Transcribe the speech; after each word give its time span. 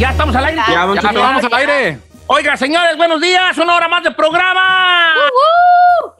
Ya 0.00 0.12
estamos 0.12 0.34
al 0.34 0.46
aire. 0.46 0.62
Ya, 0.66 0.86
don 0.86 0.94
Ya, 0.96 1.02
Cheto. 1.02 1.20
vamos 1.20 1.44
al 1.44 1.52
aire. 1.52 1.98
Oiga, 2.26 2.56
señores, 2.56 2.96
buenos 2.96 3.20
días. 3.20 3.58
Una 3.58 3.76
hora 3.76 3.86
más 3.86 4.02
de 4.02 4.10
programa. 4.12 5.12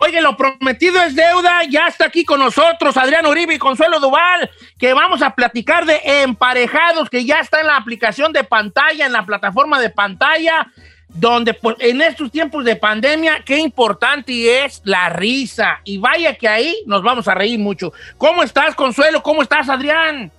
Oiga, 0.00 0.20
lo 0.20 0.36
prometido 0.36 1.00
es 1.00 1.14
deuda. 1.14 1.64
Ya 1.64 1.86
está 1.86 2.04
aquí 2.04 2.22
con 2.26 2.40
nosotros 2.40 2.98
Adrián 2.98 3.24
Uribe 3.24 3.54
y 3.54 3.58
Consuelo 3.58 3.98
Duval, 3.98 4.50
que 4.78 4.92
vamos 4.92 5.22
a 5.22 5.30
platicar 5.30 5.86
de 5.86 5.98
emparejados, 6.04 7.08
que 7.08 7.24
ya 7.24 7.40
está 7.40 7.60
en 7.60 7.68
la 7.68 7.76
aplicación 7.76 8.34
de 8.34 8.44
pantalla, 8.44 9.06
en 9.06 9.12
la 9.12 9.22
plataforma 9.22 9.80
de 9.80 9.88
pantalla, 9.88 10.66
donde 11.08 11.54
pues, 11.54 11.76
en 11.78 12.02
estos 12.02 12.30
tiempos 12.30 12.66
de 12.66 12.76
pandemia, 12.76 13.40
qué 13.46 13.56
importante 13.56 14.62
es 14.62 14.82
la 14.84 15.08
risa. 15.08 15.80
Y 15.84 15.96
vaya 15.96 16.34
que 16.34 16.48
ahí 16.48 16.76
nos 16.84 17.02
vamos 17.02 17.28
a 17.28 17.34
reír 17.34 17.58
mucho. 17.58 17.94
¿Cómo 18.18 18.42
estás, 18.42 18.74
Consuelo? 18.74 19.22
¿Cómo 19.22 19.40
estás, 19.40 19.70
Adrián? 19.70 20.30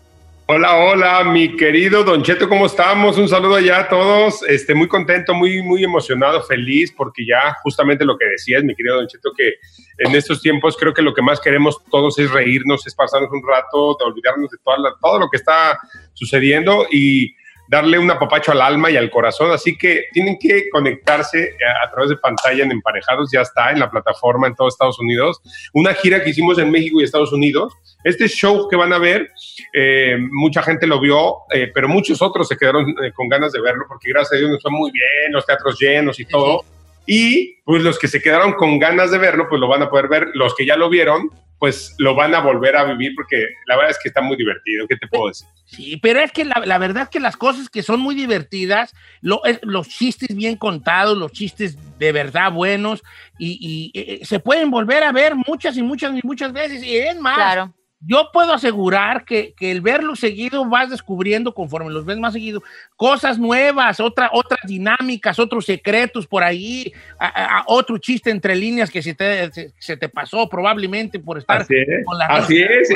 Hola, 0.47 0.75
hola, 0.75 1.23
mi 1.23 1.55
querido 1.55 2.04
Don 2.04 2.23
Cheto, 2.23 2.49
¿cómo 2.49 2.65
estamos? 2.65 3.18
Un 3.18 3.29
saludo 3.29 3.55
allá 3.55 3.79
a 3.79 3.87
todos. 3.87 4.43
Este, 4.43 4.75
muy 4.75 4.87
contento, 4.87 5.33
muy, 5.33 5.61
muy 5.61 5.83
emocionado, 5.83 6.43
feliz, 6.43 6.91
porque 6.91 7.25
ya 7.25 7.55
justamente 7.63 8.04
lo 8.04 8.18
que 8.18 8.25
decías, 8.25 8.63
mi 8.63 8.75
querido 8.75 8.97
Don 8.97 9.07
Cheto, 9.07 9.32
que 9.35 9.54
en 9.99 10.13
estos 10.13 10.41
tiempos 10.41 10.75
creo 10.77 10.93
que 10.93 11.01
lo 11.01 11.13
que 11.13 11.21
más 11.21 11.39
queremos 11.39 11.77
todos 11.89 12.19
es 12.19 12.29
reírnos, 12.32 12.85
es 12.85 12.93
pasarnos 12.93 13.32
un 13.32 13.41
rato, 13.47 13.96
de 13.97 14.05
olvidarnos 14.05 14.49
de 14.49 14.57
todo 15.01 15.19
lo 15.19 15.29
que 15.29 15.37
está 15.37 15.79
sucediendo 16.13 16.85
y 16.91 17.33
darle 17.71 17.98
un 17.98 18.11
apapacho 18.11 18.52
al 18.52 18.61
alma 18.61 18.92
y 18.92 18.98
al 18.98 19.10
corazón. 19.10 19.50
Así 19.52 19.78
que 19.78 20.07
tienen 20.11 20.38
que 20.38 20.70
conectarse 20.70 21.56
a, 21.66 21.88
a 21.88 21.89
través 21.89 22.10
de 22.10 22.18
pantalla 22.18 22.66
en 22.66 22.71
Emparejados, 22.71 23.32
ya 23.32 23.42
está 23.42 23.71
en 23.71 23.80
la 23.80 23.89
plataforma 23.89 24.46
en 24.47 24.56
todo 24.56 24.68
Estados 24.68 25.00
Unidos. 25.00 25.42
Una 25.74 25.94
gira 25.94 26.21
que 26.21 26.32
hicimos 26.32 26.60
en 26.60 26.70
México 26.70 27.00
y 27.00 27.06
Estados 27.06 27.32
Unidos. 27.32 27.74
Este 28.04 28.28
show 28.28 28.68
que 28.68 28.75
van 28.75 28.92
a 28.92 28.97
ver, 28.97 29.32
eh, 29.74 30.18
mucha 30.20 30.61
gente 30.64 30.86
lo 30.86 31.00
vio, 31.00 31.44
eh, 31.54 31.71
pero 31.74 31.88
muchos 31.88 32.22
otros 32.22 32.50
se 32.50 32.58
quedaron 32.58 32.89
eh, 32.89 33.14
con 33.14 33.30
ganas 33.30 33.53
de 33.53 33.61
verlo 33.61 33.85
porque 33.88 34.09
gracias 34.09 34.33
a 34.33 34.38
Dios 34.38 34.52
nos 34.52 34.61
fue 34.61 34.72
muy 34.72 34.91
bien, 34.91 35.31
los 35.31 35.45
teatros 35.45 35.80
llenos 35.80 36.19
y 36.19 36.25
todo. 36.25 36.66
Y 37.11 37.61
pues 37.65 37.83
los 37.83 37.99
que 37.99 38.07
se 38.07 38.21
quedaron 38.21 38.53
con 38.53 38.79
ganas 38.79 39.11
de 39.11 39.17
verlo, 39.17 39.47
pues 39.49 39.59
lo 39.59 39.67
van 39.67 39.81
a 39.81 39.89
poder 39.89 40.07
ver. 40.07 40.27
Los 40.33 40.55
que 40.55 40.65
ya 40.65 40.77
lo 40.77 40.89
vieron, 40.89 41.29
pues 41.59 41.93
lo 41.99 42.15
van 42.15 42.33
a 42.33 42.39
volver 42.39 42.75
a 42.75 42.85
vivir 42.85 43.11
porque 43.15 43.45
la 43.67 43.75
verdad 43.75 43.91
es 43.91 43.99
que 44.01 44.07
está 44.09 44.21
muy 44.21 44.37
divertido. 44.37 44.87
¿Qué 44.87 44.95
te 44.95 45.07
puedo 45.07 45.27
decir? 45.27 45.47
Sí, 45.65 45.97
pero 46.01 46.19
es 46.21 46.31
que 46.31 46.43
la, 46.45 46.61
la 46.65 46.77
verdad 46.77 47.09
que 47.09 47.19
las 47.19 47.37
cosas 47.37 47.69
que 47.69 47.83
son 47.83 47.99
muy 47.99 48.15
divertidas, 48.15 48.93
lo- 49.21 49.43
es- 49.45 49.59
los 49.63 49.87
chistes 49.89 50.35
bien 50.35 50.55
contados, 50.55 51.17
los 51.17 51.31
chistes 51.31 51.77
de 51.99 52.11
verdad 52.11 52.51
buenos, 52.51 53.03
y, 53.37 53.91
y, 53.93 53.99
eh, 53.99 54.25
se 54.25 54.39
pueden 54.39 54.71
volver 54.71 55.03
a 55.03 55.11
ver 55.11 55.35
muchas 55.35 55.77
y 55.77 55.83
muchas 55.83 56.13
y 56.17 56.21
muchas 56.23 56.51
veces. 56.53 56.81
Y 56.83 56.97
es 56.97 57.19
más, 57.19 57.35
Claro. 57.35 57.73
Yo 58.03 58.30
puedo 58.33 58.53
asegurar 58.53 59.25
que, 59.25 59.53
que 59.55 59.71
el 59.71 59.81
verlo 59.81 60.16
seguido 60.16 60.66
vas 60.66 60.89
descubriendo, 60.89 61.53
conforme 61.53 61.91
los 61.91 62.03
ves 62.05 62.17
más 62.17 62.33
seguido, 62.33 62.63
cosas 62.95 63.38
nuevas, 63.38 63.99
otra, 63.99 64.30
otras 64.33 64.59
dinámicas, 64.66 65.38
otros 65.39 65.66
secretos 65.66 66.25
por 66.25 66.44
ahí, 66.44 66.91
a- 67.19 67.59
a- 67.59 67.63
otro 67.67 67.97
chiste 67.99 68.29
entre 68.31 68.55
líneas 68.55 68.89
que 68.89 69.02
se 69.03 69.13
te, 69.13 69.52
se, 69.52 69.72
se 69.77 69.97
te 69.97 70.09
pasó 70.09 70.49
probablemente 70.49 71.19
por 71.19 71.38
estar 71.38 71.61
Así 71.61 71.75
es. 71.75 72.05
con 72.05 72.17
la 72.17 72.25
Así 72.25 72.61
es. 72.61 72.89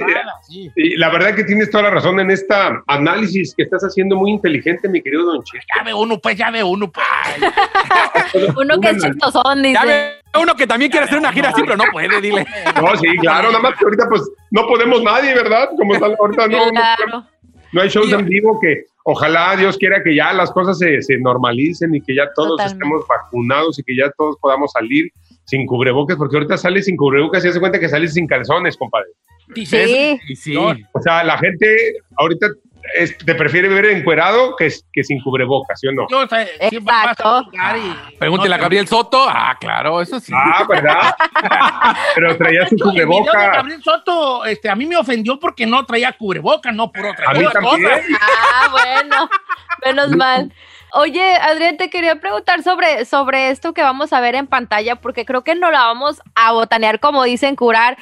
sí. 0.47 0.71
Y 0.75 0.95
la 0.97 1.09
verdad 1.09 1.35
que 1.35 1.43
tienes 1.43 1.69
toda 1.69 1.83
la 1.83 1.89
razón 1.91 2.19
en 2.19 2.31
esta 2.31 2.81
análisis 2.87 3.53
que 3.55 3.63
estás 3.63 3.83
haciendo 3.83 4.15
muy 4.15 4.31
inteligente, 4.31 4.89
mi 4.89 5.01
querido 5.01 5.23
Don 5.25 5.43
Cheto. 5.43 5.63
Ya 5.77 5.83
ve 5.83 5.93
uno, 5.93 6.17
pues, 6.19 6.35
ya 6.37 6.49
ve 6.51 6.63
uno, 6.63 6.91
pues. 6.91 7.05
Uno 8.57 8.79
que 8.79 8.89
es 8.89 8.97
chistosón, 9.03 9.61
dice. 9.61 9.73
Ya 9.75 9.85
ve 9.85 10.21
uno 10.41 10.55
que 10.55 10.67
también 10.67 10.91
quiere 10.91 11.05
hacer 11.05 11.17
una 11.17 11.31
gira 11.31 11.49
así, 11.49 11.61
pero 11.63 11.77
no 11.77 11.85
puede, 11.91 12.19
dile. 12.21 12.45
No, 12.81 12.95
sí, 12.97 13.07
claro, 13.21 13.47
nada 13.49 13.59
más 13.61 13.77
que 13.77 13.85
ahorita 13.85 14.07
pues 14.09 14.21
no 14.55 14.67
podemos 14.67 15.03
nadie, 15.03 15.35
¿verdad? 15.35 15.69
Como 15.77 15.93
está 15.93 16.05
ahorita 16.05 16.47
no, 16.47 16.65
no, 16.67 16.71
Claro. 16.71 17.27
no 17.73 17.81
hay 17.81 17.89
shows 17.89 18.11
en 18.13 18.25
vivo 18.25 18.57
que 18.61 18.85
ojalá 19.03 19.55
Dios 19.57 19.77
quiera 19.77 20.01
que 20.01 20.15
ya 20.15 20.31
las 20.31 20.49
cosas 20.51 20.79
se, 20.79 21.01
se 21.01 21.17
normalicen 21.17 21.93
y 21.93 21.99
que 22.01 22.15
ya 22.15 22.31
todos 22.33 22.51
Totalmente. 22.51 22.85
estemos 22.85 23.05
vacunados 23.07 23.77
y 23.79 23.83
que 23.83 23.95
ya 23.97 24.09
todos 24.17 24.37
podamos 24.39 24.71
salir 24.71 25.11
sin 25.43 25.67
cubrebocas, 25.67 26.15
porque 26.17 26.37
ahorita 26.37 26.57
sales 26.57 26.85
sin 26.85 26.95
cubrebocas 26.95 27.43
y 27.43 27.51
se 27.51 27.59
cuenta 27.59 27.79
que 27.79 27.89
sales 27.89 28.13
sin 28.13 28.27
calzones, 28.27 28.77
compadre. 28.77 29.09
Sí. 29.53 30.19
sí. 30.35 30.55
O 30.57 30.99
sea, 31.01 31.23
la 31.23 31.37
gente 31.37 31.67
ahorita 32.17 32.47
es- 32.93 33.17
te 33.17 33.35
prefiere 33.35 33.67
ver 33.67 33.85
encuerado 33.85 34.55
que, 34.55 34.71
que 34.93 35.03
sin 35.03 35.21
cubrebocas, 35.21 35.79
¿sí 35.79 35.87
o 35.87 35.91
no? 35.91 36.05
Yo, 36.09 36.19
o 36.19 36.27
sea, 36.27 36.45
siempre 36.69 36.81
vas 36.81 37.07
a 37.07 37.11
Exacto. 37.11 37.49
y- 38.11 38.17
Pregúntele 38.17 38.49
no 38.49 38.55
a 38.55 38.57
Gabriel 38.59 38.87
Soto. 38.87 39.25
Ah, 39.27 39.57
claro, 39.59 40.01
eso 40.01 40.19
sí. 40.19 40.31
Ah, 40.35 40.65
¿verdad? 40.67 41.15
Pero 42.15 42.37
traía 42.37 42.67
su 42.67 42.75
cubrebocas. 42.77 43.33
Gabriel 43.33 43.83
Soto, 43.83 44.45
este, 44.45 44.69
a 44.69 44.75
mí 44.75 44.85
me 44.85 44.97
ofendió 44.97 45.39
porque 45.39 45.65
no 45.65 45.85
traía 45.85 46.11
cubreboca, 46.13 46.71
no 46.71 46.91
por 46.91 47.05
otra 47.05 47.29
A 47.29 47.33
mí 47.33 47.43
cosa. 47.43 48.01
Ah, 48.21 48.67
bueno. 48.71 49.29
Menos 49.85 50.11
mal. 50.15 50.53
Oye, 50.93 51.35
Adrián, 51.35 51.75
te 51.75 51.89
quería 51.89 52.15
preguntar 52.21 52.63
sobre, 52.63 53.03
sobre 53.03 53.49
esto 53.49 53.73
que 53.73 53.81
vamos 53.81 54.13
a 54.13 54.21
ver 54.21 54.35
en 54.35 54.47
pantalla, 54.47 54.95
porque 54.95 55.25
creo 55.25 55.43
que 55.43 55.53
no 55.55 55.69
la 55.69 55.79
vamos 55.87 56.21
a 56.35 56.53
botanear, 56.53 57.01
como 57.01 57.23
dicen, 57.25 57.57
curar, 57.57 57.97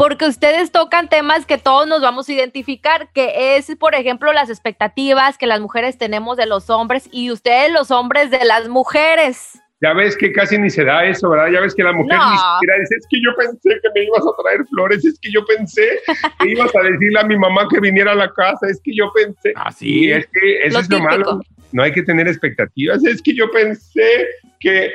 porque 0.00 0.24
ustedes 0.26 0.72
tocan 0.72 1.08
temas 1.10 1.44
que 1.44 1.58
todos 1.58 1.86
nos 1.86 2.00
vamos 2.00 2.26
a 2.28 2.32
identificar, 2.32 3.10
que 3.12 3.56
es, 3.56 3.76
por 3.78 3.94
ejemplo, 3.94 4.32
las 4.32 4.48
expectativas 4.48 5.36
que 5.36 5.46
las 5.46 5.60
mujeres 5.60 5.98
tenemos 5.98 6.38
de 6.38 6.46
los 6.46 6.70
hombres 6.70 7.06
y 7.12 7.30
ustedes 7.30 7.70
los 7.70 7.90
hombres 7.90 8.30
de 8.30 8.42
las 8.46 8.66
mujeres. 8.68 9.60
Ya 9.82 9.92
ves 9.92 10.16
que 10.16 10.32
casi 10.32 10.56
ni 10.58 10.70
se 10.70 10.84
da 10.84 11.04
eso, 11.04 11.28
¿verdad? 11.28 11.48
Ya 11.52 11.60
ves 11.60 11.74
que 11.74 11.82
la 11.82 11.92
mujer 11.92 12.16
No. 12.18 12.30
ni 12.30 12.36
siquiera 12.38 12.78
dice, 12.80 12.94
es 12.98 13.06
que 13.10 13.18
yo 13.22 13.30
pensé 13.36 13.80
que 13.82 13.88
me 13.94 14.04
ibas 14.06 14.20
a 14.20 14.42
traer 14.42 14.66
flores, 14.68 15.04
es 15.04 15.18
que 15.20 15.30
yo 15.32 15.44
pensé 15.44 16.00
que 16.38 16.48
ibas 16.50 16.74
a 16.74 16.80
decirle 16.82 17.20
a 17.20 17.24
mi 17.24 17.36
mamá 17.38 17.66
que 17.70 17.80
viniera 17.80 18.12
a 18.12 18.14
la 18.14 18.32
casa, 18.32 18.66
es 18.70 18.80
que 18.82 18.94
yo 18.94 19.12
pensé. 19.14 19.52
Ah, 19.56 19.68
Y 19.70 19.72
sí. 19.74 20.12
es 20.12 20.26
que 20.32 20.64
eso 20.64 20.74
Lo 20.74 20.80
es 20.80 20.90
lo 20.90 20.96
típico. 20.96 21.10
malo. 21.10 21.40
No 21.72 21.82
hay 21.82 21.92
que 21.92 22.02
tener 22.02 22.26
expectativas. 22.28 23.04
Es 23.04 23.22
que 23.22 23.34
yo 23.34 23.50
pensé 23.50 24.26
que. 24.58 24.86
eh, 24.86 24.92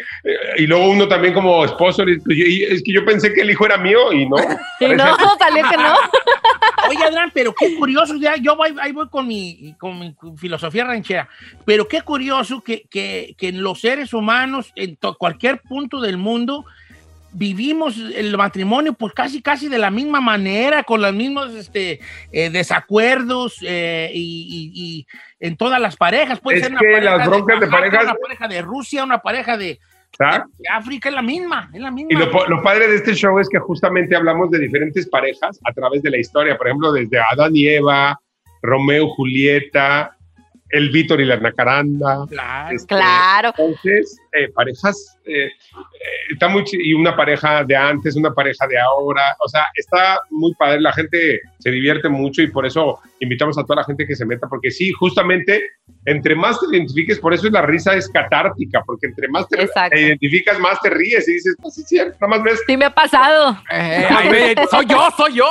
y 0.57 0.67
luego 0.67 0.89
uno 0.89 1.07
también 1.07 1.33
como 1.33 1.63
esposo, 1.65 2.03
le 2.05 2.13
dice, 2.13 2.23
"Pues, 2.25 2.37
y- 2.37 2.63
es 2.63 2.83
que 2.83 2.93
yo 2.93 3.05
pensé 3.05 3.33
que 3.33 3.41
el 3.41 3.51
hijo 3.51 3.65
era 3.65 3.77
mío 3.77 4.11
y 4.13 4.27
no. 4.27 4.35
Y 4.79 4.87
no, 4.89 5.15
salió 5.39 5.63
que 5.69 5.77
no. 5.77 5.93
Oye, 6.89 7.03
Adrián, 7.03 7.31
pero 7.33 7.53
qué 7.57 7.75
curioso, 7.75 8.15
ya, 8.17 8.35
yo 8.35 8.55
voy, 8.55 8.75
ahí 8.79 8.91
voy 8.91 9.07
con 9.09 9.27
mi, 9.27 9.73
con 9.79 9.97
mi 9.99 10.13
filosofía 10.37 10.83
ranchera, 10.85 11.27
pero 11.65 11.87
qué 11.87 12.01
curioso 12.01 12.61
que, 12.61 12.83
que, 12.91 13.33
que 13.39 13.47
en 13.47 13.63
los 13.63 13.81
seres 13.81 14.13
humanos, 14.13 14.71
en 14.75 14.95
cualquier 15.17 15.61
punto 15.61 15.99
del 15.99 16.17
mundo, 16.17 16.63
vivimos 17.31 17.97
el 18.15 18.37
matrimonio 18.37 18.93
pues 18.93 19.13
casi 19.13 19.41
casi 19.41 19.67
de 19.67 19.77
la 19.79 19.89
misma 19.91 20.21
manera, 20.21 20.83
con 20.83 21.01
los 21.01 21.13
mismos 21.13 21.53
este, 21.55 21.99
eh, 22.31 22.49
desacuerdos 22.51 23.57
eh, 23.61 24.11
y, 24.13 24.71
y- 24.73 24.81
y 24.99 25.07
en 25.45 25.57
todas 25.57 25.79
las 25.79 25.95
parejas. 25.95 26.39
Puede 26.39 26.57
Es 26.57 26.63
ser 26.63 26.72
una 26.72 26.81
que 26.81 26.91
pareja 26.94 27.17
las 27.17 27.28
broncas 27.28 27.59
de 27.59 27.67
parejas- 27.67 28.03
Una 28.03 28.16
pareja 28.16 28.47
de 28.47 28.61
Rusia, 28.61 29.03
una 29.03 29.19
pareja 29.19 29.57
de, 29.57 29.79
¿sabes? 30.17 30.41
de 30.57 30.69
África, 30.69 31.09
es 31.09 31.16
la 31.16 31.22
misma, 31.22 31.69
es 31.73 31.81
la 31.81 31.91
misma. 31.91 32.09
Y 32.11 32.16
lo, 32.16 32.47
lo 32.47 32.63
padre 32.63 32.88
de 32.88 32.95
este 32.95 33.13
show 33.13 33.38
es 33.39 33.47
que 33.50 33.59
justamente 33.59 34.16
hablamos 34.16 34.50
de 34.51 34.59
diferentes 34.59 35.07
parejas 35.09 35.59
a 35.66 35.73
través 35.73 36.01
de 36.03 36.09
la 36.11 36.17
historia. 36.17 36.57
Por 36.57 36.67
ejemplo, 36.67 36.91
desde 36.91 37.19
Adán 37.19 37.55
y 37.55 37.67
Eva, 37.67 38.19
Romeo, 38.61 39.07
Julieta, 39.09 40.16
el 40.69 40.89
Víctor 40.89 41.22
y 41.22 41.25
la 41.25 41.38
Nacaranda. 41.38 42.25
Claro. 42.28 42.75
Este, 42.75 42.88
Claro. 42.88 43.50
Entonces, 43.57 44.17
eh, 44.35 44.50
parejas, 44.53 45.18
eh, 45.25 45.46
eh, 45.46 45.51
está 46.31 46.47
muy 46.47 46.63
y 46.72 46.94
una 46.94 47.16
pareja 47.16 47.63
de 47.63 47.75
antes, 47.75 48.16
una 48.16 48.34
pareja 48.34 48.68
de 48.68 48.78
ahora, 48.78 49.35
o 49.40 49.47
sea, 49.47 49.66
está 49.75 50.19
muy 50.29 50.53
padre, 50.56 50.81
la 50.81 50.91
gente 50.91 51.40
se 51.59 51.72
divierte 51.72 52.09
mucho 52.09 52.41
y 52.41 52.47
por 52.47 52.66
eso 52.66 53.00
invitamos 53.19 53.57
a 53.57 53.63
toda 53.63 53.78
la 53.78 53.84
gente 53.85 54.06
que 54.06 54.16
se 54.16 54.25
meta, 54.25 54.47
porque 54.47 54.72
sí, 54.72 54.91
justamente, 54.91 55.63
entre 56.06 56.35
más 56.35 56.59
te 56.59 56.75
identifiques, 56.75 57.19
por 57.19 57.34
eso 57.34 57.50
la 57.50 57.62
risa 57.62 57.96
es 57.96 58.09
catártica, 58.09 58.84
porque 58.85 59.07
entre 59.07 59.28
más 59.29 59.47
te, 59.47 59.68
identificas, 60.00 60.59
más 60.59 60.79
te 60.81 60.90
ríes 60.90 61.28
y 61.29 61.34
dices, 61.34 61.56
no, 61.63 61.69
sí, 61.69 61.81
es 61.81 61.88
cierto, 61.88 62.17
nada 62.22 62.38
más 62.38 62.44
ves, 62.44 62.63
Sí 62.67 62.75
me 62.75 62.85
ha 62.85 62.94
pasado. 62.94 63.57
Eh, 63.72 64.56
soy 64.69 64.85
yo, 64.85 65.07
soy 65.16 65.34
yo. 65.35 65.47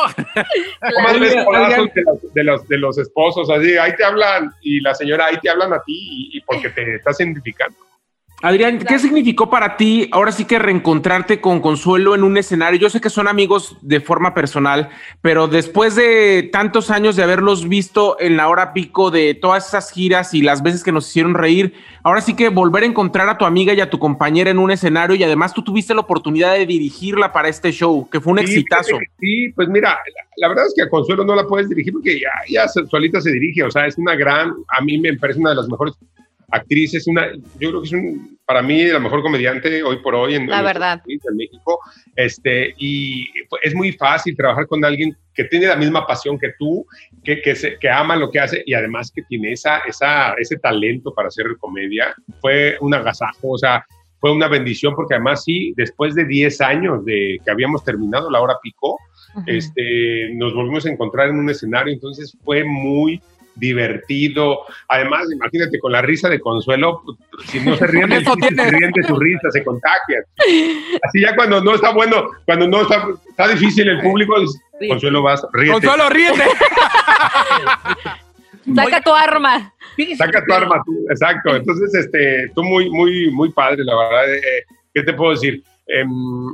nada 0.82 1.02
más 1.02 1.20
ves 1.20 1.32
de 1.32 2.02
los, 2.02 2.34
de, 2.34 2.44
los, 2.44 2.68
de 2.68 2.78
los 2.78 2.98
esposos, 2.98 3.48
así, 3.50 3.76
ahí 3.76 3.94
te 3.96 4.04
hablan 4.04 4.52
y 4.60 4.80
la 4.80 4.94
señora, 4.94 5.26
ahí 5.26 5.38
te 5.40 5.48
hablan 5.48 5.72
a 5.72 5.82
ti 5.82 5.94
y, 5.96 6.38
y 6.38 6.40
porque 6.42 6.68
te 6.68 6.96
estás 6.96 7.18
identificando. 7.20 7.76
Adrián, 8.44 8.78
¿qué 8.78 8.98
significó 8.98 9.48
para 9.48 9.78
ti 9.78 10.10
ahora 10.12 10.30
sí 10.30 10.44
que 10.44 10.58
reencontrarte 10.58 11.40
con 11.40 11.60
Consuelo 11.60 12.14
en 12.14 12.22
un 12.22 12.36
escenario? 12.36 12.78
Yo 12.78 12.90
sé 12.90 13.00
que 13.00 13.08
son 13.08 13.26
amigos 13.26 13.78
de 13.80 14.02
forma 14.02 14.34
personal, 14.34 14.90
pero 15.22 15.48
después 15.48 15.94
de 15.94 16.50
tantos 16.52 16.90
años 16.90 17.16
de 17.16 17.22
haberlos 17.22 17.66
visto 17.66 18.18
en 18.20 18.36
la 18.36 18.48
hora 18.50 18.74
pico 18.74 19.10
de 19.10 19.32
todas 19.32 19.68
esas 19.68 19.90
giras 19.90 20.34
y 20.34 20.42
las 20.42 20.62
veces 20.62 20.84
que 20.84 20.92
nos 20.92 21.08
hicieron 21.08 21.32
reír, 21.32 21.72
ahora 22.02 22.20
sí 22.20 22.36
que 22.36 22.50
volver 22.50 22.82
a 22.82 22.86
encontrar 22.86 23.30
a 23.30 23.38
tu 23.38 23.46
amiga 23.46 23.72
y 23.72 23.80
a 23.80 23.88
tu 23.88 23.98
compañera 23.98 24.50
en 24.50 24.58
un 24.58 24.70
escenario 24.70 25.16
y 25.16 25.24
además 25.24 25.54
tú 25.54 25.62
tuviste 25.64 25.94
la 25.94 26.00
oportunidad 26.00 26.52
de 26.52 26.66
dirigirla 26.66 27.32
para 27.32 27.48
este 27.48 27.72
show, 27.72 28.06
que 28.10 28.20
fue 28.20 28.34
un 28.34 28.40
Sí, 28.40 28.44
exitazo. 28.44 28.98
Sí, 29.20 29.54
pues 29.56 29.68
mira, 29.70 29.88
la, 29.88 30.24
la 30.36 30.48
verdad 30.48 30.66
es 30.66 30.74
que 30.76 30.82
a 30.82 30.90
Consuelo 30.90 31.24
no 31.24 31.34
la 31.34 31.46
puedes 31.46 31.70
dirigir 31.70 31.94
porque 31.94 32.20
ya, 32.20 32.28
ya 32.46 32.68
solita 32.68 33.22
se 33.22 33.32
dirige, 33.32 33.62
o 33.62 33.70
sea, 33.70 33.86
es 33.86 33.96
una 33.96 34.14
gran, 34.14 34.52
a 34.68 34.82
mí 34.82 34.98
me 34.98 35.14
parece 35.14 35.40
una 35.40 35.48
de 35.48 35.56
las 35.56 35.68
mejores 35.70 35.94
actriz, 36.54 36.94
es 36.94 37.06
una, 37.06 37.32
yo 37.58 37.68
creo 37.70 37.80
que 37.82 37.86
es 37.86 37.92
un, 37.92 38.38
para 38.46 38.62
mí 38.62 38.84
la 38.84 38.98
mejor 38.98 39.22
comediante 39.22 39.82
hoy 39.82 39.98
por 40.02 40.14
hoy 40.14 40.34
en, 40.34 40.46
La 40.48 40.58
en 40.58 40.64
verdad. 40.64 41.02
país, 41.04 41.20
en 41.30 41.36
México. 41.36 41.78
Este, 42.16 42.74
y 42.78 43.26
es 43.62 43.74
muy 43.74 43.92
fácil 43.92 44.36
trabajar 44.36 44.66
con 44.66 44.84
alguien 44.84 45.16
que 45.34 45.44
tiene 45.44 45.66
la 45.66 45.76
misma 45.76 46.06
pasión 46.06 46.38
que 46.38 46.50
tú, 46.58 46.86
que, 47.24 47.40
que, 47.42 47.54
se- 47.56 47.78
que 47.78 47.88
ama 47.88 48.16
lo 48.16 48.30
que 48.30 48.40
hace 48.40 48.62
y 48.66 48.74
además 48.74 49.10
que 49.14 49.22
tiene 49.22 49.52
esa, 49.52 49.78
esa, 49.80 50.34
ese 50.34 50.56
talento 50.58 51.12
para 51.14 51.28
hacer 51.28 51.46
comedia. 51.58 52.14
Fue 52.40 52.76
un 52.80 52.94
agasajo, 52.94 53.50
o 53.50 53.58
sea, 53.58 53.84
fue 54.20 54.30
una 54.32 54.48
bendición 54.48 54.94
porque 54.94 55.14
además 55.14 55.44
sí, 55.44 55.74
después 55.76 56.14
de 56.14 56.24
10 56.24 56.60
años 56.60 57.04
de 57.04 57.38
que 57.44 57.50
habíamos 57.50 57.84
terminado 57.84 58.30
la 58.30 58.40
hora 58.40 58.54
pico, 58.62 58.98
este, 59.46 60.30
nos 60.34 60.54
volvimos 60.54 60.86
a 60.86 60.90
encontrar 60.90 61.28
en 61.28 61.38
un 61.40 61.50
escenario, 61.50 61.92
entonces 61.92 62.36
fue 62.44 62.62
muy 62.64 63.20
divertido. 63.56 64.60
Además, 64.88 65.26
imagínate, 65.32 65.78
con 65.78 65.92
la 65.92 66.02
risa 66.02 66.28
de 66.28 66.40
Consuelo, 66.40 67.02
si 67.46 67.60
no 67.60 67.76
se 67.76 67.86
ríen, 67.86 68.12
eso 68.12 68.34
ti, 68.36 68.54
se 68.54 68.70
ríen 68.70 68.90
de 68.92 69.02
su 69.02 69.18
risa, 69.18 69.50
se 69.50 69.64
contagian. 69.64 70.22
Así 71.02 71.20
ya 71.20 71.34
cuando 71.34 71.62
no 71.62 71.74
está 71.74 71.92
bueno, 71.92 72.30
cuando 72.44 72.68
no 72.68 72.82
está, 72.82 73.06
está 73.28 73.48
difícil 73.48 73.88
el 73.88 74.00
público, 74.00 74.34
Sí. 74.80 74.88
Consuelo 74.88 75.22
vas, 75.22 75.40
ríete, 75.52 75.72
Consuelo, 75.72 76.08
ríete. 76.10 76.42
Saca 78.74 79.00
tu 79.00 79.14
arma. 79.14 79.72
Saca 80.16 80.44
tu 80.44 80.52
arma, 80.52 80.82
tú, 80.84 81.06
exacto. 81.10 81.54
Entonces, 81.54 81.94
este, 81.94 82.48
tú 82.54 82.62
muy, 82.64 82.90
muy, 82.90 83.30
muy 83.30 83.52
padre, 83.52 83.84
la 83.84 83.96
verdad. 83.96 84.34
eh, 84.34 84.64
¿Qué 84.92 85.02
te 85.02 85.12
puedo 85.12 85.32
decir? 85.32 85.62
Em, 85.86 86.08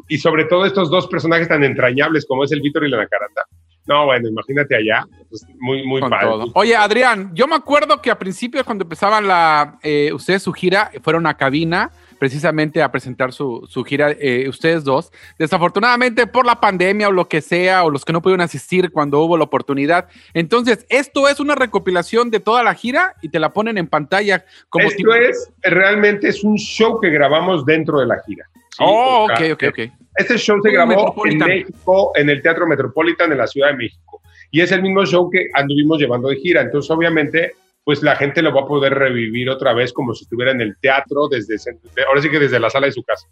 y 0.08 0.18
sobre 0.18 0.44
todo 0.46 0.66
estos 0.66 0.90
dos 0.90 1.06
personajes 1.06 1.48
tan 1.48 1.62
entrañables 1.62 2.26
como 2.26 2.44
es 2.44 2.52
el 2.52 2.60
Víctor 2.60 2.86
y 2.86 2.90
la 2.90 2.98
Nacaranda. 2.98 3.42
No, 3.90 4.04
bueno, 4.06 4.28
imagínate 4.28 4.76
allá, 4.76 5.04
pues, 5.28 5.44
muy, 5.58 5.84
muy 5.84 6.00
Con 6.00 6.10
padre. 6.10 6.26
todo. 6.26 6.46
Oye, 6.54 6.76
Adrián, 6.76 7.32
yo 7.34 7.48
me 7.48 7.56
acuerdo 7.56 8.00
que 8.00 8.08
a 8.12 8.16
principios 8.16 8.62
cuando 8.62 8.84
empezaban 8.84 9.26
la, 9.26 9.78
eh, 9.82 10.12
ustedes 10.14 10.44
su 10.44 10.52
gira, 10.52 10.92
fueron 11.02 11.26
a 11.26 11.36
cabina 11.36 11.90
precisamente 12.20 12.82
a 12.82 12.92
presentar 12.92 13.32
su, 13.32 13.66
su 13.68 13.82
gira, 13.82 14.10
eh, 14.12 14.46
ustedes 14.48 14.84
dos. 14.84 15.10
Desafortunadamente 15.38 16.28
por 16.28 16.46
la 16.46 16.60
pandemia 16.60 17.08
o 17.08 17.12
lo 17.12 17.26
que 17.28 17.40
sea, 17.40 17.82
o 17.82 17.90
los 17.90 18.04
que 18.04 18.12
no 18.12 18.22
pudieron 18.22 18.42
asistir 18.42 18.92
cuando 18.92 19.20
hubo 19.22 19.36
la 19.36 19.44
oportunidad. 19.44 20.06
Entonces, 20.34 20.86
esto 20.88 21.28
es 21.28 21.40
una 21.40 21.56
recopilación 21.56 22.30
de 22.30 22.38
toda 22.38 22.62
la 22.62 22.74
gira 22.74 23.16
y 23.22 23.30
te 23.30 23.40
la 23.40 23.52
ponen 23.52 23.76
en 23.76 23.88
pantalla 23.88 24.44
como 24.68 24.86
Esto 24.86 24.98
tipo- 24.98 25.14
es, 25.14 25.50
realmente 25.62 26.28
es 26.28 26.44
un 26.44 26.56
show 26.58 27.00
que 27.00 27.10
grabamos 27.10 27.64
dentro 27.66 27.98
de 27.98 28.06
la 28.06 28.22
gira. 28.24 28.44
¿sí? 28.54 28.76
Oh, 28.86 29.24
O 29.24 29.26
sea, 29.36 29.52
ok, 29.52 29.52
ok, 29.54 29.64
ok. 29.70 29.92
Este 30.20 30.38
show 30.38 30.58
se 30.62 30.70
grabó 30.70 31.14
en. 31.26 31.38
México, 31.38 32.12
en 32.14 32.30
el 32.30 32.42
Teatro 32.42 32.66
Metropolitan, 32.66 33.32
en 33.32 33.38
la 33.38 33.46
Ciudad 33.46 33.68
de 33.68 33.76
México. 33.76 34.22
Y 34.50 34.60
es 34.60 34.72
el 34.72 34.82
mismo 34.82 35.04
show 35.06 35.30
que 35.30 35.48
anduvimos 35.54 35.98
llevando 35.98 36.28
de 36.28 36.36
gira. 36.36 36.60
Entonces, 36.60 36.90
obviamente, 36.90 37.52
pues 37.84 38.02
la 38.02 38.16
gente 38.16 38.42
lo 38.42 38.54
va 38.54 38.62
a 38.62 38.66
poder 38.66 38.94
revivir 38.94 39.48
otra 39.48 39.72
vez 39.72 39.92
como 39.92 40.14
si 40.14 40.24
estuviera 40.24 40.52
en 40.52 40.60
el 40.60 40.76
teatro, 40.80 41.28
desde, 41.28 41.56
ahora 42.06 42.20
sí 42.20 42.30
que 42.30 42.38
desde 42.38 42.60
la 42.60 42.68
sala 42.70 42.86
de 42.86 42.92
su 42.92 43.02
casa. 43.02 43.26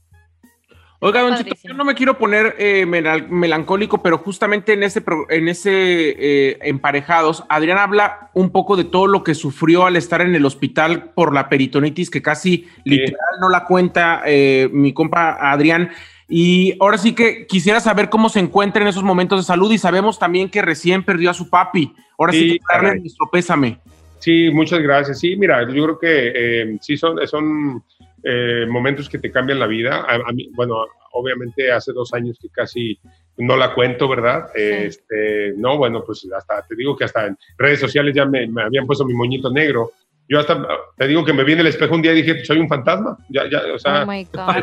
Oiga, 1.00 1.20
don 1.20 1.30
Padrísimo. 1.30 1.72
yo 1.72 1.74
no 1.74 1.84
me 1.84 1.94
quiero 1.94 2.18
poner 2.18 2.56
eh, 2.58 2.84
mela- 2.84 3.24
melancólico, 3.28 4.02
pero 4.02 4.18
justamente 4.18 4.72
en 4.72 4.82
ese, 4.82 5.00
en 5.28 5.48
ese 5.48 5.70
eh, 5.70 6.58
Emparejados, 6.62 7.44
Adrián 7.48 7.78
habla 7.78 8.30
un 8.34 8.50
poco 8.50 8.76
de 8.76 8.82
todo 8.82 9.06
lo 9.06 9.22
que 9.22 9.34
sufrió 9.36 9.86
al 9.86 9.94
estar 9.94 10.22
en 10.22 10.34
el 10.34 10.44
hospital 10.44 11.12
por 11.14 11.32
la 11.32 11.48
peritonitis, 11.48 12.10
que 12.10 12.20
casi 12.20 12.66
literal 12.84 13.38
no 13.40 13.48
la 13.48 13.64
cuenta 13.64 14.22
eh, 14.26 14.68
mi 14.72 14.92
compa 14.92 15.36
Adrián. 15.52 15.90
Y 16.28 16.76
ahora 16.80 16.98
sí 16.98 17.14
que 17.14 17.46
quisiera 17.46 17.80
saber 17.80 18.10
cómo 18.10 18.28
se 18.28 18.38
encuentra 18.40 18.82
en 18.82 18.88
esos 18.88 19.02
momentos 19.02 19.40
de 19.40 19.44
salud 19.46 19.72
y 19.72 19.78
sabemos 19.78 20.18
también 20.18 20.50
que 20.50 20.60
recién 20.60 21.02
perdió 21.02 21.30
a 21.30 21.34
su 21.34 21.48
papi. 21.48 21.92
Ahora 22.18 22.32
sí, 22.32 22.40
Sí, 22.40 22.58
que 22.58 22.64
darle 22.70 22.88
caray. 22.88 23.00
nuestro 23.00 23.30
pésame. 23.30 23.78
Sí, 24.18 24.50
muchas 24.52 24.80
gracias. 24.80 25.20
Sí, 25.20 25.36
mira, 25.36 25.62
yo 25.72 25.84
creo 25.84 25.98
que 25.98 26.32
eh, 26.34 26.78
sí 26.82 26.96
son, 26.96 27.24
son 27.26 27.82
eh, 28.24 28.66
momentos 28.68 29.08
que 29.08 29.18
te 29.18 29.30
cambian 29.30 29.58
la 29.58 29.66
vida. 29.66 30.04
A, 30.06 30.16
a 30.28 30.32
mí, 30.32 30.50
bueno, 30.54 30.84
obviamente 31.12 31.72
hace 31.72 31.92
dos 31.92 32.12
años 32.12 32.36
que 32.40 32.48
casi 32.50 32.98
no 33.38 33.56
la 33.56 33.72
cuento, 33.72 34.08
¿verdad? 34.08 34.50
Este, 34.54 35.54
no, 35.56 35.78
bueno, 35.78 36.02
pues 36.04 36.26
hasta 36.36 36.62
te 36.66 36.74
digo 36.74 36.96
que 36.96 37.04
hasta 37.04 37.26
en 37.28 37.38
redes 37.56 37.78
sociales 37.80 38.14
ya 38.14 38.26
me, 38.26 38.46
me 38.48 38.62
habían 38.62 38.86
puesto 38.86 39.04
mi 39.06 39.14
moñito 39.14 39.50
negro. 39.50 39.92
Yo 40.28 40.38
hasta 40.38 40.62
te 40.96 41.06
digo 41.06 41.24
que 41.24 41.32
me 41.32 41.42
vi 41.42 41.54
en 41.54 41.60
el 41.60 41.68
espejo 41.68 41.94
un 41.94 42.02
día 42.02 42.12
y 42.12 42.22
dije, 42.22 42.44
soy 42.44 42.58
un 42.58 42.68
fantasma. 42.68 43.16
Ya, 43.30 43.48
ya, 43.50 43.62
o 43.74 43.78
sea, 43.78 44.02
Oh 44.02 44.06
my 44.06 44.24
God. 44.24 44.62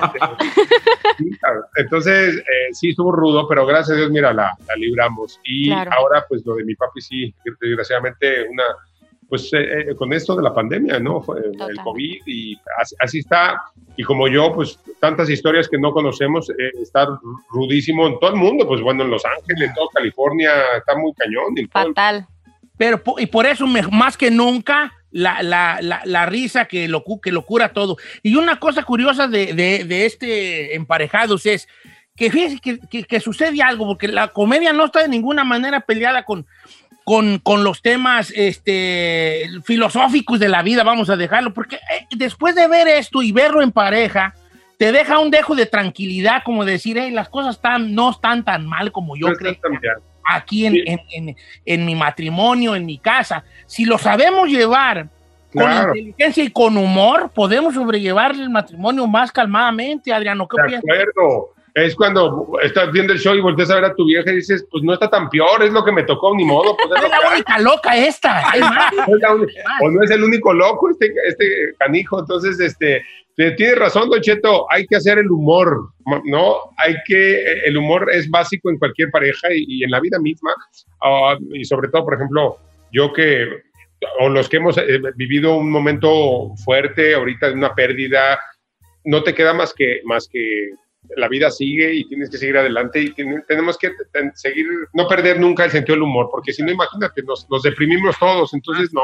Sí, 1.18 1.30
claro. 1.40 1.62
Entonces, 1.78 2.36
eh, 2.38 2.74
sí 2.74 2.90
estuvo 2.90 3.12
rudo, 3.12 3.48
pero 3.48 3.66
gracias 3.66 3.92
a 3.98 4.00
Dios, 4.00 4.12
mira, 4.12 4.34
la, 4.34 4.52
la 4.68 4.76
libramos. 4.76 5.40
Y 5.44 5.68
Claro. 5.70 5.92
ahora, 5.98 6.26
pues 6.30 6.46
lo 6.46 6.56
de 6.56 6.66
mi 6.66 6.76
papi, 6.76 7.02
sí, 7.02 7.34
desgraciadamente, 7.62 8.48
una, 8.50 8.64
pues 9.28 9.52
eh, 9.54 9.90
eh, 9.92 9.96
con 9.96 10.14
esto 10.14 10.36
de 10.36 10.44
la 10.44 10.54
pandemia, 10.54 11.00
¿no? 11.00 11.22
Fue 11.22 11.40
el. 11.40 11.78
COVID 11.84 12.22
y 12.28 12.56
así, 12.80 12.96
así 13.00 13.20
está. 13.20 13.60
Y 13.98 14.04
como 14.04 14.28
yo, 14.28 14.52
pues 14.54 14.80
tantas 15.00 15.30
historias 15.30 15.68
que 15.68 15.78
no 15.80 15.92
conocemos, 15.94 16.50
eh, 16.50 16.54
está 16.82 17.08
rudísimo 17.50 18.08
en 18.08 18.20
todo 18.20 18.32
el 18.32 18.36
mundo, 18.36 18.68
pues 18.68 18.82
bueno, 18.82 19.04
en 19.04 19.10
Los 19.10 19.24
Ángeles, 19.26 19.70
en 19.70 19.74
todo 19.74 19.88
California, 19.90 20.52
está 20.78 20.96
muy 20.98 21.12
cañón. 21.14 21.58
El- 21.58 21.70
Fatal. 21.70 22.28
Pero, 22.78 23.02
y 23.20 23.26
por 23.28 23.46
eso, 23.46 23.66
más 23.68 24.18
que 24.18 24.30
nunca, 24.30 24.92
la, 25.16 25.42
la, 25.42 25.80
la, 25.82 26.02
la 26.04 26.26
risa 26.26 26.66
que 26.66 26.90
lo, 26.90 27.02
que 27.24 27.32
lo 27.32 27.46
cura 27.46 27.70
todo. 27.72 27.96
Y 28.22 28.36
una 28.36 28.60
cosa 28.60 28.84
curiosa 28.84 29.30
de, 29.30 29.54
de, 29.54 29.86
de 29.86 30.06
este 30.06 30.76
Emparejados 30.76 31.46
es 31.46 31.70
que 32.18 32.30
que, 32.62 32.80
que- 32.90 33.04
que 33.06 33.20
sucede 33.22 33.62
algo, 33.62 33.86
porque 33.88 34.10
la 34.10 34.28
comedia 34.28 34.74
no 34.74 34.86
está 34.86 35.02
de 35.02 35.08
ninguna 35.08 35.46
manera 35.46 35.80
peleada 35.80 36.24
con, 36.24 36.46
con, 37.06 37.40
con 37.40 37.64
los 37.64 37.82
temas 37.82 38.34
este, 38.36 39.50
filosóficos 39.64 40.38
de 40.40 40.50
la 40.50 40.62
vida, 40.64 40.84
vamos 40.84 41.10
a 41.10 41.16
dejarlo, 41.16 41.54
porque 41.54 41.76
eh, 41.78 42.08
después 42.18 42.54
de 42.56 42.68
ver 42.68 42.88
esto 42.90 43.22
y 43.22 43.32
verlo 43.32 43.62
en 43.62 43.72
pareja, 43.72 44.34
te 44.78 44.92
deja 44.92 45.20
un 45.20 45.32
dejo 45.32 45.56
de 45.56 45.66
tranquilidad, 45.66 46.44
como 46.44 46.66
decir, 46.66 46.98
"Hey, 47.00 47.12
las 47.12 47.30
cosas 47.30 47.56
están, 47.56 47.96
no 47.96 48.12
están 48.12 48.44
tan 48.44 48.66
mal 48.68 48.92
como 48.92 49.16
yo 49.16 49.28
no 49.30 49.34
creo 49.38 49.54
tan. 49.62 49.72
Aquí 50.27 50.66
en, 50.66 50.74
Sí. 50.74 50.83
en- 50.86 51.00
en- 51.12 51.36
en 51.66 51.86
mi 51.86 51.95
matrimonio, 51.95 52.75
en 52.75 52.86
mi 52.86 52.98
casa. 52.98 53.44
Si 53.66 53.86
lo 53.86 53.98
sabemos 53.98 54.50
llevar 54.50 55.07
Claro. 55.51 55.89
con 55.89 55.98
inteligencia 55.98 56.44
y 56.44 56.50
con 56.51 56.75
humor, 56.77 57.31
podemos 57.33 57.74
sobrellevar 57.74 58.31
el 58.31 58.50
matrimonio 58.50 59.07
más 59.07 59.31
calmadamente, 59.31 60.12
Adriano. 60.13 60.48
¿Qué 60.48 60.62
De 60.62 60.68
piensas? 60.68 60.89
acuerdo. 60.89 61.55
Es 61.75 61.94
cuando 61.94 62.48
estás 62.63 62.89
viendo 62.94 63.12
el 63.12 63.19
show 63.19 63.36
y 63.36 63.42
volteas 63.42 63.69
a 63.69 63.75
ver 63.75 63.83
a 63.86 63.94
tu 63.95 64.06
vieja 64.06 64.31
y 64.31 64.38
dices, 64.38 64.66
pues 64.72 64.81
no 64.81 64.94
está 64.94 65.10
tan 65.10 65.30
peor, 65.30 65.62
es 65.62 65.74
lo 65.74 65.83
que 65.83 65.92
me 65.92 66.04
tocó, 66.04 66.33
ni 66.33 66.45
modo. 66.45 66.75
Pues, 66.77 66.89
es 67.04 67.10
la 67.10 67.18
hay. 67.18 67.33
única 67.33 67.60
loca 67.60 67.98
esta. 67.98 68.39
es 68.54 68.60
la 69.22 69.33
uni- 69.36 69.51
o 69.81 69.89
no 69.92 70.01
es 70.01 70.10
el 70.12 70.24
único 70.24 70.54
loco 70.54 70.89
este, 70.89 71.13
este 71.27 71.45
canijo. 71.77 72.22
Entonces, 72.22 72.57
este, 72.62 73.04
te- 73.36 73.51
tiene 73.51 73.75
razón, 73.75 74.10
Don 74.10 74.22
Cheto, 74.22 74.66
hay 74.72 74.88
que 74.88 74.95
hacer 74.95 75.18
el 75.18 75.30
humor, 75.30 75.89
¿no? 76.24 76.56
Hay 76.77 76.95
que, 77.06 77.44
el 77.66 77.75
humor 77.75 78.10
es 78.10 78.30
básico 78.30 78.69
en 78.69 78.80
cualquier 78.80 79.12
pareja 79.12 79.50
y, 79.54 79.66
y 79.68 79.83
en 79.83 79.92
la 79.92 80.00
vida 80.00 80.18
misma. 80.18 80.51
Ah, 81.04 81.36
y 81.54 81.66
sobre 81.66 81.89
todo, 81.89 82.06
por 82.06 82.13
ejemplo, 82.13 82.57
yo 82.94 83.12
que, 83.12 83.50
o 84.21 84.30
los 84.30 84.48
que 84.48 84.57
hemos 84.57 84.78
eh, 84.78 85.01
vivido 85.18 85.57
un 85.57 85.69
momento 85.69 86.56
fuerte 86.64 87.16
ahorita 87.16 87.47
de 87.47 87.54
una 87.54 87.76
pérdida, 87.76 88.40
no 89.04 89.23
te 89.23 89.33
queda 89.35 89.54
más 89.54 89.73
que, 89.73 90.00
más 90.06 90.30
que 90.31 90.69
la 91.18 91.28
vida 91.28 91.50
sigue 91.52 91.94
y 91.94 92.07
tienes 92.07 92.30
que 92.30 92.38
seguir 92.38 92.57
adelante 92.57 93.00
y 93.02 93.14
tenemos 93.47 93.78
que 93.78 93.92
ten- 94.12 94.31
seguir, 94.35 94.66
no 94.94 95.07
perder 95.07 95.40
nunca 95.40 95.66
el 95.66 95.71
sentido 95.71 95.95
del 95.95 96.04
humor, 96.04 96.28
porque 96.31 96.54
si 96.54 96.64
no, 96.64 96.71
imagínate, 96.71 97.21
nos, 97.24 97.47
nos 97.50 97.62
deprimimos 97.64 98.18
todos, 98.19 98.54
entonces 98.54 98.90
no, 98.94 99.02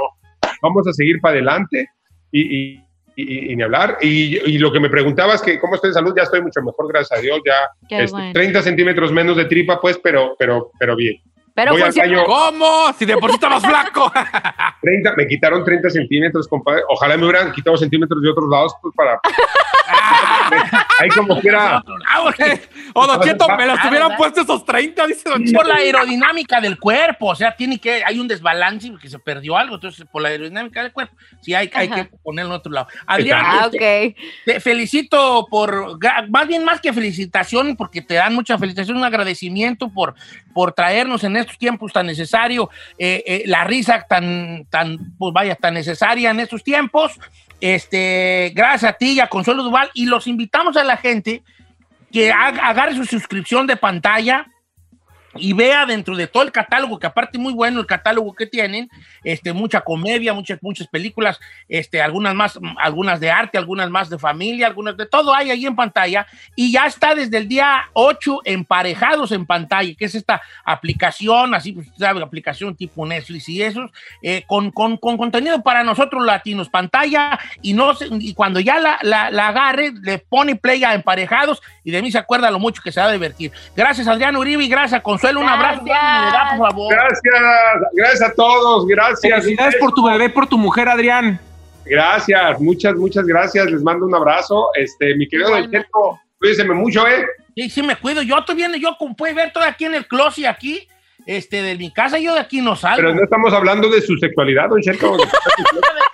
vamos 0.62 0.88
a 0.88 0.94
seguir 0.94 1.20
para 1.22 1.34
adelante 1.34 1.88
y, 2.32 2.42
y, 2.42 2.84
y- 3.16 3.52
y 3.52 3.56
ni 3.56 3.64
hablar. 3.64 3.98
Y, 4.02 4.38
y 4.50 4.58
lo 4.58 4.72
que 4.72 4.80
me 4.80 4.90
preguntabas, 4.90 5.42
que 5.42 5.60
cómo 5.60 5.76
estoy 5.76 5.90
de 5.92 5.96
salud, 5.96 6.14
ya 6.16 6.24
estoy 6.24 6.42
mucho 6.42 6.62
mejor, 6.62 6.88
gracias 6.88 7.20
a 7.20 7.22
Dios, 7.22 7.40
ya 7.46 7.98
este, 8.04 8.12
bueno. 8.16 8.34
30 8.34 8.62
centímetros 8.62 9.12
menos 9.12 9.36
de 9.38 9.46
tripa, 9.46 9.80
pues, 9.82 9.98
pero, 10.02 10.36
pero, 10.40 10.72
pero 10.80 10.96
bien. 10.96 11.16
Pero 11.54 11.74
Voy 11.74 11.82
al 11.82 11.94
¿Cómo? 12.26 12.94
Si 12.98 13.06
de 13.06 13.18
por 13.18 13.30
sí 13.30 13.36
estabas 13.36 13.62
flaco. 13.62 14.10
30, 14.82 15.16
me 15.18 15.28
quitaron 15.28 15.66
30 15.66 15.90
centímetros, 15.90 16.48
compadre. 16.48 16.82
Ojalá 16.88 17.18
me 17.18 17.26
hubieran 17.26 17.52
quitado 17.52 17.76
centímetros 17.76 18.22
de 18.22 18.30
otros 18.30 18.48
lados, 18.50 18.74
pues 18.82 18.96
para... 18.96 19.20
Ahí 21.02 21.10
como 21.10 21.40
quiera... 21.40 21.84
Ah, 22.08 22.32
O 22.94 23.08
Don 23.08 23.22
Cheto, 23.22 23.48
me 23.58 23.66
los 23.66 23.80
hubieran 23.86 24.16
puesto 24.18 24.42
esos 24.42 24.66
30, 24.66 25.08
dice 25.08 25.30
Don 25.30 25.44
Cheto. 25.46 25.58
por 25.58 25.68
la 25.68 25.76
aerodinámica 25.76 26.60
del 26.60 26.78
cuerpo, 26.78 27.28
o 27.28 27.36
sea, 27.36 27.56
tiene 27.56 27.80
que, 27.80 28.04
hay 28.04 28.20
un 28.20 28.28
desbalance 28.28 28.90
porque 28.92 29.10
se 29.10 29.20
perdió 29.20 29.58
algo, 29.58 29.76
entonces 29.76 30.06
por 30.12 30.22
la 30.22 30.30
aerodinámica 30.30 30.84
del 30.84 30.92
cuerpo, 30.92 31.16
sí 31.42 31.54
hay, 31.54 31.70
hay 31.74 31.90
que 31.90 32.06
ponerlo 32.24 32.52
en 32.52 32.58
otro 32.58 32.72
lado. 32.72 32.88
Adrián, 33.06 33.42
Ah, 33.44 33.68
ok. 33.68 34.16
Te 34.46 34.60
felicito 34.60 35.48
por, 35.50 35.98
más 36.30 36.48
bien 36.48 36.64
más 36.64 36.82
que 36.82 36.94
felicitación, 36.94 37.76
porque 37.76 38.02
te 38.02 38.16
dan 38.16 38.34
mucha 38.34 38.58
felicitación, 38.58 38.98
un 38.98 39.04
agradecimiento 39.04 39.90
por, 39.90 40.16
por 40.54 40.74
traernos 40.74 41.24
en 41.24 41.38
estos 41.38 41.58
tiempos 41.58 41.94
tan 41.94 42.06
necesario, 42.06 42.70
eh, 42.98 43.24
eh, 43.26 43.44
la 43.46 43.64
risa 43.64 44.06
tan, 44.08 44.66
tan, 44.70 44.98
pues 45.18 45.34
vaya, 45.34 45.56
tan 45.56 45.74
necesaria 45.74 46.30
en 46.32 46.40
estos 46.40 46.64
tiempos. 46.64 47.20
Este, 47.60 48.52
gracias 48.56 48.92
a 48.92 48.94
ti 48.98 49.14
y 49.14 49.20
a 49.20 49.28
Consuelo 49.28 49.64
Duval, 49.64 49.90
y 49.94 50.06
los 50.06 50.28
invitamos 50.28 50.76
a 50.78 50.84
la 50.84 50.98
gente 50.98 51.44
que 52.12 52.32
haga- 52.32 52.68
agarre 52.68 52.96
su 52.96 53.06
suscripción 53.06 53.68
de 53.68 53.78
pantalla 53.78 54.48
y 55.36 55.54
vea 55.54 55.86
dentro 55.86 56.16
de 56.16 56.28
todo 56.28 56.44
el 56.44 56.52
catálogo, 56.52 57.00
que 57.00 57.08
aparte 57.08 57.38
muy 57.38 57.54
bueno 57.54 57.80
el 57.80 57.86
catálogo 57.86 58.34
que 58.34 58.46
tienen, 58.46 58.90
este, 59.24 59.54
mucha 59.54 59.82
comedia, 59.82 60.34
muchas, 60.34 60.62
muchas 60.62 60.88
películas, 60.88 61.40
este, 61.70 62.02
algunas 62.02 62.36
más, 62.36 62.60
algunas 62.78 63.20
de 63.20 63.32
arte, 63.32 63.58
algunas 63.58 63.90
más 63.90 64.10
de 64.10 64.20
familia, 64.20 64.68
algunas 64.68 64.98
de 64.98 65.06
todo 65.06 65.34
hay 65.34 65.52
ahí 65.52 65.66
en 65.66 65.76
pantalla, 65.76 66.28
y 66.56 66.72
ya 66.72 66.86
está 66.86 67.16
desde 67.16 67.38
el 67.38 67.48
día 67.48 67.90
8 67.94 68.42
emparejados 68.46 69.32
en 69.32 69.46
pantalla, 69.46 69.94
que 69.98 70.06
es 70.06 70.16
esta 70.16 70.42
aplicación, 70.66 71.54
así, 71.54 71.74
pues, 71.74 71.88
¿sabe? 71.98 72.22
aplicación 72.22 72.76
tipo 72.76 73.06
Netflix 73.06 73.50
y 73.50 73.62
esos, 73.62 73.90
eh, 74.22 74.44
con, 74.48 74.72
con, 74.72 74.98
con, 74.98 75.18
contenido 75.18 75.62
para 75.64 75.84
nosotros 75.84 76.26
latinos, 76.26 76.70
pantalla, 76.70 77.40
y, 77.62 77.74
no 77.74 77.94
y 78.20 78.34
cuando 78.34 78.60
ya 78.60 78.80
la, 78.80 79.00
la, 79.02 79.32
la 79.32 79.50
agarre, 79.50 79.92
le 80.02 80.20
pone 80.20 80.56
play 80.56 80.84
a 80.84 80.94
emparejados, 80.94 81.62
y 81.84 81.92
de 81.92 82.02
mí 82.02 82.12
se 82.12 82.18
acuerda 82.18 82.52
lo 82.52 82.60
mucho 82.60 82.82
que 82.82 82.92
se 82.92 83.00
va 83.00 83.08
a 83.08 83.12
divertir. 83.12 83.52
Gracias, 83.76 84.08
Adrián 84.08 84.36
Uribe, 84.36 84.64
y 84.64 84.68
gracias 84.68 85.00
a 85.00 85.04
Consuelo, 85.22 85.42
un 85.42 85.50
abrazo, 85.50 85.84
Gracias. 85.86 86.26
me 86.26 86.32
da, 86.32 86.58
por 86.58 86.70
favor. 86.70 86.94
Gracias, 86.96 87.92
gracias 87.94 88.22
a 88.30 88.34
todos, 88.34 88.88
gracias. 88.88 89.44
Felicidades 89.44 89.76
por 89.76 89.94
tu 89.94 90.04
bebé, 90.04 90.30
por 90.30 90.48
tu 90.48 90.58
mujer, 90.58 90.90
Adrián. 90.90 91.40
Gracias, 91.86 92.60
muchas, 92.60 92.96
muchas 92.96 93.26
gracias. 93.26 93.70
Les 93.70 93.84
mando 93.84 94.08
un 94.08 94.16
abrazo. 94.16 94.70
Este, 94.76 95.16
mi 95.16 95.28
querido. 95.28 95.50
Cheto, 95.70 96.20
cuídense 96.40 96.64
mucho, 96.66 97.08
¿eh? 97.08 97.24
Sí, 97.56 97.70
sí, 97.70 97.84
me 97.84 97.96
cuido. 97.98 98.24
Yo 98.24 98.44
todavía, 98.44 98.76
yo 98.78 98.96
como 98.98 99.16
puede 99.16 99.34
ver 99.34 99.52
todo 99.54 99.64
aquí 99.64 99.86
en 99.86 99.94
el 99.94 100.08
closet, 100.08 100.48
aquí, 100.48 100.88
este, 101.28 101.62
de 101.62 101.78
mi 101.78 101.94
casa, 101.94 102.18
yo 102.18 102.34
de 102.34 102.40
aquí 102.40 102.60
no 102.60 102.76
salgo. 102.76 102.98
Pero 102.98 103.14
no 103.14 103.24
estamos 103.24 103.54
hablando 103.54 103.90
de 103.90 104.02
su 104.02 104.18
sexualidad, 104.18 104.70
Don 104.70 104.82
Cheto. 104.82 105.18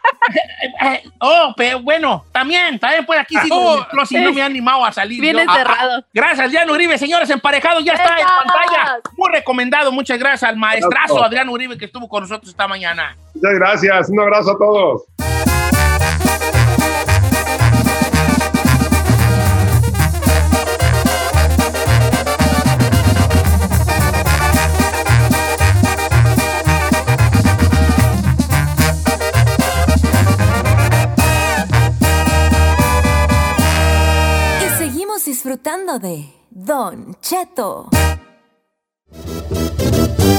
Eh, 0.82 1.04
oh, 1.20 1.54
pero 1.56 1.82
bueno, 1.82 2.26
también, 2.32 2.80
también 2.80 3.06
pues 3.06 3.20
aquí 3.20 3.36
sigo 3.38 3.58
Oh, 3.58 3.86
y 4.10 4.18
no 4.18 4.34
me 4.34 4.42
he 4.42 4.44
animado 4.44 4.86
a 4.86 4.92
salir. 4.92 5.22
Bien 5.22 5.38
encerrado. 5.40 6.04
Gracias, 6.14 6.48
Adrián 6.48 6.70
Uribe, 6.70 6.98
señores 6.98 7.30
emparejados, 7.30 7.84
ya 7.84 7.94
está 7.94 8.18
en 8.20 8.26
pantalla. 8.26 9.00
Muy 9.18 9.32
recomendado, 9.32 9.92
muchas 9.92 10.20
gracias 10.20 10.44
al 10.44 10.58
maestrazo. 10.58 11.24
Adrián 11.24 11.50
Uribe 11.50 11.78
que 11.78 11.86
estuvo 11.86 12.08
con 12.08 12.24
nosotros 12.24 12.50
esta 12.50 12.68
mañana. 12.68 13.16
Muchas 13.34 13.54
gracias. 13.54 14.10
Un 14.10 14.20
abrazo 14.20 14.52
a 14.52 14.58
todos. 14.58 15.04
Disfrutando 35.48 35.98
de 35.98 36.26
Don 36.50 37.16
Cheto. 37.22 37.90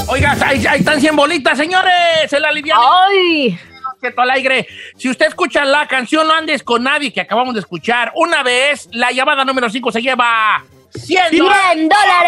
Oiga, 0.07 0.37
ahí, 0.39 0.67
ahí 0.67 0.79
están 0.81 1.01
100 1.01 1.15
bolitas, 1.15 1.57
señores, 1.57 2.29
se 2.29 2.39
la 2.39 2.49
alivian. 2.49 2.77
¡Ay! 2.79 3.59
Cheto 3.99 4.21
al 4.21 4.29
aire. 4.29 4.67
Si 4.97 5.09
usted 5.09 5.25
escucha 5.29 5.65
la 5.65 5.87
canción 5.87 6.27
No 6.27 6.33
andes 6.33 6.61
con 6.61 6.83
nadie 6.83 7.11
que 7.11 7.21
acabamos 7.21 7.55
de 7.55 7.61
escuchar, 7.61 8.11
una 8.15 8.43
vez 8.43 8.87
la 8.91 9.11
llamada 9.11 9.43
número 9.43 9.67
5 9.67 9.91
se 9.91 9.99
lleva 9.99 10.63
100 10.91 11.37
dólares. 11.39 11.63
¡100 11.73 11.89
dólares! 11.89 12.27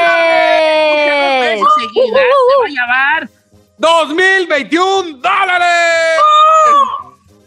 veces 1.39 1.67
seguidas 1.77 2.23
se 2.49 2.57
va 2.57 2.65
a 2.65 2.69
llevar. 2.69 3.29
2021 3.77 5.17
dólares. 5.19 6.19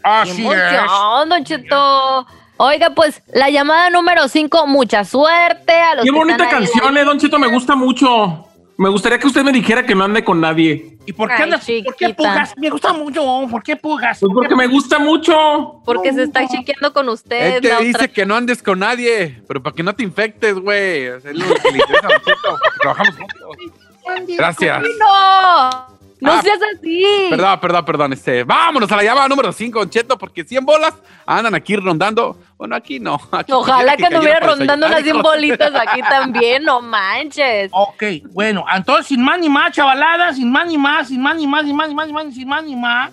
Así 0.01 0.47
¡Qué 0.47 0.53
emoción, 0.53 1.29
Don 1.29 1.43
Cheto! 1.43 2.25
Oiga, 2.57 2.91
pues 2.91 3.21
la 3.33 3.49
llamada 3.49 3.89
número 3.89 4.27
5, 4.27 4.67
mucha 4.67 5.03
suerte 5.03 5.73
a 5.73 5.95
los 5.95 6.05
Qué 6.05 6.11
que 6.11 6.17
bonita 6.17 6.43
están 6.45 6.61
ahí. 6.63 6.67
canción, 6.69 6.97
eh, 6.97 7.03
Don 7.03 7.19
Cheto, 7.19 7.37
me 7.39 7.47
gusta 7.47 7.75
mucho. 7.75 8.45
Me 8.77 8.89
gustaría 8.89 9.17
que 9.19 9.27
usted 9.27 9.41
me 9.43 9.51
dijera 9.53 9.85
que 9.85 9.95
no 9.95 10.03
ande 10.03 10.23
con 10.23 10.41
nadie. 10.41 10.97
¿Y 11.05 11.13
por 11.13 11.29
qué 11.29 11.35
Ay, 11.35 11.43
andas? 11.43 11.59
¿Por 11.61 11.67
qué 11.67 11.83
chiquita. 11.83 12.15
pujas? 12.15 12.53
Me 12.57 12.69
gusta 12.69 12.91
mucho. 12.93 13.47
¿Por 13.49 13.63
qué 13.63 13.75
pujas? 13.77 14.19
Pues 14.19 14.31
porque 14.33 14.55
me 14.55 14.67
gusta 14.67 14.99
mucho. 14.99 15.81
Porque 15.85 16.11
se 16.13 16.23
está 16.23 16.45
chiqueando 16.47 16.91
con 16.91 17.07
usted. 17.07 17.55
Él 17.57 17.61
te 17.61 17.69
la 17.69 17.79
dice 17.79 17.95
otra- 17.97 18.07
que 18.09 18.25
no 18.25 18.35
andes 18.35 18.61
con 18.61 18.79
nadie, 18.79 19.41
pero 19.47 19.61
para 19.63 19.73
que 19.75 19.83
no 19.83 19.95
te 19.95 20.03
infectes, 20.03 20.55
güey. 20.55 21.07
O 21.09 21.21
sea, 21.21 21.31
Es 21.31 21.37
lo 21.37 21.45
que 21.55 21.71
le 21.71 21.77
interesa 21.77 22.07
a 22.07 22.09
Don 22.09 22.21
Cheto, 22.21 22.37
porque 22.59 22.79
trabajamos 22.81 23.15
juntos. 23.15 24.37
Gracias. 24.37 24.83
¡No! 24.99 25.94
¡No 26.21 26.31
Ah, 26.31 26.41
seas 26.41 26.59
así! 26.77 27.03
Perdón, 27.29 27.59
perdón, 27.59 27.85
perdón. 27.85 28.13
Este, 28.13 28.43
vámonos 28.43 28.91
a 28.91 28.95
la 28.95 29.03
llamada 29.03 29.27
número 29.27 29.51
5, 29.51 29.79
Don 29.79 29.89
Cheto, 29.89 30.17
porque 30.17 30.43
100 30.43 30.65
bolas 30.65 30.93
andan 31.25 31.53
aquí 31.55 31.75
rondando. 31.75 32.37
Bueno, 32.57 32.75
aquí 32.75 32.99
no. 32.99 33.19
aquí 33.31 33.51
Ojalá 33.51 33.91
quisiera 33.91 33.97
que 33.97 34.15
anduviera 34.15 34.39
rondando 34.39 34.87
unas 34.87 35.01
100 35.01 35.05
desayunar, 35.17 35.23
bolitas 35.31 35.75
aquí 35.75 36.01
también, 36.09 36.63
no 36.63 36.81
manches. 36.81 37.69
Ok, 37.73 38.03
bueno, 38.31 38.65
entonces 38.73 39.07
sin 39.07 39.21
más 39.21 39.39
ni 39.39 39.49
más, 39.49 39.71
chavalada, 39.73 40.33
sin 40.33 40.51
más 40.51 40.67
ni 40.67 40.77
más, 40.77 41.07
sin 41.09 41.21
más 41.21 41.35
ni 41.35 41.47
más, 41.47 41.65
sin 41.65 41.75
más 41.75 41.87
ni 41.89 41.93
más, 41.95 42.05
sin 42.07 42.15
más, 42.15 42.33
sin 42.33 42.47
más 42.47 42.63
ni 42.63 42.75
más, 42.75 43.11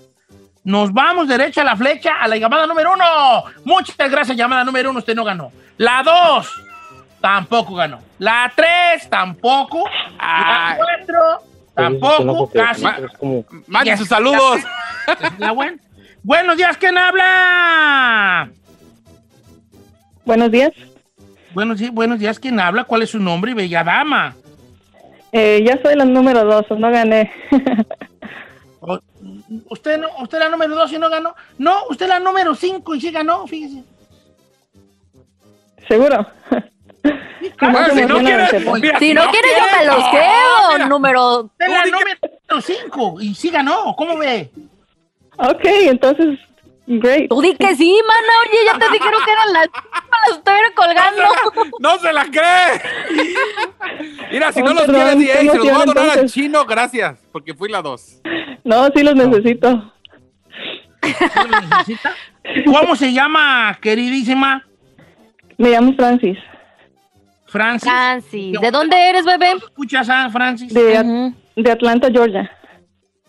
nos 0.64 0.92
vamos 0.92 1.26
derecha 1.26 1.62
a 1.62 1.64
la 1.64 1.76
flecha 1.76 2.12
a 2.20 2.28
la 2.28 2.36
llamada 2.36 2.66
número 2.68 2.92
uno. 2.92 3.04
Muchas 3.64 3.96
gracias, 4.10 4.36
llamada 4.36 4.62
número 4.64 4.90
uno, 4.90 5.00
usted 5.00 5.14
no 5.16 5.24
ganó. 5.24 5.50
La 5.76 6.02
dos, 6.04 6.48
tampoco 7.20 7.74
ganó. 7.74 7.98
La 8.18 8.52
tres, 8.54 9.10
tampoco. 9.10 9.84
La 10.18 10.76
cuatro, 10.76 11.42
tampoco, 11.74 12.50
casi. 12.50 12.84
Mande 13.66 13.96
sus 13.96 14.08
saludos. 14.08 14.60
La. 15.38 15.54
Buenos 16.22 16.56
días, 16.56 16.76
¿quién 16.76 16.96
habla? 16.96 18.50
Buenos 20.24 20.50
días. 20.50 20.72
Buenos, 21.54 21.78
días, 21.78 21.92
buenos 21.92 22.18
días, 22.18 22.38
¿quién 22.38 22.58
habla? 22.60 22.84
¿Cuál 22.84 23.02
es 23.02 23.10
su 23.10 23.18
nombre, 23.18 23.52
bella 23.54 23.84
dama? 23.84 24.34
Eh, 25.32 25.62
ya 25.66 25.80
soy 25.82 25.96
la 25.96 26.04
número 26.04 26.44
dos, 26.44 26.66
no 26.78 26.90
gané. 26.90 27.30
O- 28.84 28.98
¿Usted 29.70 29.96
no, 30.00 30.08
usted 30.20 30.40
la 30.40 30.48
número 30.48 30.74
dos 30.74 30.92
y 30.92 30.98
no 30.98 31.08
ganó? 31.08 31.36
No, 31.56 31.84
usted 31.88 32.08
la 32.08 32.18
número 32.18 32.52
cinco 32.56 32.96
y 32.96 33.00
sí 33.00 33.12
ganó, 33.12 33.46
fíjese. 33.46 33.84
¿Seguro? 35.86 36.26
Claro, 37.56 37.78
No 37.80 37.84
se 37.86 37.90
si 37.90 37.96
no 38.06 38.18
emociona, 38.18 38.20
quiere- 38.20 38.38
Don 38.38 38.48
Cheto. 38.50 38.72
mira, 38.74 38.98
Si 38.98 39.14
no 39.14 39.22
quieres, 39.30 39.50
yo 39.56 39.78
me 39.78 39.86
los 39.86 39.98
no, 39.98 40.10
quedo. 40.10 40.72
mira, 40.72 40.86
Número. 40.88 41.40
Usted 41.42 41.66
la 41.68 41.84
número 41.86 42.62
cinco 42.62 43.16
y 43.20 43.34
sí 43.34 43.50
ganó, 43.50 43.94
¿cómo 43.96 44.16
ve? 44.18 44.50
Ok, 45.38 45.60
entonces, 45.64 46.38
great. 46.86 47.28
Tú 47.28 47.40
di 47.40 47.54
que 47.56 47.74
sí, 47.74 47.98
mana. 48.06 48.32
Oye, 48.42 48.58
ya 48.66 48.78
te 48.78 48.92
dijeron 48.92 49.20
que 49.24 49.30
eran 49.32 49.52
las. 49.52 49.66
Las 50.28 50.38
estuviera 50.38 50.68
colgando. 50.74 51.22
¡No 51.80 51.98
se 51.98 52.12
la 52.12 52.24
cree! 52.26 52.80
Mira, 54.30 54.52
si 54.52 54.60
Oh, 54.60 54.64
no 54.64 54.74
los 54.74 54.84
perdón, 54.84 55.18
quieres, 55.18 55.40
qué 55.42 55.48
se 55.50 55.56
los 55.58 55.58
voy 55.58 55.68
a 55.82 55.84
donar 55.84 56.18
al 56.18 56.30
chino, 56.30 56.64
gracias, 56.64 57.18
porque 57.32 57.54
fui 57.54 57.68
la 57.70 57.82
dos. 57.82 58.20
No, 58.64 58.86
sí 58.94 59.02
los 59.02 59.14
necesito. 59.16 59.92
¿Sí 61.02 61.14
lo 61.50 61.60
necesita? 61.60 62.14
¿Cómo 62.66 62.94
se 62.96 63.12
llama, 63.12 63.76
queridísima 63.80 64.64
Me 65.58 65.70
llamo 65.70 65.94
Francis, 65.94 66.38
Francis? 67.52 67.90
Francis, 67.90 68.60
¿de 68.60 68.70
dónde 68.70 68.96
eres, 69.10 69.24
bebé? 69.24 69.52
¿Escuchas 69.58 70.08
a 70.08 70.28
Francis? 70.30 70.72
de, 70.72 70.96
At- 70.96 71.04
Ujú. 71.06 71.34
de 71.56 71.70
Atlanta, 71.70 72.08
Georgia. 72.10 72.50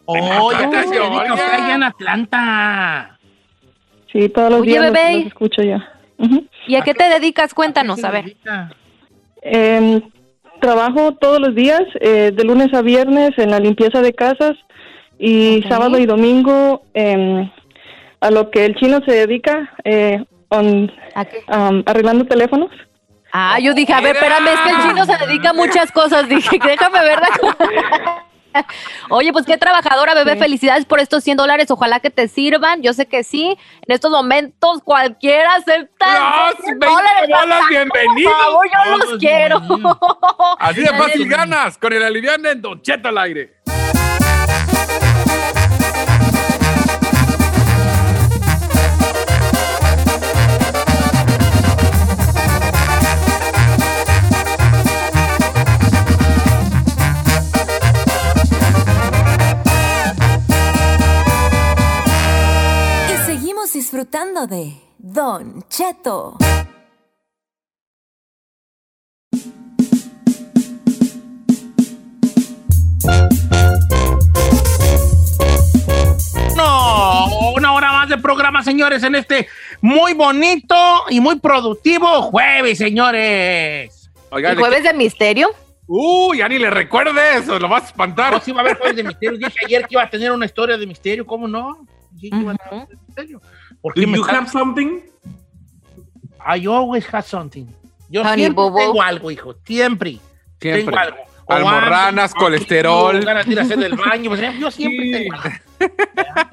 Oh, 0.06 0.52
ya 0.52 1.56
allá 1.56 1.76
en 1.76 1.84
Atlanta. 1.84 3.20
Sí, 4.12 4.30
todos 4.30 4.50
los 4.52 4.62
Oye, 4.62 4.72
días 4.72 4.84
los- 4.86 4.94
bebé. 4.94 5.14
los, 5.18 5.26
escucho 5.28 5.62
yo. 5.62 5.78
¿Y 6.68 6.76
a 6.76 6.82
qué 6.82 6.94
te 6.94 7.10
dedicas? 7.10 7.54
Cuéntanos, 7.54 8.04
a 8.04 8.12
ver. 8.12 8.36
Em, 9.42 10.02
trabajo 10.62 11.14
todos 11.16 11.40
los 11.40 11.54
días, 11.56 11.82
eh, 12.00 12.32
de 12.34 12.44
lunes 12.46 12.74
a 12.74 12.82
viernes, 12.82 13.32
en 13.38 13.52
la 13.52 13.60
limpieza 13.60 14.02
de 14.02 14.14
casas 14.14 14.54
y 15.20 15.64
sábado 15.68 15.98
y 16.00 16.06
domingo 16.06 16.84
em, 16.94 17.50
a 18.22 18.32
lo 18.32 18.50
que 18.52 18.66
el 18.66 18.76
chino 18.76 19.00
se 19.06 19.12
dedica, 19.14 19.70
eh, 19.84 20.24
on- 20.50 20.92
¿A 21.16 21.26
qué? 21.26 21.40
am, 21.48 21.84
arreglando 21.86 22.26
teléfonos. 22.26 22.72
Ah, 23.36 23.58
yo 23.60 23.74
dije, 23.74 23.92
a 23.92 24.00
ver, 24.00 24.16
espérame, 24.16 24.48
es 24.48 24.60
que 24.60 24.70
el 24.70 24.78
chino 24.84 25.06
se 25.06 25.18
dedica 25.26 25.50
a 25.50 25.54
muchas 25.54 25.92
cosas. 25.92 26.30
Dije, 26.30 26.60
déjame 26.64 27.00
ver. 27.02 27.20
Oye, 29.10 29.34
pues 29.34 29.48
qué 29.48 29.58
trabajadora, 29.58 30.14
bebé. 30.14 30.34
Sí. 30.34 30.40
Felicidades 30.40 30.86
por 30.86 31.00
estos 31.00 31.24
100 31.24 31.38
dólares. 31.38 31.72
Ojalá 31.72 32.00
que 32.00 32.12
te 32.12 32.28
sirvan. 32.28 32.84
Yo 32.84 32.94
sé 32.94 33.08
que 33.08 33.24
sí. 33.24 33.58
En 33.88 33.96
estos 33.96 34.12
momentos 34.12 34.84
cualquiera 34.84 35.56
acepta. 35.56 36.52
Los 36.52 36.64
100 36.64 36.80
20 36.80 36.86
dólares. 36.86 37.30
bolas, 37.30 37.60
Por 37.62 37.70
bienvenidos. 37.70 38.34
favor, 38.44 38.68
yo 38.72 38.98
los 38.98 39.18
quiero. 39.20 39.60
bienvenidos. 39.62 39.98
Así 40.60 40.82
de 40.82 40.90
fácil 40.90 41.28
ganas 41.30 41.78
con 41.80 41.92
el 41.94 42.04
alivian 42.04 42.46
en 42.46 42.62
Don 42.62 42.80
Cheto 42.84 43.10
al 43.10 43.18
aire. 43.18 43.56
disfrutando 63.94 64.48
de 64.48 64.74
Don 64.98 65.64
Cheto. 65.70 66.36
No, 76.58 77.52
una 77.56 77.74
hora 77.74 77.92
más 77.92 78.10
de 78.10 78.18
programa, 78.18 78.64
señores, 78.64 79.04
en 79.04 79.14
este 79.14 79.48
muy 79.82 80.14
bonito 80.14 80.76
y 81.12 81.20
muy 81.20 81.40
productivo 81.40 82.24
jueves, 82.24 82.80
señores. 82.80 84.10
Oigan, 84.32 84.54
¿El 84.54 84.58
jueves 84.58 84.82
de 84.82 84.94
misterio? 84.96 85.50
Uy, 85.86 86.38
uh, 86.38 86.40
ya 86.40 86.50
ni 86.50 86.58
le 86.58 86.72
recuerdes, 86.72 87.46
lo 87.46 87.68
vas 87.70 87.84
a 87.84 87.88
espantar. 87.88 88.34
No, 88.34 88.40
sí 88.40 88.52
va 88.52 88.62
a 88.62 88.64
haber 88.64 88.78
jueves 88.78 88.96
de 88.96 89.04
misterio. 89.04 89.38
Dije 89.38 89.60
ayer 89.68 89.82
que 89.84 89.94
iba 89.94 90.02
a 90.02 90.10
tener 90.10 90.32
una 90.32 90.48
historia 90.48 90.78
de 90.78 90.88
misterio, 90.88 91.28
¿cómo 91.28 91.48
no? 91.48 91.86
Dije 92.10 92.32
que 92.32 92.42
iba 92.42 92.54
a 92.54 92.56
tener 92.56 92.74
una 92.74 92.84
historia 92.86 92.98
de 92.98 93.06
misterio. 93.06 93.42
¿Por 93.84 93.94
Do 93.94 94.02
qué 94.02 94.08
me 94.08 94.18
you 94.18 94.24
have 94.26 94.48
something? 94.50 95.02
I 96.40 96.66
always 96.68 97.06
have 97.14 97.28
something. 97.28 97.68
Yo 98.10 98.22
Honey, 98.24 98.46
siempre 98.46 98.64
bobo. 98.64 98.78
tengo 98.80 99.02
algo, 99.02 99.30
hijo. 99.30 99.54
Siempre. 99.66 100.18
Siempre. 100.60 100.84
Tengo 100.86 100.98
algo. 100.98 101.18
O 101.46 101.54
Almorranas, 101.54 102.34
colesterol. 102.34 103.18
o 103.18 103.22
ganas 103.26 103.46
de 103.46 103.52
ir 103.52 103.60
a 103.60 103.64
hacer 103.64 103.78
del 103.78 103.96
baño. 103.96 104.30
pues, 104.30 104.42
yo 104.60 104.72
siempre 104.72 105.06
Sí. 105.06 105.12
tengo 105.12 105.36
algo. 105.36 105.58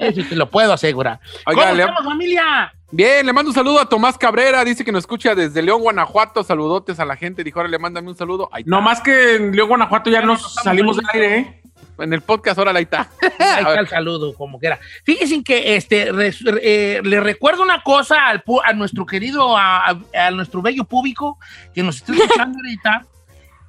Eso 0.01 0.23
te 0.29 0.35
lo 0.37 0.51
puedo 0.51 0.73
asegurar. 0.73 1.21
Oiga, 1.47 1.63
¿Cómo 1.63 1.75
le- 1.75 1.83
estamos, 1.85 2.05
familia? 2.05 2.73
Bien, 2.91 3.25
le 3.25 3.33
mando 3.33 3.51
un 3.51 3.55
saludo 3.55 3.79
a 3.81 3.89
Tomás 3.89 4.19
Cabrera, 4.19 4.65
dice 4.65 4.85
que 4.85 4.91
nos 4.91 5.03
escucha 5.05 5.37
desde 5.37 5.63
León, 5.63 5.81
Guanajuato. 5.83 6.43
Saludotes 6.43 6.99
a 6.99 7.05
la 7.05 7.15
gente. 7.15 7.45
Dijo, 7.45 7.61
ahora 7.61 7.71
le 7.71 7.79
mándame 7.79 8.09
un 8.09 8.17
saludo. 8.17 8.51
No 8.65 8.81
más 8.83 9.01
que 9.01 9.37
en 9.37 9.55
León, 9.55 9.69
Guanajuato 9.69 10.11
ya 10.11 10.21
Ya 10.21 10.27
no 10.27 10.33
nos 10.33 10.55
salimos 10.55 10.97
del 10.97 11.07
aire, 11.13 11.39
¿eh? 11.39 11.63
En 12.03 12.13
el 12.13 12.21
podcast, 12.23 12.59
ahora 12.59 12.73
ahí 12.73 12.85
está. 12.85 13.09
Ahí 13.39 13.65
está 13.65 13.81
el 13.81 13.89
saludo, 13.89 14.35
como 14.35 14.59
quiera. 14.59 14.79
Fíjense 15.05 15.43
que 15.43 15.77
este, 15.77 16.13
res- 16.13 16.45
eh, 16.63 17.01
le 17.05 17.21
recuerdo 17.21 17.63
una 17.63 17.83
cosa 17.83 18.27
al 18.29 18.43
a 18.65 18.73
nuestro 18.73 19.07
querido, 19.07 19.57
a, 19.57 19.91
a- 19.91 19.99
a 20.27 20.31
nuestro 20.31 20.63
bello 20.63 20.85
público 20.85 21.39
que 21.75 21.83
nos 21.83 21.97
está 21.97 22.13
escuchando 22.15 22.59
ahorita, 22.65 23.07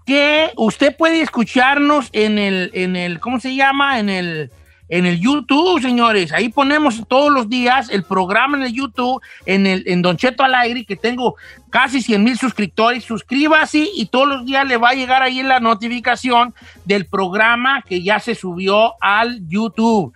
que 0.06 0.52
usted 0.58 0.96
puede 0.98 1.22
escucharnos 1.22 2.10
en 2.14 2.38
el, 2.40 2.72
en 2.74 2.96
el, 2.96 3.20
¿cómo 3.20 3.40
se 3.40 3.56
llama? 3.56 4.00
En 4.00 4.10
el, 4.10 4.52
en 4.92 5.06
el 5.06 5.20
YouTube, 5.22 5.82
señores. 5.82 6.34
Ahí 6.34 6.50
ponemos 6.50 7.02
todos 7.08 7.32
los 7.32 7.50
días 7.50 7.90
el 7.90 8.04
programa 8.04 8.58
en 8.58 8.64
el 8.64 8.74
YouTube, 8.74 9.22
en 9.46 9.66
el, 9.66 9.84
en 9.88 10.02
Don 10.02 10.18
Cheto 10.18 10.44
al 10.44 10.54
aire, 10.54 10.84
que 10.86 10.98
tengo 10.98 11.36
casi 11.70 12.02
100 12.02 12.22
mil 12.24 12.38
suscriptores. 12.38 13.06
Suscríbase 13.06 13.88
y 13.96 14.08
todos 14.08 14.28
los 14.28 14.46
días 14.46 14.68
le 14.68 14.76
va 14.76 14.90
a 14.90 14.94
llegar 14.94 15.24
ahí 15.24 15.42
la 15.44 15.62
notificación 15.62 16.54
del 16.84 17.06
programa 17.06 17.82
que 17.84 18.04
ya 18.04 18.20
se 18.20 18.36
subió 18.36 18.94
al 19.02 19.40
YouTube. 19.48 20.14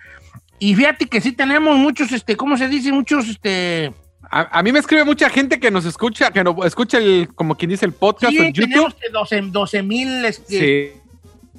Y 0.59 0.75
fíjate 0.75 1.07
que 1.07 1.21
sí 1.21 1.31
tenemos 1.31 1.77
muchos, 1.77 2.11
este, 2.11 2.35
¿cómo 2.35 2.57
se 2.57 2.67
dice? 2.67 2.91
Muchos, 2.91 3.29
este... 3.29 3.93
A, 4.29 4.59
a 4.59 4.63
mí 4.63 4.73
me 4.73 4.79
escribe 4.79 5.05
mucha 5.05 5.29
gente 5.29 5.59
que 5.59 5.71
nos 5.71 5.85
escucha, 5.85 6.31
que 6.31 6.43
nos 6.43 6.65
escucha 6.65 6.97
el, 6.97 7.29
como 7.33 7.55
quien 7.55 7.69
dice, 7.69 7.85
el 7.85 7.93
podcast 7.93 8.33
Sí, 8.33 8.39
en 8.39 8.51
YouTube. 8.53 8.69
tenemos 8.69 8.93
que 8.95 9.09
12 9.09 9.41
12 9.51 9.83
mil 9.83 10.25
este, 10.25 10.93
Sí. 10.93 11.01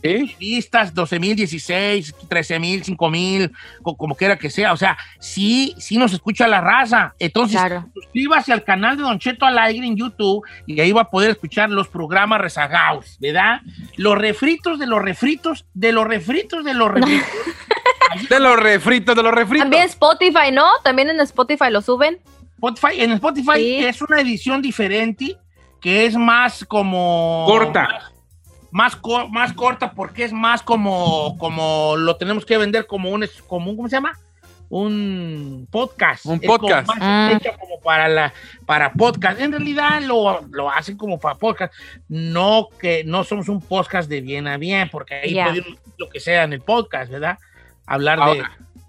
Sí. 0.07 0.37
vistas, 0.39 0.95
12 0.95 1.19
mil, 1.21 1.37
16, 1.37 2.15
13 2.29 2.59
mil, 2.59 2.85
5 2.85 3.11
mil, 3.11 3.53
co- 3.83 3.97
como 3.97 4.15
quiera 4.15 4.37
que 4.37 4.51
sea. 4.51 4.73
O 4.73 4.77
sea, 4.77 4.97
sí, 5.19 5.75
sí 5.79 5.97
nos 5.99 6.13
escucha 6.13 6.47
la 6.49 6.61
raza. 6.61 7.15
Entonces, 7.19 7.59
Claro. 7.61 7.87
suscríbase 7.95 8.53
al 8.53 8.65
canal 8.65 8.97
de 8.97 9.03
Don 9.03 9.19
Cheto 9.19 9.45
al 9.47 9.59
aire 9.59 9.87
en 9.87 9.97
YouTube 9.97 10.45
y 10.67 10.81
ahí 10.81 10.93
va 10.93 11.03
a 11.03 11.11
poder 11.11 11.31
escuchar 11.31 11.71
los 11.71 11.89
programas 11.89 12.41
rezagados, 12.41 13.17
¿verdad? 13.21 13.61
Los 13.97 14.17
refritos 14.19 14.79
de 14.79 14.87
los 14.87 15.03
refritos, 15.03 15.65
de 15.75 15.93
los 15.93 16.07
refritos 16.07 16.65
de 16.65 16.75
los 16.75 16.91
refritos. 16.93 17.29
De 18.31 18.41
los 18.41 18.57
refritos, 18.59 19.15
de 19.17 19.23
los 19.23 19.33
refritos. 19.35 19.65
También 19.65 19.83
Spotify, 19.85 20.51
¿no? 20.53 20.65
También 20.83 21.11
en 21.11 21.21
Spotify 21.21 21.71
lo 21.71 21.83
suben. 21.83 22.19
Spotify, 22.55 23.03
en 23.03 23.13
Spotify 23.13 23.53
Sí. 23.57 23.85
es 23.85 24.01
una 24.01 24.21
edición 24.21 24.63
diferente 24.63 25.37
que 25.81 26.07
es 26.07 26.17
más 26.17 26.65
como... 26.65 27.45
Corta. 27.47 27.83
Más, 27.83 28.13
co- 28.97 29.29
más 29.29 29.53
corta 29.55 29.93
porque 29.93 30.25
es 30.25 30.33
más 30.33 30.63
como, 30.63 31.39
como 31.39 31.97
lo 31.97 32.17
tenemos 32.17 32.45
que 32.45 32.59
vender 32.59 32.87
como 32.87 33.09
un, 33.11 33.25
como 33.47 33.71
un, 33.71 33.77
¿cómo 33.77 33.89
se 33.89 33.97
llama? 33.97 34.13
Un 34.69 35.67
podcast. 35.71 36.27
Un 36.27 36.41
Es 36.43 36.47
como 36.47 36.59
podcast. 36.59 36.89
más 36.89 36.99
Ah. 37.01 37.31
hecha 37.35 37.57
como 37.57 37.81
para 37.81 38.09
la 38.09 38.33
para 38.67 38.93
podcast. 38.93 39.41
En 39.41 39.53
realidad 39.53 40.03
lo, 40.03 40.41
lo 40.51 40.71
hacen 40.71 40.97
como 40.97 41.19
para 41.19 41.37
podcast. 41.37 41.73
No 42.09 42.69
que 42.79 43.05
no 43.05 43.25
somos 43.25 43.49
un 43.49 43.61
podcast 43.61 44.09
de 44.11 44.21
bien 44.21 44.47
a 44.49 44.57
bien, 44.59 44.89
porque 44.91 45.15
ahí 45.15 45.35
podemos 45.35 45.79
lo 45.99 46.09
que 46.09 46.21
sea 46.21 46.43
en 46.43 46.53
el 46.53 46.61
podcast, 46.61 47.11
¿verdad? 47.11 47.39
Hablar 47.87 48.19
de 48.19 48.43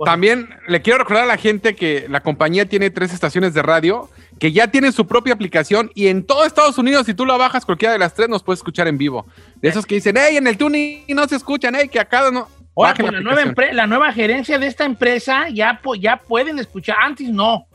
También 0.05 0.49
le 0.67 0.81
quiero 0.81 0.99
recordar 0.99 1.23
a 1.23 1.27
la 1.27 1.37
gente 1.37 1.75
que 1.75 2.05
la 2.09 2.21
compañía 2.21 2.67
tiene 2.67 2.89
tres 2.89 3.13
estaciones 3.13 3.53
de 3.53 3.63
radio 3.63 4.09
que 4.39 4.51
ya 4.51 4.67
tienen 4.67 4.91
su 4.91 5.07
propia 5.07 5.33
aplicación 5.33 5.91
y 5.95 6.07
en 6.07 6.23
todo 6.23 6.45
Estados 6.45 6.77
Unidos, 6.77 7.05
si 7.07 7.13
tú 7.13 7.25
la 7.25 7.37
bajas 7.37 7.65
cualquiera 7.65 7.93
de 7.93 7.99
las 7.99 8.13
tres, 8.13 8.29
nos 8.29 8.43
puedes 8.43 8.59
escuchar 8.59 8.87
en 8.87 8.97
vivo. 8.97 9.25
De 9.55 9.69
esos 9.69 9.85
que 9.85 9.95
dicen, 9.95 10.15
hey, 10.17 10.37
en 10.37 10.45
el 10.47 10.57
tuning 10.57 11.03
no 11.09 11.27
se 11.27 11.35
escuchan, 11.35 11.75
hey, 11.75 11.89
que 11.89 11.99
acá 11.99 12.29
no. 12.31 12.47
Ahora, 12.75 12.93
con 12.93 13.11
la, 13.11 13.87
nueva 13.87 14.07
la 14.07 14.13
gerencia 14.13 14.59
de 14.59 14.67
esta 14.67 14.85
empresa 14.85 15.49
ya, 15.49 15.81
ya 15.99 16.17
pueden 16.17 16.59
escuchar. 16.59 16.97
Antes 17.01 17.29
no. 17.29 17.67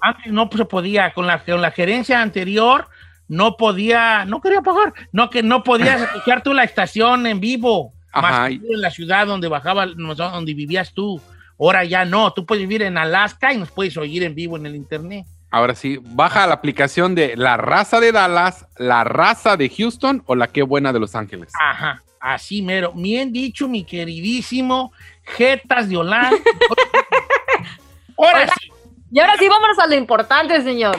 Antes 0.00 0.32
no 0.32 0.48
se 0.50 0.64
podía. 0.64 1.12
Con 1.12 1.26
la, 1.26 1.44
con 1.44 1.60
la 1.60 1.70
gerencia 1.72 2.22
anterior 2.22 2.88
no 3.28 3.58
podía. 3.58 4.24
No 4.24 4.40
quería 4.40 4.62
pagar. 4.62 4.94
No, 5.12 5.28
que 5.28 5.42
no 5.42 5.62
podías 5.62 6.00
escuchar 6.14 6.42
tú 6.42 6.54
la 6.54 6.64
estación 6.64 7.26
en 7.26 7.38
vivo. 7.38 7.92
Ajá. 8.12 8.40
Más 8.40 8.50
que 8.50 8.58
tú 8.58 8.66
en 8.72 8.80
la 8.80 8.90
ciudad 8.90 9.26
donde 9.26 9.48
bajaba, 9.48 9.86
donde 9.86 10.54
vivías 10.54 10.92
tú. 10.92 11.20
Ahora 11.58 11.84
ya 11.84 12.04
no. 12.04 12.32
Tú 12.32 12.44
puedes 12.44 12.62
vivir 12.62 12.82
en 12.82 12.98
Alaska 12.98 13.52
y 13.52 13.58
nos 13.58 13.70
puedes 13.70 13.96
oír 13.96 14.22
en 14.22 14.34
vivo 14.34 14.56
en 14.56 14.66
el 14.66 14.76
internet. 14.76 15.26
ahora 15.50 15.74
sí, 15.74 15.98
baja 16.00 16.46
la 16.46 16.54
aplicación 16.54 17.14
de 17.14 17.36
La 17.36 17.56
Raza 17.56 18.00
de 18.00 18.10
Dallas, 18.12 18.66
La 18.76 19.04
Raza 19.04 19.56
de 19.56 19.68
Houston 19.68 20.22
o 20.26 20.34
La 20.34 20.48
Qué 20.48 20.62
Buena 20.62 20.92
de 20.92 21.00
Los 21.00 21.14
Ángeles. 21.14 21.52
Ajá. 21.60 22.02
Así 22.20 22.62
mero. 22.62 22.92
Bien 22.94 23.32
dicho, 23.32 23.68
mi 23.68 23.84
queridísimo 23.84 24.92
Jetas 25.24 25.88
de 25.88 25.96
Holanda. 25.96 26.30
Ahora 28.16 28.46
sí. 28.46 28.72
Y 29.14 29.20
ahora 29.20 29.34
sí, 29.38 29.46
vámonos 29.46 29.78
a 29.78 29.86
lo 29.86 29.94
importante, 29.94 30.62
señor. 30.62 30.96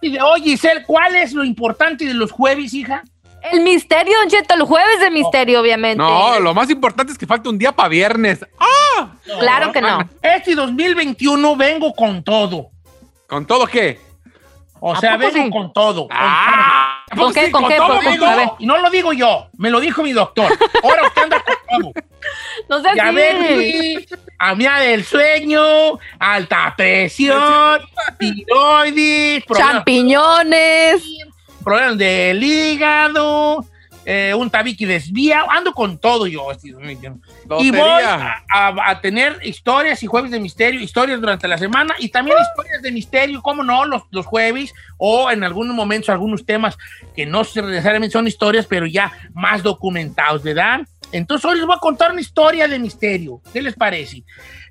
Y 0.00 0.12
de, 0.12 0.22
Oye, 0.22 0.44
Giselle, 0.44 0.84
¿cuál 0.84 1.16
es 1.16 1.32
lo 1.32 1.42
importante 1.42 2.04
de 2.04 2.14
los 2.14 2.30
jueves, 2.30 2.72
hija? 2.72 3.02
El 3.52 3.62
misterio, 3.62 4.18
Don 4.18 4.28
Cheto, 4.28 4.54
el 4.54 4.62
jueves 4.62 5.00
de 5.00 5.10
misterio, 5.10 5.60
obviamente. 5.60 5.98
No, 5.98 6.40
lo 6.40 6.54
más 6.54 6.68
importante 6.70 7.12
es 7.12 7.18
que 7.18 7.26
falta 7.26 7.48
un 7.48 7.58
día 7.58 7.72
para 7.72 7.88
viernes. 7.88 8.44
¡Ah! 8.58 9.12
Claro 9.40 9.72
que 9.72 9.80
no. 9.80 10.08
Este 10.22 10.54
2021 10.54 11.56
vengo 11.56 11.92
con 11.94 12.22
todo. 12.22 12.70
¿Con 13.26 13.46
todo 13.46 13.66
qué? 13.66 14.00
O 14.80 14.94
¿A 14.94 15.00
sea, 15.00 15.16
vengo 15.16 15.32
sí? 15.32 15.50
con 15.50 15.72
todo. 15.72 16.08
¡Ah! 16.10 17.04
¿Con 17.16 17.32
qué? 17.32 17.50
¿Con 17.50 17.66
qué? 17.68 17.76
A 17.76 18.36
ver. 18.36 18.48
Y 18.58 18.66
no 18.66 18.78
lo 18.78 18.90
digo 18.90 19.12
yo, 19.12 19.48
me 19.56 19.70
lo 19.70 19.80
dijo 19.80 20.02
mi 20.02 20.12
doctor. 20.12 20.52
Ahora 20.82 21.06
usted 21.06 21.22
anda 21.22 21.42
con 21.42 21.82
todo. 21.82 21.92
No 22.68 22.82
sé 22.82 22.92
Diabetes, 22.92 24.08
apnea 24.38 24.80
del 24.80 25.04
sueño, 25.04 25.98
alta 26.18 26.74
presión, 26.76 27.80
tiroides, 28.18 29.44
problemas, 29.44 29.72
Champiñones. 29.74 31.02
Problemas 31.68 31.98
del 31.98 32.42
hígado, 32.42 33.64
eh, 34.04 34.32
un 34.34 34.48
tabique 34.50 34.86
desviado. 34.86 35.50
Ando 35.50 35.72
con 35.74 35.98
todo 35.98 36.26
yo. 36.26 36.44
2021. 36.50 37.20
Y 37.60 37.70
voy 37.70 37.80
a, 38.02 38.42
a- 38.52 38.90
a 38.90 39.00
tener 39.02 39.38
historias 39.42 40.02
y 40.02 40.06
jueves 40.06 40.30
de 40.30 40.40
misterio, 40.40 40.80
historias 40.80 41.20
durante 41.20 41.46
la 41.46 41.58
semana 41.58 41.94
y 41.98 42.08
también 42.08 42.36
historias 42.40 42.80
de 42.82 42.90
misterio, 42.92 43.42
como 43.42 43.62
no, 43.62 43.84
los, 43.84 44.02
los 44.10 44.24
jueves 44.24 44.72
o 44.96 45.30
en 45.30 45.44
algunos 45.44 45.74
momentos 45.76 46.08
algunos 46.08 46.46
temas 46.46 46.78
que 47.14 47.26
no 47.26 47.40
necesariamente 47.42 48.12
son 48.14 48.26
historias, 48.26 48.66
pero 48.66 48.86
ya 48.86 49.12
más 49.34 49.62
documentados, 49.62 50.42
¿verdad? 50.42 50.80
Entonces 51.12 51.44
hoy 51.44 51.56
les 51.56 51.66
voy 51.66 51.76
a 51.76 51.80
contar 51.80 52.12
una 52.12 52.20
historia 52.20 52.66
de 52.68 52.78
misterio. 52.78 53.40
¿Qué 53.52 53.60
les 53.62 53.74
parece? 53.74 54.24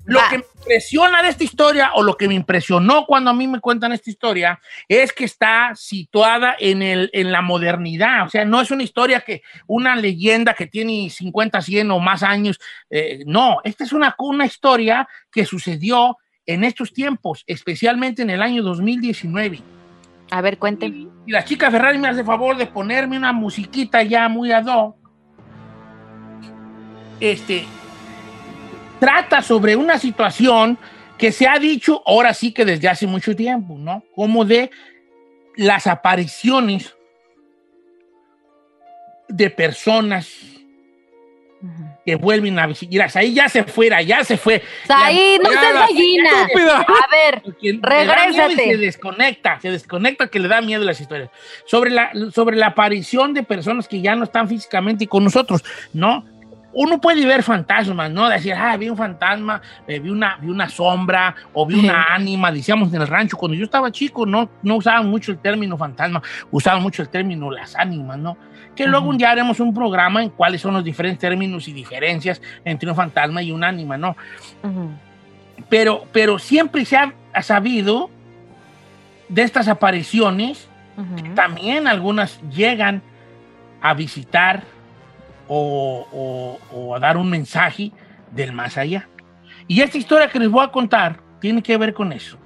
Lo 0.08 0.20
que 0.30 0.38
me 0.38 0.44
impresiona 0.56 1.22
de 1.22 1.28
esta 1.28 1.44
historia 1.44 1.90
o 1.94 2.02
lo 2.02 2.16
que 2.16 2.28
me 2.28 2.34
impresionó 2.34 3.04
cuando 3.04 3.30
a 3.30 3.34
mí 3.34 3.46
me 3.46 3.60
cuentan 3.60 3.92
esta 3.92 4.08
historia 4.08 4.58
es 4.88 5.12
que 5.12 5.24
está 5.24 5.72
situada 5.74 6.56
en, 6.58 6.80
el, 6.80 7.10
en 7.12 7.30
la 7.30 7.42
modernidad. 7.42 8.24
O 8.24 8.30
sea, 8.30 8.46
no 8.46 8.60
es 8.62 8.70
una 8.70 8.82
historia 8.82 9.20
que 9.20 9.42
una 9.66 9.96
leyenda 9.96 10.54
que 10.54 10.66
tiene 10.66 11.10
50, 11.10 11.60
100 11.60 11.90
o 11.90 12.00
más 12.00 12.22
años. 12.22 12.58
eh, 12.88 13.22
no, 13.26 13.58
esta 13.64 13.84
es 13.84 13.92
una, 13.92 14.14
una 14.18 14.46
historia 14.46 15.06
que 15.30 15.44
sucedió 15.44 16.16
en 16.46 16.64
estos 16.64 16.94
tiempos, 16.94 17.44
especialmente 17.46 18.22
en 18.22 18.30
el 18.30 18.40
año 18.40 18.62
2019. 18.62 19.60
A 20.30 20.40
ver, 20.40 20.56
cuenten. 20.56 21.10
Y 21.26 21.32
la 21.32 21.44
chica 21.44 21.70
Ferrari 21.70 21.98
me 21.98 22.08
hace 22.08 22.24
favor 22.24 22.56
de 22.56 22.66
ponerme 22.66 23.18
una 23.18 23.34
musiquita 23.34 24.02
ya 24.02 24.26
muy 24.30 24.52
ad 24.52 24.66
hoc. 24.66 24.96
Este 27.20 27.66
trata 28.98 29.42
sobre 29.42 29.76
una 29.76 29.98
situación 29.98 30.78
que 31.16 31.32
se 31.32 31.48
ha 31.48 31.58
dicho 31.58 32.02
ahora 32.06 32.32
sí 32.32 32.52
que 32.52 32.64
desde 32.64 32.88
hace 32.88 33.06
mucho 33.06 33.34
tiempo, 33.34 33.76
¿no? 33.76 34.04
Como 34.14 34.44
de 34.44 34.70
las 35.56 35.86
apariciones 35.86 36.94
de 39.28 39.50
personas 39.50 40.28
que 42.06 42.14
vuelven 42.14 42.58
a 42.58 42.66
visitar. 42.66 43.10
Ahí 43.14 43.34
ya 43.34 43.48
se 43.48 43.64
fuera, 43.64 44.00
ya 44.00 44.22
se 44.24 44.36
fue. 44.36 44.62
Ahí 44.88 45.38
no 45.42 45.50
seas 45.50 45.74
gallina. 45.74 46.30
Estúpida. 46.42 46.80
A 46.80 47.06
ver, 47.10 47.42
Regrésate. 47.82 48.54
Se 48.54 48.76
desconecta, 48.76 49.60
se 49.60 49.70
desconecta 49.70 50.28
que 50.28 50.38
le 50.38 50.48
da 50.48 50.60
miedo 50.60 50.84
las 50.84 51.00
historias. 51.00 51.30
Sobre 51.66 51.90
la, 51.90 52.12
sobre 52.32 52.56
la 52.56 52.68
aparición 52.68 53.34
de 53.34 53.42
personas 53.42 53.88
que 53.88 54.00
ya 54.00 54.14
no 54.14 54.24
están 54.24 54.48
físicamente 54.48 55.06
con 55.08 55.24
nosotros, 55.24 55.64
¿no? 55.92 56.24
Uno 56.72 57.00
puede 57.00 57.24
ver 57.26 57.42
fantasmas, 57.42 58.10
¿no? 58.10 58.28
Decir, 58.28 58.54
ah, 58.54 58.76
vi 58.76 58.88
un 58.88 58.96
fantasma, 58.96 59.60
eh, 59.86 59.98
vi, 59.98 60.10
una, 60.10 60.36
vi 60.36 60.48
una 60.48 60.68
sombra 60.68 61.34
o 61.52 61.66
vi 61.66 61.76
una 61.76 62.02
ánima, 62.10 62.52
decíamos 62.52 62.92
en 62.92 63.00
el 63.00 63.06
rancho. 63.06 63.36
Cuando 63.36 63.56
yo 63.56 63.64
estaba 63.64 63.90
chico 63.90 64.26
no, 64.26 64.50
no 64.62 64.76
usaban 64.76 65.08
mucho 65.08 65.32
el 65.32 65.38
término 65.38 65.76
fantasma, 65.76 66.22
usaban 66.50 66.82
mucho 66.82 67.02
el 67.02 67.08
término 67.08 67.50
las 67.50 67.74
ánimas, 67.74 68.18
¿no? 68.18 68.36
Que 68.76 68.86
luego 68.86 69.08
un 69.08 69.18
día 69.18 69.30
haremos 69.30 69.58
un 69.60 69.74
programa 69.74 70.22
en 70.22 70.30
cuáles 70.30 70.60
son 70.60 70.74
los 70.74 70.84
diferentes 70.84 71.18
términos 71.18 71.66
y 71.66 71.72
diferencias 71.72 72.40
entre 72.64 72.88
un 72.88 72.94
fantasma 72.94 73.42
y 73.42 73.50
un 73.50 73.64
ánima, 73.64 73.96
¿no? 73.96 74.16
Ujú. 74.62 74.90
Pero, 75.68 76.04
pero 76.12 76.38
siempre 76.38 76.84
se 76.84 76.96
ha, 76.96 77.12
ha 77.32 77.42
sabido 77.42 78.10
de 79.28 79.42
estas 79.42 79.68
apariciones 79.68 80.68
Ujú. 80.96 81.34
también 81.34 81.86
algunas 81.86 82.40
llegan 82.50 83.02
a 83.80 83.94
visitar 83.94 84.64
o, 85.48 86.94
a 86.94 86.98
dar 86.98 87.16
un 87.16 87.28
mensaje 87.28 87.92
del 88.32 88.52
más 88.52 88.76
allá. 88.76 89.08
Y 89.66 89.80
esta 89.80 89.98
historia 89.98 90.28
que 90.28 90.38
les 90.38 90.50
voy 90.50 90.64
a 90.64 90.70
contar 90.70 91.20
tiene 91.40 91.62
que 91.62 91.76
ver 91.76 91.94
con 91.94 92.12
eso. 92.12 92.38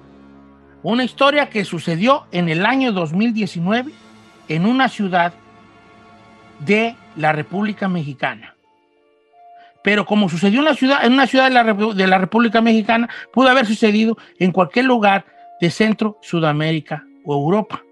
Una 0.82 1.04
historia 1.04 1.48
que 1.48 1.64
sucedió 1.64 2.26
en 2.32 2.48
el 2.48 2.66
año 2.66 2.92
2019 2.92 3.92
en 4.48 4.66
una 4.66 4.88
ciudad 4.88 5.32
de 6.60 6.96
la 7.16 7.32
República 7.32 7.88
Mexicana. 7.88 8.54
Pero 9.84 10.06
como 10.06 10.28
sucedió 10.28 10.60
en, 10.60 10.66
la 10.66 10.74
ciudad, 10.74 11.06
una 11.06 11.26
ciudad 11.26 11.48
de 11.48 11.54
la, 11.54 11.64
de 11.94 12.06
la 12.06 12.18
República 12.18 12.60
Mexicana, 12.60 13.08
pudo 13.32 13.48
haber 13.48 13.66
sucedido 13.66 14.16
en 14.38 14.52
cualquier 14.52 14.84
lugar 14.84 15.24
de 15.60 15.70
Centro, 15.70 16.18
Sudamérica 16.22 17.04
o 17.24 17.34
Europa 17.34 17.82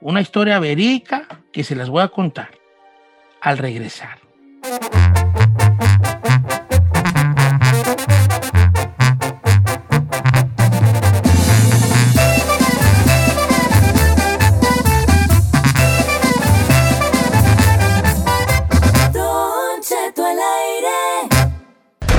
una 0.00 0.20
historia 0.20 0.58
verídica 0.58 1.26
que 1.52 1.64
se 1.64 1.74
las 1.74 1.88
voy 1.88 2.02
a 2.02 2.08
contar 2.08 2.50
al 3.40 3.58
regresar. 3.58 4.18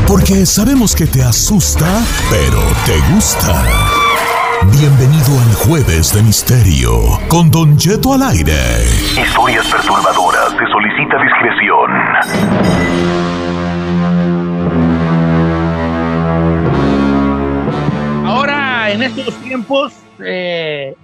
Porque 0.09 0.43
sabemos 0.43 0.95
que 0.95 1.05
te 1.05 1.21
asusta, 1.21 1.85
pero 2.31 2.57
te 2.87 2.97
gusta. 3.13 3.63
Bienvenido 4.71 5.39
al 5.39 5.53
Jueves 5.53 6.15
de 6.15 6.23
Misterio 6.23 7.19
con 7.27 7.51
Don 7.51 7.77
Cheto 7.77 8.13
al 8.13 8.23
aire. 8.23 8.57
Historias 9.23 9.71
perturbadoras. 9.71 10.49
Se 10.57 10.65
solicita 10.65 11.15
discreción. 11.21 11.91
Ahora, 18.25 18.89
en 18.89 19.03
estos 19.03 19.35
tiempos, 19.43 19.93
eh, 20.25 20.95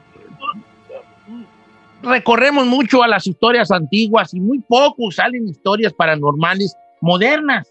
recorremos 2.02 2.66
mucho 2.66 3.04
a 3.04 3.08
las 3.08 3.28
historias 3.28 3.70
antiguas 3.70 4.34
y 4.34 4.40
muy 4.40 4.62
poco 4.62 5.12
salen 5.12 5.48
historias 5.48 5.94
paranormales 5.94 6.76
modernas. 7.02 7.68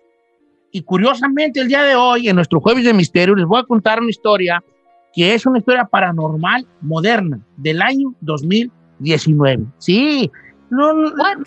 Y 0.75 0.83
curiosamente, 0.83 1.61
el 1.61 1.69
día 1.69 1.85
de 1.85 1.95
hoy, 1.95 2.29
en 2.29 2.35
nuestro 2.35 2.61
Jueves 2.61 2.85
de 2.85 2.93
Misterio, 2.93 3.37
les 3.37 3.47
voy 3.47 3.61
a 3.61 3.63
contar 3.63 4.01
una 4.01 4.11
historia 4.11 4.61
que 5.13 5.33
es 5.33 5.47
una 5.47 5.59
historia 5.59 5.85
paranormal 5.85 6.67
moderna 6.81 7.39
del 7.57 7.81
año 7.81 8.13
2019. 8.23 9.67
Sí, 9.79 10.29
no, 10.71 10.93
What? 11.17 11.47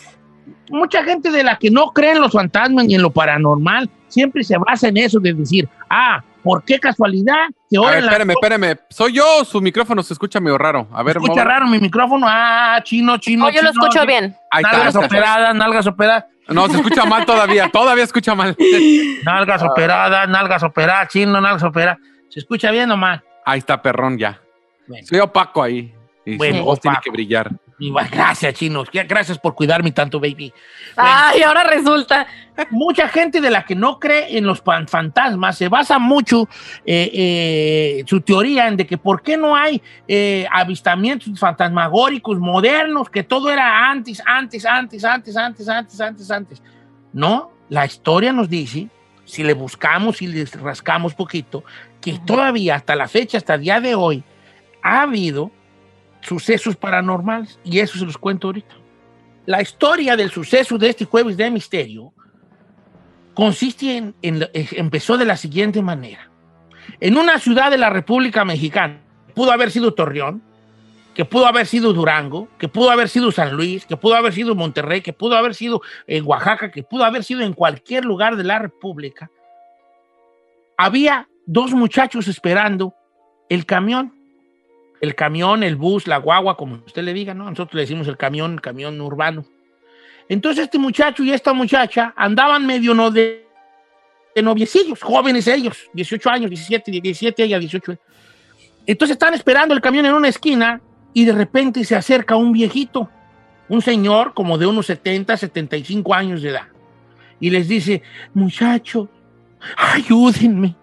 mucha 0.70 1.04
gente 1.04 1.30
de 1.30 1.44
la 1.44 1.58
que 1.58 1.70
no 1.70 1.88
cree 1.88 2.12
en 2.12 2.22
los 2.22 2.32
fantasmas 2.32 2.86
ni 2.86 2.94
en 2.94 3.02
lo 3.02 3.10
paranormal 3.10 3.90
siempre 4.06 4.42
se 4.42 4.56
basa 4.56 4.88
en 4.88 4.96
eso 4.96 5.20
de 5.20 5.34
decir, 5.34 5.68
ah, 5.90 6.24
¿por 6.42 6.64
qué 6.64 6.78
casualidad 6.78 7.34
que 7.70 7.76
A 7.76 7.80
ahora 7.80 7.90
ver, 7.90 7.98
en 8.00 8.06
la- 8.06 8.12
espérame, 8.12 8.30
espérame. 8.30 8.78
¿Soy 8.90 9.12
yo 9.14 9.24
o 9.40 9.44
su 9.44 9.60
micrófono 9.60 10.02
se 10.02 10.12
escucha 10.14 10.40
medio 10.40 10.58
raro? 10.58 10.88
A 10.92 11.02
ver, 11.02 11.16
escucha 11.16 11.32
móvelo. 11.32 11.48
raro 11.50 11.66
mi 11.66 11.78
micrófono? 11.78 12.26
Ah, 12.28 12.80
chino, 12.82 13.18
chino. 13.18 13.46
Oh, 13.46 13.50
yo 13.50 13.62
lo 13.62 13.70
escucho 13.70 14.04
bien. 14.06 14.36
Ahí 14.50 14.62
está, 14.64 14.76
Nalgas 14.76 14.94
está. 14.94 15.06
operadas, 15.06 15.54
nalgas 15.54 15.86
operadas, 15.86 16.24
No, 16.48 16.66
se 16.68 16.76
escucha 16.76 17.04
mal 17.04 17.26
todavía. 17.26 17.68
Todavía 17.70 18.04
escucha 18.04 18.34
mal. 18.34 18.56
nalgas 19.24 19.62
Ah. 19.62 19.66
operadas, 19.66 20.28
nalgas 20.28 20.62
operadas, 20.62 21.08
chino, 21.08 21.40
nalgas 21.40 21.62
operadas. 21.62 21.98
¿Se 22.30 22.40
escucha 22.40 22.70
bien 22.70 22.90
o 22.90 22.96
mal? 22.96 23.22
Ahí 23.44 23.58
está, 23.58 23.80
perrón, 23.82 24.16
ya. 24.18 24.40
Bueno. 24.86 25.06
Soy 25.06 25.18
opaco 25.20 25.62
ahí. 25.62 25.92
Y 26.24 26.36
Bueno, 26.36 26.58
su 26.58 26.64
voz 26.64 26.80
tiene 26.80 26.96
que 27.02 27.10
brillar. 27.10 27.50
Bueno, 27.78 28.08
Gracias, 28.12 28.54
chino. 28.54 28.84
Gracias 28.92 29.38
por 29.38 29.54
cuidarme 29.54 29.92
tanto, 29.92 30.18
baby. 30.18 30.52
Ay, 30.96 31.42
ahora 31.42 31.64
resulta. 31.64 32.26
mucha 32.70 33.08
gente 33.08 33.40
de 33.40 33.50
la 33.50 33.64
que 33.64 33.74
no 33.74 33.98
cree 34.00 34.36
en 34.36 34.44
los 34.44 34.60
fantasmas 34.60 35.56
se 35.56 35.68
basa 35.68 35.98
mucho 35.98 36.48
eh, 36.84 37.10
eh, 37.12 38.04
su 38.06 38.20
teoría 38.20 38.66
en 38.66 38.76
de 38.76 38.86
que 38.86 38.98
por 38.98 39.22
qué 39.22 39.36
no 39.36 39.54
hay 39.54 39.80
eh, 40.08 40.46
avistamientos 40.50 41.38
fantasmagóricos 41.38 42.38
modernos, 42.38 43.08
que 43.08 43.22
todo 43.22 43.50
era 43.50 43.90
antes, 43.90 44.20
antes, 44.26 44.66
antes, 44.66 45.04
antes, 45.04 45.36
antes, 45.36 45.68
antes, 45.68 46.00
antes, 46.00 46.30
antes. 46.30 46.62
No, 47.12 47.52
la 47.68 47.86
historia 47.86 48.32
nos 48.32 48.48
dice, 48.48 48.88
si 49.24 49.44
le 49.44 49.54
buscamos 49.54 50.20
y 50.20 50.26
le 50.26 50.44
rascamos 50.46 51.14
poquito, 51.14 51.62
que 52.00 52.18
todavía 52.26 52.74
hasta 52.74 52.96
la 52.96 53.08
fecha, 53.08 53.38
hasta 53.38 53.54
el 53.54 53.60
día 53.62 53.80
de 53.80 53.94
hoy, 53.94 54.24
ha 54.82 55.02
habido 55.02 55.50
sucesos 56.20 56.76
paranormales 56.76 57.58
y 57.64 57.78
eso 57.78 57.98
se 57.98 58.04
los 58.04 58.18
cuento 58.18 58.48
ahorita. 58.48 58.74
La 59.46 59.62
historia 59.62 60.16
del 60.16 60.30
suceso 60.30 60.76
de 60.78 60.90
este 60.90 61.04
jueves 61.04 61.36
de 61.36 61.50
misterio 61.50 62.12
consiste 63.34 63.96
en, 63.96 64.14
eh, 64.22 64.68
empezó 64.72 65.16
de 65.16 65.24
la 65.24 65.36
siguiente 65.36 65.80
manera. 65.80 66.30
En 67.00 67.16
una 67.16 67.38
ciudad 67.38 67.70
de 67.70 67.78
la 67.78 67.90
República 67.90 68.44
Mexicana, 68.44 69.00
pudo 69.34 69.52
haber 69.52 69.70
sido 69.70 69.94
Torreón, 69.94 70.42
que 71.14 71.24
pudo 71.24 71.46
haber 71.46 71.66
sido 71.66 71.92
Durango, 71.92 72.48
que 72.58 72.68
pudo 72.68 72.90
haber 72.90 73.08
sido 73.08 73.32
San 73.32 73.56
Luis, 73.56 73.86
que 73.86 73.96
pudo 73.96 74.14
haber 74.14 74.32
sido 74.32 74.54
Monterrey, 74.54 75.00
que 75.00 75.12
pudo 75.12 75.36
haber 75.36 75.54
sido 75.54 75.82
en 76.06 76.24
Oaxaca, 76.26 76.70
que 76.70 76.82
pudo 76.82 77.04
haber 77.04 77.24
sido 77.24 77.40
en 77.40 77.52
cualquier 77.52 78.04
lugar 78.04 78.36
de 78.36 78.44
la 78.44 78.58
República, 78.58 79.30
había 80.80 81.28
dos 81.44 81.72
muchachos 81.72 82.28
esperando 82.28 82.94
el 83.48 83.66
camión. 83.66 84.14
El 85.00 85.14
camión, 85.14 85.62
el 85.62 85.76
bus, 85.76 86.06
la 86.06 86.16
guagua, 86.18 86.56
como 86.56 86.76
usted 86.86 87.02
le 87.02 87.12
diga, 87.12 87.34
¿no? 87.34 87.44
Nosotros 87.44 87.74
le 87.74 87.82
decimos 87.82 88.08
el 88.08 88.16
camión, 88.16 88.54
el 88.54 88.60
camión 88.60 89.00
urbano. 89.00 89.44
Entonces 90.28 90.64
este 90.64 90.78
muchacho 90.78 91.22
y 91.22 91.32
esta 91.32 91.52
muchacha 91.52 92.12
andaban 92.16 92.66
medio 92.66 92.94
no 92.94 93.10
de, 93.10 93.46
de 94.34 94.42
noviecillos, 94.42 95.00
jóvenes 95.00 95.46
ellos, 95.46 95.88
18 95.94 96.30
años, 96.30 96.50
17, 96.50 96.90
17, 96.90 97.44
ella 97.44 97.58
18. 97.58 97.96
Entonces 98.86 99.14
están 99.14 99.34
esperando 99.34 99.74
el 99.74 99.80
camión 99.80 100.04
en 100.06 100.14
una 100.14 100.28
esquina 100.28 100.80
y 101.14 101.24
de 101.24 101.32
repente 101.32 101.84
se 101.84 101.96
acerca 101.96 102.36
un 102.36 102.52
viejito, 102.52 103.10
un 103.68 103.82
señor 103.82 104.34
como 104.34 104.58
de 104.58 104.66
unos 104.66 104.86
70, 104.86 105.36
75 105.36 106.14
años 106.14 106.42
de 106.42 106.50
edad. 106.50 106.68
Y 107.40 107.50
les 107.50 107.68
dice, 107.68 108.02
muchachos, 108.34 109.08
ayúdenme, 109.76 110.76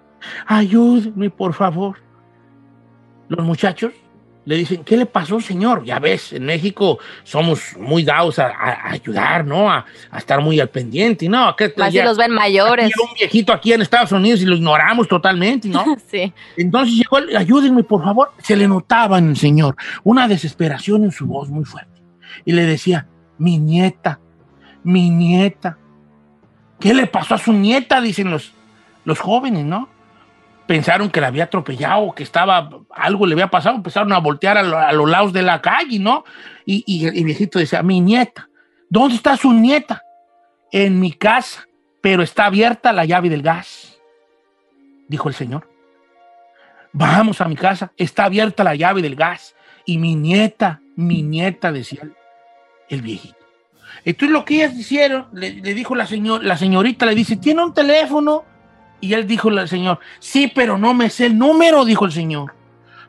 ayúdenme 0.45 1.29
por 1.29 1.53
favor. 1.53 1.97
Los 3.27 3.45
muchachos 3.45 3.91
le 4.45 4.55
dicen, 4.57 4.83
¿qué 4.83 4.95
le 4.95 5.05
pasó, 5.07 5.39
señor? 5.39 5.83
Ya 5.83 5.97
ves, 5.99 6.31
en 6.33 6.45
México 6.45 6.99
somos 7.23 7.75
muy 7.79 8.03
dados 8.03 8.37
a, 8.37 8.47
a- 8.47 8.71
a 8.73 8.91
ayudar, 8.91 9.43
¿no? 9.45 9.71
A, 9.71 9.85
a 10.11 10.17
estar 10.19 10.39
muy 10.41 10.59
al 10.59 10.69
pendiente, 10.69 11.27
¿no? 11.27 11.47
Acá, 11.47 11.71
Más 11.77 11.89
si 11.89 11.95
ya- 11.95 12.05
los 12.05 12.17
ven 12.17 12.31
mayores. 12.31 12.85
aquí 12.85 12.93
un 13.01 13.13
viejito 13.15 13.51
aquí 13.53 13.73
en 13.73 13.81
Estados 13.81 14.11
Unidos 14.11 14.41
y 14.41 14.45
lo 14.45 14.55
ignoramos 14.55 15.07
totalmente, 15.07 15.67
¿no? 15.67 15.83
Sí. 16.11 16.31
Entonces 16.57 16.95
llegó, 16.95 17.17
el, 17.17 17.35
ayúdenme, 17.35 17.83
por 17.83 18.03
favor. 18.03 18.31
Se 18.37 18.55
le 18.55 18.67
notaba 18.67 19.17
en 19.17 19.29
el 19.29 19.37
señor 19.37 19.75
una 20.03 20.27
desesperación 20.27 21.03
en 21.03 21.11
su 21.11 21.25
voz 21.25 21.49
muy 21.49 21.65
fuerte. 21.65 22.01
Y 22.45 22.51
le 22.51 22.65
decía, 22.65 23.07
mi 23.39 23.57
nieta, 23.57 24.19
mi 24.83 25.09
nieta. 25.09 25.77
¿Qué 26.79 26.93
le 26.93 27.07
pasó 27.07 27.35
a 27.35 27.37
su 27.39 27.51
nieta? 27.53 27.99
Dicen 28.01 28.29
los, 28.29 28.53
los 29.05 29.19
jóvenes, 29.19 29.65
¿no? 29.65 29.89
Pensaron 30.67 31.09
que 31.11 31.21
la 31.21 31.27
había 31.27 31.43
atropellado, 31.43 32.13
que 32.13 32.23
estaba, 32.23 32.69
algo 32.91 33.27
le 33.27 33.33
había 33.33 33.51
pasado, 33.51 33.75
empezaron 33.75 34.11
a 34.13 34.17
voltear 34.19 34.57
a, 34.57 34.63
lo- 34.63 34.77
a 34.79 34.91
los 34.93 35.09
lados 35.09 35.31
de 35.31 35.43
la 35.43 35.61
calle, 35.61 35.99
¿no? 35.99 36.23
Y, 36.65 36.83
y 36.87 37.05
el 37.05 37.23
viejito 37.23 37.59
decía, 37.59 37.83
mi 37.83 37.99
nieta, 38.01 38.49
¿dónde 38.89 39.15
está 39.15 39.37
su 39.37 39.53
nieta? 39.53 40.01
En 40.71 40.99
mi 40.99 41.11
casa, 41.11 41.67
pero 42.01 42.23
está 42.23 42.45
abierta 42.45 42.91
la 42.93 43.05
llave 43.05 43.29
del 43.29 43.43
gas, 43.43 43.99
dijo 45.07 45.29
el 45.29 45.35
señor. 45.35 45.69
Vamos 46.91 47.41
a 47.41 47.45
mi 47.47 47.55
casa, 47.55 47.91
está 47.97 48.25
abierta 48.25 48.63
la 48.63 48.73
llave 48.75 49.01
del 49.01 49.15
gas. 49.15 49.55
Y 49.85 49.97
mi 49.99 50.15
nieta, 50.15 50.81
mi 50.95 51.21
nieta, 51.21 51.71
decía 51.71 51.99
el, 52.01 52.13
el 52.89 53.01
viejito. 53.03 53.35
Entonces 54.03 54.31
lo 54.31 54.45
que 54.45 54.55
ellas 54.55 54.73
hicieron, 54.75 55.27
le, 55.33 55.51
le 55.51 55.73
dijo 55.73 55.93
la, 55.93 56.07
señor, 56.07 56.43
la 56.43 56.57
señorita, 56.57 57.05
le 57.05 57.13
dice, 57.13 57.35
¿tiene 57.35 57.63
un 57.63 57.73
teléfono? 57.73 58.45
Y 59.01 59.13
él 59.13 59.27
dijo 59.27 59.49
al 59.49 59.67
señor, 59.67 59.99
sí, 60.19 60.51
pero 60.53 60.77
no 60.77 60.93
me 60.93 61.09
sé 61.09 61.27
el 61.27 61.37
número, 61.37 61.85
dijo 61.85 62.05
el 62.05 62.11
señor. 62.11 62.53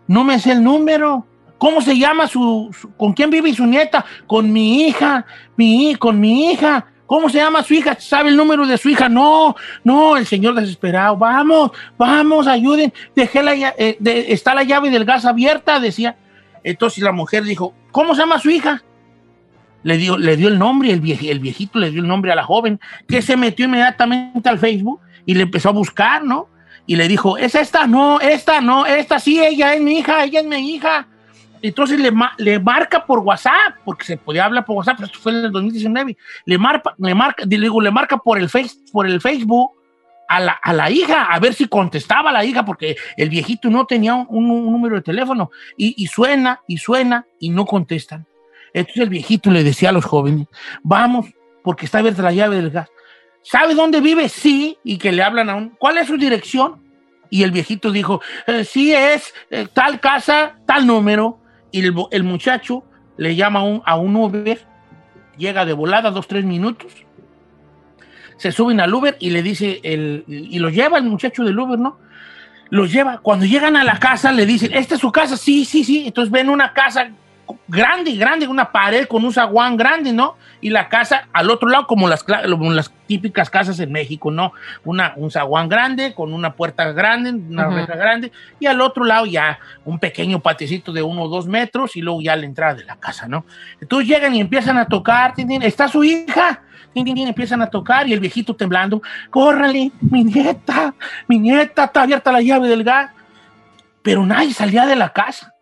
No 0.07 0.25
me 0.25 0.39
sé 0.39 0.53
el 0.53 0.63
número. 0.63 1.27
¿Cómo 1.59 1.81
se 1.81 1.97
llama 1.97 2.27
su, 2.27 2.71
con 2.99 3.15
quién 3.15 3.31
vive 3.31 3.55
su 3.55 3.65
nieta? 3.67 4.05
Con 4.27 4.53
mi 4.53 4.83
hija, 4.83 5.25
mi, 5.57 5.95
con 5.95 6.21
mi 6.21 6.51
hija. 6.53 6.87
¿Cómo 7.07 7.29
se 7.31 7.39
llama 7.39 7.63
su 7.63 7.73
hija? 7.73 7.97
¿Sabe 7.99 8.31
el 8.31 8.37
número 8.37 8.67
de 8.67 8.77
su 8.77 8.91
hija? 8.91 9.09
No, 9.09 9.55
no, 9.85 10.17
el 10.17 10.27
señor 10.27 10.55
desesperado. 10.55 11.17
Vamos, 11.17 11.71
vamos, 11.97 12.47
ayuden. 12.47 12.93
Dejé 13.15 13.43
la, 13.43 13.55
eh, 13.55 13.97
está 14.29 14.55
la 14.55 14.65
llave 14.65 14.91
del 14.91 15.05
gas 15.05 15.25
abierta, 15.25 15.81
decía. 15.81 16.17
Entonces 16.65 17.03
la 17.05 17.13
mujer 17.13 17.45
dijo, 17.45 17.73
¿cómo 17.93 18.15
se 18.15 18.21
llama 18.21 18.41
su 18.41 18.51
hija? 18.51 18.83
Le 19.85 19.99
dio, 19.99 20.19
le 20.19 20.37
dio 20.37 20.49
el 20.49 20.59
nombre, 20.59 20.91
el, 20.91 21.01
vie- 21.01 21.31
el 21.31 21.39
viejito 21.39 21.79
le 21.79 21.93
dio 21.93 22.03
el 22.03 22.09
nombre 22.09 22.33
a 22.33 22.35
la 22.35 22.43
joven, 22.43 22.81
que 23.09 23.23
se 23.23 23.37
metió 23.37 23.67
inmediatamente 23.67 24.49
al 24.49 24.59
Facebook 24.59 25.01
y 25.27 25.35
le 25.35 25.43
empezó 25.43 25.69
a 25.69 25.73
buscar, 25.73 26.25
¿no? 26.25 26.49
Y 26.87 26.97
le 26.97 27.09
dijo, 27.09 27.37
¿es 27.37 27.55
esta? 27.55 27.87
No, 27.87 28.21
esta, 28.21 28.61
no, 28.61 28.87
esta 28.87 29.19
sí, 29.19 29.45
ella 29.45 29.75
es 29.75 29.83
mi 29.83 29.99
hija, 29.99 30.25
ella 30.25 30.41
es 30.41 30.47
mi 30.47 30.75
hija. 30.75 31.09
Entonces 31.61 31.99
le, 31.99 32.13
le 32.39 32.61
marca 32.61 33.05
por 33.05 33.19
WhatsApp, 33.19 33.75
porque 33.85 34.05
se 34.05 34.17
podía 34.17 34.45
hablar 34.45 34.65
por 34.65 34.77
WhatsApp, 34.77 34.97
pero 34.99 35.07
esto 35.07 35.19
fue 35.19 35.33
en 35.33 35.45
el 35.47 35.53
2019. 35.53 36.17
Le 36.45 36.59
marca, 36.59 36.95
le 36.97 37.15
marca, 37.15 37.45
digo, 37.45 37.81
le 37.81 37.91
marca 37.91 38.19
por 38.19 38.39
el, 38.39 38.49
face, 38.49 38.77
por 38.93 39.07
el 39.07 39.21
Facebook 39.21 39.73
a 40.29 40.41
la, 40.41 40.53
a 40.53 40.73
la 40.73 40.91
hija, 40.91 41.25
a 41.25 41.41
ver 41.41 41.55
si 41.55 41.67
contestaba 41.67 42.31
la 42.31 42.45
hija, 42.45 42.65
porque 42.65 42.97
el 43.17 43.29
viejito 43.31 43.69
no 43.69 43.85
tenía 43.87 44.15
un 44.15 44.47
número 44.47 44.97
de 44.97 45.03
teléfono. 45.03 45.51
Y, 45.77 46.01
y 46.03 46.07
suena, 46.07 46.61
y 46.69 46.79
suena, 46.79 47.27
y 47.41 47.51
no 47.51 47.67
contestan. 47.67 48.27
Entonces 48.73 49.03
el 49.03 49.09
viejito 49.09 49.51
le 49.51 49.65
decía 49.65 49.89
a 49.89 49.93
los 49.93 50.05
jóvenes, 50.05 50.47
vamos, 50.83 51.27
porque 51.65 51.87
está 51.87 51.99
abierta 51.99 52.23
la 52.23 52.33
llave 52.33 52.57
del 52.57 52.71
gas. 52.71 52.89
¿Sabe 53.49 53.77
dónde 53.77 54.01
vive? 54.01 54.29
Sí, 54.29 54.77
y 54.83 54.99
que 54.99 55.13
le 55.13 55.23
hablan 55.23 55.49
a 55.49 55.55
un, 55.55 55.69
¿cuál 55.79 55.99
es 55.99 56.09
su 56.09 56.17
dirección? 56.17 56.83
Y 57.31 57.45
el 57.45 57.53
viejito 57.53 57.93
dijo, 57.93 58.21
"Eh, 58.49 58.65
sí 58.65 58.93
es 58.93 59.33
eh, 59.51 59.69
tal 59.73 60.01
casa, 60.01 60.57
tal 60.67 60.85
número. 60.85 61.39
Y 61.71 61.85
el, 61.85 62.25
muchacho 62.25 62.83
le 63.17 63.37
llama 63.37 63.61
a 63.61 63.63
un, 63.63 63.83
a 63.85 63.97
un 63.97 64.17
Uber, 64.17 64.67
llega 65.37 65.65
de 65.65 65.75
volada 65.75 66.11
dos, 66.11 66.27
tres 66.27 66.45
minutos, 66.45 66.93
se 68.37 68.51
suben 68.51 68.81
al 68.81 68.93
Uber 68.93 69.17
y 69.21 69.31
le 69.31 69.45
dice, 69.45 69.81
el, 69.85 70.25
y 70.27 70.59
lo 70.59 70.69
lleva 70.69 70.99
el 70.99 71.05
muchacho 71.05 71.45
del 71.45 71.57
Uber, 71.57 71.79
¿no? 71.79 71.99
Los 72.71 72.91
lleva. 72.91 73.19
Cuando 73.19 73.47
llegan 73.47 73.77
a 73.77 73.85
la 73.85 74.01
casa 74.01 74.33
le 74.33 74.45
dicen, 74.45 74.75
¿esta 74.75 74.97
es 74.97 75.01
su 75.01 75.13
casa? 75.13 75.37
Sí, 75.37 75.65
sí, 75.65 75.85
sí. 75.85 76.05
Entonces 76.05 76.33
ven 76.33 76.51
una 76.51 76.73
casa 76.73 77.11
grande, 77.69 78.17
grande, 78.17 78.49
una 78.49 78.73
pared 78.73 79.07
con 79.07 79.25
un 79.25 79.33
zaguán 79.33 79.77
grande, 79.77 80.13
¿no? 80.13 80.37
Y 80.61 80.71
la 80.71 80.89
casa 80.89 81.29
al 81.33 81.51
otro 81.51 81.69
lado, 81.69 81.87
como 81.87 82.09
las, 82.09 82.25
como 82.25 82.73
las 82.73 82.93
típicas 83.07 83.51
casas 83.51 83.79
en 83.81 83.93
México, 83.93 84.31
¿no? 84.31 84.53
Una, 84.85 85.13
un 85.17 85.31
zaguán 85.31 85.69
grande, 85.69 86.15
con 86.15 86.33
una 86.33 86.55
puerta 86.55 86.93
grande, 86.93 87.31
una 87.31 87.69
Ujú. 87.69 87.77
reja 87.77 87.97
grande, 87.97 88.33
y 88.59 88.67
al 88.67 88.81
otro 88.81 89.05
lado 89.05 89.27
ya 89.27 89.59
un 89.85 89.99
pequeño 89.99 90.41
patecito 90.41 90.93
de 90.93 91.03
uno 91.03 91.23
o 91.23 91.29
dos 91.29 91.47
metros, 91.47 91.97
y 91.97 92.03
luego 92.03 92.21
ya 92.21 92.37
la 92.37 92.47
entrada 92.47 92.75
de 92.75 92.85
la 92.85 92.97
casa, 92.97 93.29
¿no? 93.29 93.45
Entonces 93.81 94.09
llegan 94.09 94.35
y 94.35 94.41
empiezan 94.41 94.79
a 94.79 94.87
tocar, 94.87 95.35
tin, 95.35 95.49
tin, 95.49 95.63
está 95.63 95.89
su 95.89 96.03
hija, 96.03 96.63
tin, 96.93 97.07
empiezan 97.19 97.63
a 97.63 97.69
tocar, 97.69 98.09
y 98.09 98.13
el 98.13 98.21
viejito 98.21 98.57
temblando, 98.57 99.03
córrale, 99.31 99.93
mi 100.01 100.25
nieta, 100.25 100.95
mi 101.29 101.39
nieta, 101.39 101.85
está 101.85 102.03
abierta 102.03 102.33
la 102.33 102.41
llave 102.41 102.69
del 102.69 102.83
gas. 102.83 103.11
Pero 104.03 104.25
nadie 104.25 104.55
salía 104.55 104.87
de 104.87 104.95
la 104.95 105.13
casa. 105.13 105.53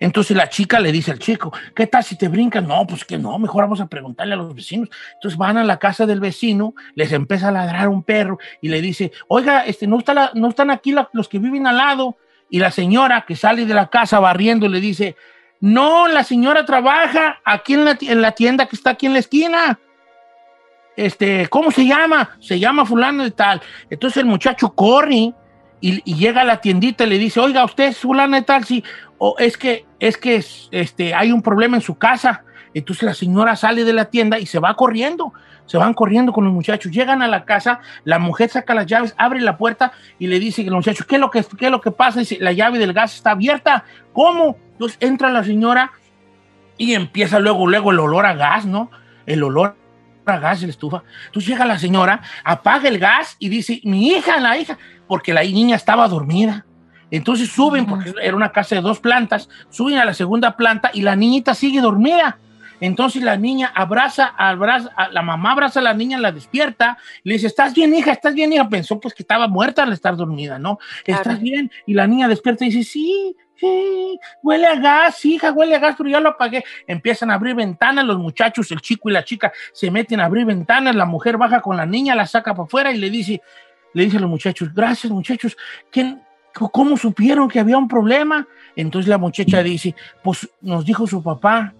Entonces 0.00 0.36
la 0.36 0.48
chica 0.48 0.80
le 0.80 0.92
dice 0.92 1.10
al 1.10 1.18
chico, 1.18 1.52
¿qué 1.74 1.86
tal 1.86 2.04
si 2.04 2.16
te 2.16 2.28
brincan? 2.28 2.66
No, 2.66 2.86
pues 2.86 3.04
que 3.04 3.18
no, 3.18 3.38
mejor 3.38 3.64
vamos 3.64 3.80
a 3.80 3.86
preguntarle 3.86 4.34
a 4.34 4.36
los 4.36 4.54
vecinos. 4.54 4.88
Entonces 5.14 5.38
van 5.38 5.56
a 5.56 5.64
la 5.64 5.78
casa 5.78 6.06
del 6.06 6.20
vecino, 6.20 6.74
les 6.94 7.12
empieza 7.12 7.48
a 7.48 7.52
ladrar 7.52 7.88
un 7.88 8.02
perro 8.02 8.38
y 8.60 8.68
le 8.68 8.80
dice, 8.80 9.12
oiga, 9.28 9.64
este, 9.66 9.86
no, 9.86 9.98
está 9.98 10.32
están 10.48 10.70
aquí 10.70 10.94
los 11.12 11.28
que 11.28 11.38
viven 11.38 11.66
al 11.66 11.76
lado. 11.76 12.16
Y 12.50 12.58
la 12.58 12.70
señora 12.70 13.24
que 13.26 13.36
sale 13.36 13.66
de 13.66 13.74
la 13.74 13.88
casa 13.88 14.20
barriendo 14.20 14.68
le 14.68 14.80
dice, 14.80 15.16
no, 15.60 16.08
la 16.08 16.24
señora 16.24 16.64
trabaja 16.64 17.40
aquí 17.44 17.74
en 17.74 17.84
la, 17.84 17.98
en 18.00 18.22
la 18.22 18.32
tienda 18.32 18.66
que 18.66 18.76
está 18.76 18.90
aquí 18.90 19.06
en 19.06 19.14
la 19.14 19.18
esquina. 19.20 19.78
Este, 20.96 21.48
¿cómo 21.48 21.70
se 21.70 21.86
llama? 21.86 22.36
Se 22.40 22.58
llama 22.58 22.86
fulano 22.86 23.24
de 23.24 23.30
tal. 23.30 23.60
Entonces 23.90 24.18
el 24.18 24.26
muchacho 24.26 24.74
corre 24.74 25.34
y, 25.84 26.00
y 26.06 26.14
llega 26.14 26.40
a 26.40 26.44
la 26.44 26.62
tiendita 26.62 27.04
y 27.04 27.10
le 27.10 27.18
dice, 27.18 27.40
oiga, 27.40 27.62
usted 27.62 27.88
es 27.88 27.98
fulano 27.98 28.36
de 28.36 28.42
tal, 28.42 28.64
sí, 28.64 28.82
o 29.18 29.36
es 29.38 29.58
que, 29.58 29.84
es 30.00 30.16
que 30.16 30.42
este, 30.70 31.12
hay 31.12 31.30
un 31.30 31.42
problema 31.42 31.76
en 31.76 31.82
su 31.82 31.98
casa. 31.98 32.42
Entonces 32.72 33.02
la 33.02 33.12
señora 33.12 33.54
sale 33.54 33.84
de 33.84 33.92
la 33.92 34.06
tienda 34.06 34.38
y 34.38 34.46
se 34.46 34.58
va 34.58 34.74
corriendo. 34.76 35.34
Se 35.66 35.76
van 35.76 35.92
corriendo 35.92 36.32
con 36.32 36.44
los 36.44 36.54
muchachos. 36.54 36.90
Llegan 36.90 37.20
a 37.20 37.28
la 37.28 37.44
casa, 37.44 37.80
la 38.04 38.18
mujer 38.18 38.48
saca 38.48 38.72
las 38.74 38.86
llaves, 38.86 39.14
abre 39.18 39.42
la 39.42 39.58
puerta 39.58 39.92
y 40.18 40.26
le 40.26 40.40
dice 40.40 40.62
a 40.62 40.64
los 40.64 40.76
muchachos, 40.76 41.04
¿qué 41.04 41.16
es 41.16 41.20
lo 41.20 41.30
que, 41.30 41.44
qué 41.58 41.66
es 41.66 41.70
lo 41.70 41.82
que 41.82 41.90
pasa? 41.90 42.20
Dice, 42.20 42.38
la 42.40 42.52
llave 42.52 42.78
del 42.78 42.94
gas 42.94 43.14
está 43.14 43.32
abierta. 43.32 43.84
¿Cómo? 44.14 44.56
Entonces 44.72 44.96
entra 45.00 45.30
la 45.30 45.44
señora 45.44 45.92
y 46.78 46.94
empieza 46.94 47.38
luego, 47.40 47.66
luego 47.66 47.90
el 47.90 48.00
olor 48.00 48.24
a 48.24 48.32
gas, 48.32 48.64
¿no? 48.64 48.90
El 49.26 49.42
olor 49.42 49.76
gas 50.24 50.60
de 50.60 50.66
la 50.66 50.70
estufa. 50.72 51.02
Entonces 51.26 51.48
llega 51.48 51.64
la 51.64 51.78
señora, 51.78 52.22
apaga 52.44 52.88
el 52.88 52.98
gas 52.98 53.36
y 53.38 53.48
dice, 53.48 53.80
mi 53.84 54.08
hija, 54.08 54.38
la 54.40 54.56
hija, 54.58 54.78
porque 55.06 55.32
la 55.32 55.42
niña 55.42 55.76
estaba 55.76 56.08
dormida. 56.08 56.66
Entonces 57.10 57.50
suben, 57.50 57.86
porque 57.86 58.12
era 58.22 58.34
una 58.34 58.50
casa 58.50 58.74
de 58.74 58.80
dos 58.80 58.98
plantas, 58.98 59.48
suben 59.70 59.98
a 59.98 60.04
la 60.04 60.14
segunda 60.14 60.56
planta 60.56 60.90
y 60.92 61.02
la 61.02 61.14
niñita 61.14 61.54
sigue 61.54 61.80
dormida. 61.80 62.38
Entonces 62.80 63.22
la 63.22 63.36
niña 63.36 63.70
abraza, 63.74 64.34
abraza, 64.36 64.90
a- 64.96 65.08
la 65.08 65.22
mamá 65.22 65.52
abraza 65.52 65.78
a 65.78 65.82
la 65.82 65.94
niña, 65.94 66.18
la 66.18 66.32
despierta, 66.32 66.98
le 67.22 67.34
dice, 67.34 67.46
¿estás 67.46 67.72
bien, 67.72 67.94
hija? 67.94 68.10
¿Estás 68.10 68.34
bien, 68.34 68.52
hija? 68.52 68.68
Pensó 68.68 68.98
pues 68.98 69.14
que 69.14 69.22
estaba 69.22 69.46
muerta 69.46 69.84
al 69.84 69.92
estar 69.92 70.16
dormida, 70.16 70.58
¿no? 70.58 70.78
¿Estás 71.06 71.22
Claro. 71.22 71.38
bien? 71.38 71.70
Y 71.86 71.94
la 71.94 72.06
niña 72.08 72.26
despierta 72.26 72.64
y 72.64 72.70
dice, 72.70 72.82
sí, 72.90 73.36
huele 74.42 74.66
a 74.66 74.76
gas, 74.76 75.24
hija, 75.24 75.52
huele 75.52 75.74
a 75.74 75.78
gas, 75.78 75.94
pero 75.96 76.10
ya 76.10 76.20
lo 76.20 76.30
apagué. 76.30 76.64
Empiezan 76.86 77.30
a 77.30 77.34
abrir 77.34 77.54
ventanas, 77.54 78.04
los 78.04 78.18
muchachos, 78.18 78.70
el 78.70 78.80
chico 78.80 79.08
y 79.08 79.12
la 79.12 79.24
chica 79.24 79.52
se 79.72 79.90
meten 79.90 80.20
a 80.20 80.26
abrir 80.26 80.46
ventanas, 80.46 80.94
la 80.94 81.06
mujer 81.06 81.36
baja 81.38 81.60
con 81.60 81.76
la 81.76 81.86
niña, 81.86 82.14
la 82.14 82.26
saca 82.26 82.54
para 82.54 82.64
afuera 82.64 82.92
y 82.92 82.98
le 82.98 83.10
dice, 83.10 83.42
le 83.92 84.04
dice 84.04 84.18
a 84.18 84.20
los 84.20 84.30
muchachos, 84.30 84.72
gracias 84.74 85.12
muchachos, 85.12 85.56
¿quién, 85.90 86.22
¿cómo 86.52 86.96
supieron 86.96 87.48
que 87.48 87.60
había 87.60 87.78
un 87.78 87.88
problema? 87.88 88.46
Entonces 88.76 89.08
la 89.08 89.18
muchacha 89.18 89.62
dice, 89.62 89.94
pues 90.22 90.48
nos 90.60 90.84
dijo 90.84 91.06
su 91.06 91.22
papá, 91.22 91.74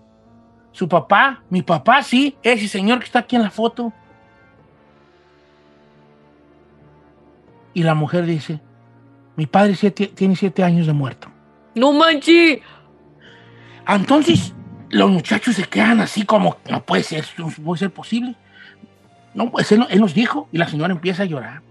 su 0.72 0.88
papá, 0.88 1.42
mi 1.50 1.62
papá, 1.62 2.02
sí, 2.02 2.36
ese 2.42 2.68
señor 2.68 2.98
que 2.98 3.04
está 3.04 3.20
aquí 3.20 3.36
en 3.36 3.42
la 3.42 3.50
foto. 3.50 3.92
Y 7.72 7.82
la 7.82 7.94
mujer 7.94 8.24
dice, 8.24 8.60
mi 9.36 9.46
padre 9.46 9.74
tiene 9.90 10.36
siete 10.36 10.62
años 10.62 10.86
de 10.86 10.92
muerto. 10.92 11.33
No 11.74 11.92
manches. 11.92 12.60
Entonces, 13.86 14.54
los 14.90 15.10
muchachos 15.10 15.56
se 15.56 15.64
quedan 15.64 16.00
así 16.00 16.24
como, 16.24 16.56
no 16.70 16.84
puede 16.84 17.02
ser, 17.02 17.24
no 17.36 17.48
puede 17.48 17.80
ser 17.80 17.90
posible. 17.90 18.36
No, 19.34 19.50
pues 19.50 19.70
él, 19.72 19.84
él 19.90 20.00
nos 20.00 20.14
dijo, 20.14 20.48
y 20.52 20.58
la 20.58 20.68
señora 20.68 20.92
empieza 20.92 21.24
a 21.24 21.26
llorar. 21.26 21.62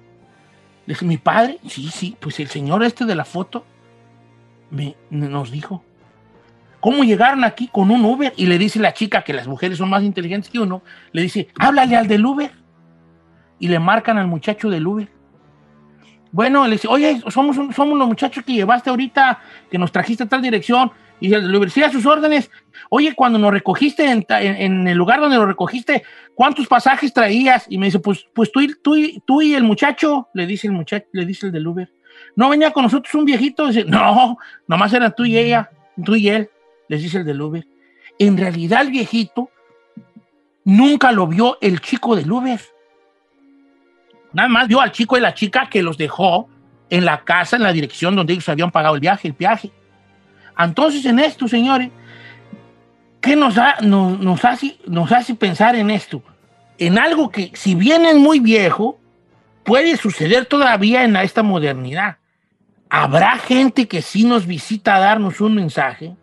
Le 0.85 0.93
dice, 0.93 1.05
mi 1.05 1.17
padre, 1.17 1.59
sí, 1.67 1.89
sí, 1.89 2.17
pues 2.19 2.39
el 2.39 2.49
señor 2.49 2.83
este 2.83 3.05
de 3.05 3.15
la 3.15 3.23
foto 3.23 3.65
me, 4.69 4.95
nos 5.09 5.51
dijo. 5.51 5.83
¿Cómo 6.81 7.05
llegaron 7.05 7.45
aquí 7.45 7.69
con 7.69 7.89
un 7.91 8.03
Uber? 8.03 8.33
Y 8.35 8.47
le 8.47 8.57
dice 8.57 8.79
la 8.79 8.93
chica, 8.93 9.21
que 9.21 9.31
las 9.31 9.47
mujeres 9.47 9.77
son 9.77 9.89
más 9.89 10.03
inteligentes 10.03 10.51
que 10.51 10.59
uno, 10.59 10.83
le 11.13 11.21
dice, 11.21 11.47
háblale 11.57 11.95
al 11.95 12.07
del 12.07 12.25
Uber. 12.25 12.51
Y 13.59 13.69
le 13.69 13.79
marcan 13.79 14.17
al 14.17 14.27
muchacho 14.27 14.69
del 14.69 14.85
Uber. 14.85 15.07
Bueno, 16.33 16.65
le 16.65 16.73
dice, 16.73 16.87
oye, 16.87 17.21
somos, 17.29 17.55
los 17.55 18.07
muchachos 18.07 18.43
que 18.43 18.53
llevaste 18.53 18.89
ahorita, 18.89 19.39
que 19.69 19.77
nos 19.77 19.91
trajiste 19.91 20.23
a 20.23 20.27
tal 20.27 20.41
dirección. 20.41 20.91
Y 21.19 21.33
Uber, 21.33 21.69
sí, 21.69 21.83
a 21.83 21.91
sus 21.91 22.07
órdenes. 22.07 22.49
Oye, 22.89 23.13
cuando 23.13 23.37
nos 23.37 23.51
recogiste 23.51 24.09
en, 24.09 24.87
el 24.87 24.97
lugar 24.97 25.19
donde 25.21 25.37
nos 25.37 25.45
recogiste, 25.45 26.01
¿cuántos 26.33 26.65
pasajes 26.65 27.13
traías? 27.13 27.67
Y 27.69 27.77
me 27.77 27.85
dice, 27.85 27.99
pues, 27.99 28.25
pues 28.33 28.51
tú, 28.51 28.61
y, 28.61 28.73
tú, 28.81 28.95
tú 29.25 29.43
y 29.43 29.53
el 29.53 29.63
muchacho, 29.63 30.27
le 30.33 30.47
dice 30.47 30.65
el 30.65 30.73
muchacho, 30.73 31.05
le 31.11 31.23
dice 31.27 31.45
el 31.45 31.51
del 31.51 31.67
Uber. 31.67 31.87
No 32.35 32.49
venía 32.49 32.71
con 32.71 32.81
nosotros 32.81 33.13
un 33.13 33.25
viejito. 33.25 33.67
Dice, 33.67 33.85
no, 33.85 34.39
nomás 34.67 34.91
eran 34.91 35.13
tú 35.15 35.25
y 35.25 35.37
ella, 35.37 35.69
tú 36.03 36.15
y 36.15 36.29
él, 36.29 36.49
les 36.87 37.03
dice 37.03 37.19
el 37.19 37.25
del 37.25 37.39
Uber. 37.39 37.67
En 38.17 38.37
realidad 38.39 38.81
el 38.81 38.89
viejito 38.89 39.51
nunca 40.63 41.11
lo 41.11 41.27
vio 41.27 41.59
el 41.61 41.79
chico 41.79 42.15
del 42.15 42.31
Uber. 42.31 42.59
Nada 44.33 44.49
más 44.49 44.67
vio 44.67 44.81
al 44.81 44.91
chico 44.91 45.17
y 45.17 45.21
la 45.21 45.33
chica 45.33 45.69
que 45.69 45.83
los 45.83 45.97
dejó 45.97 46.49
en 46.89 47.05
la 47.05 47.23
casa, 47.23 47.55
en 47.55 47.63
la 47.63 47.71
dirección 47.71 48.15
donde 48.15 48.33
ellos 48.33 48.49
habían 48.49 48.71
pagado 48.71 48.95
el 48.95 49.01
viaje, 49.01 49.27
el 49.27 49.33
viaje. 49.33 49.71
Entonces, 50.57 51.05
en 51.05 51.19
esto, 51.19 51.47
señores, 51.47 51.89
¿qué 53.21 53.35
nos, 53.35 53.57
ha- 53.57 53.77
nos, 53.81 54.19
nos 54.19 54.43
hace, 54.45 54.77
nos 54.87 55.11
hace 55.11 55.35
pensar 55.35 55.75
en 55.75 55.89
esto? 55.89 56.21
En 56.77 56.97
algo 56.97 57.29
que, 57.29 57.51
si 57.53 57.75
bien 57.75 58.05
es 58.05 58.15
muy 58.15 58.39
viejo, 58.39 58.99
puede 59.63 59.95
suceder 59.97 60.45
todavía 60.45 61.03
en 61.03 61.15
esta 61.15 61.43
modernidad. 61.43 62.17
¿Habrá 62.89 63.37
gente 63.37 63.87
que 63.87 64.01
sí 64.01 64.23
nos 64.23 64.45
visita 64.45 64.95
a 64.95 64.99
darnos 64.99 65.41
un 65.41 65.55
mensaje? 65.55 66.15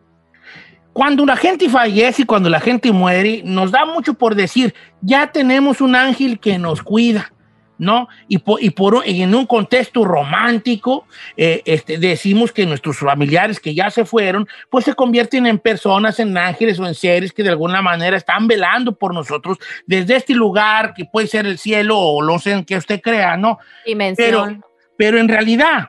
Cuando 0.92 1.25
la 1.25 1.37
gente 1.37 1.68
fallece 1.68 2.23
y 2.23 2.27
cuando 2.27 2.51
la 2.51 2.61
gente 2.61 2.92
muere, 2.92 3.42
nos 3.44 3.70
da 3.70 3.85
mucho 3.85 4.14
por 4.14 4.35
decir, 4.35 4.75
ya 5.01 5.29
tenemos 5.33 5.81
un 5.81 5.94
ángel 5.96 6.38
que 6.38 6.59
nos 6.59 6.83
cuida. 6.83 7.33
¿No? 7.81 8.09
Y, 8.29 8.38
po- 8.38 8.59
y 8.61 8.71
por, 8.71 9.03
y 9.07 9.23
en 9.23 9.35
un 9.35 9.47
contexto 9.47 10.05
romántico, 10.05 11.07
eh, 11.37 11.62
este, 11.64 11.97
decimos 11.99 12.53
que 12.53 12.66
nuestros 12.66 12.99
familiares 12.99 13.59
que 13.59 13.75
ya 13.75 13.90
se 13.90 14.05
fueron, 14.05 14.47
pues 14.69 14.85
se 14.85 14.95
convierten 14.95 15.47
en 15.47 15.59
personas, 15.59 16.21
en 16.21 16.37
ángeles 16.37 16.79
o 16.79 16.87
en 16.87 16.95
seres 16.95 17.33
que 17.33 17.43
de 17.43 17.49
alguna 17.49 17.81
manera 17.81 18.16
están 18.16 18.47
velando 18.47 18.95
por 18.95 19.14
nosotros 19.14 19.59
desde 19.87 20.16
este 20.16 20.35
lugar 20.35 20.93
que 20.95 21.07
puede 21.07 21.27
ser 21.27 21.47
el 21.47 21.59
cielo 21.59 21.99
o 21.99 22.38
sé 22.38 22.53
en 22.53 22.64
qué 22.64 22.77
usted 22.77 23.01
crea, 23.01 23.37
¿no? 23.37 23.59
Dimensión. 23.87 24.61
Pero, 24.61 24.75
pero 24.97 25.19
en 25.19 25.29
realidad, 25.29 25.88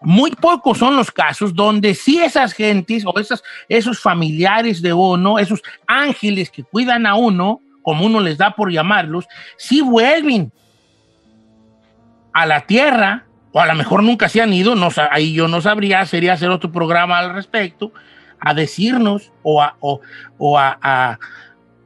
muy 0.00 0.30
pocos 0.30 0.78
son 0.78 0.96
los 0.96 1.10
casos 1.10 1.52
donde 1.52 1.94
sí 1.94 2.20
esas 2.20 2.52
gentes 2.52 3.04
o 3.04 3.18
esas, 3.18 3.42
esos 3.68 4.00
familiares 4.00 4.80
de 4.82 4.92
uno, 4.92 5.38
esos 5.38 5.62
ángeles 5.86 6.48
que 6.50 6.62
cuidan 6.62 7.06
a 7.06 7.14
uno, 7.16 7.60
como 7.82 8.06
uno 8.06 8.20
les 8.20 8.38
da 8.38 8.54
por 8.54 8.70
llamarlos, 8.70 9.26
sí 9.56 9.80
vuelven 9.80 10.52
a 12.32 12.46
la 12.46 12.62
tierra, 12.62 13.24
o 13.52 13.60
a 13.60 13.66
lo 13.66 13.74
mejor 13.74 14.02
nunca 14.02 14.28
se 14.28 14.40
han 14.40 14.52
ido, 14.52 14.74
no, 14.74 14.88
ahí 15.10 15.32
yo 15.34 15.48
no 15.48 15.60
sabría, 15.60 16.04
sería 16.06 16.32
hacer 16.32 16.50
otro 16.50 16.72
programa 16.72 17.18
al 17.18 17.34
respecto, 17.34 17.92
a 18.40 18.54
decirnos 18.54 19.32
o 19.42 19.62
a, 19.62 19.76
o, 19.80 20.00
o 20.38 20.58
a- 20.58 20.78
a- 20.82 21.18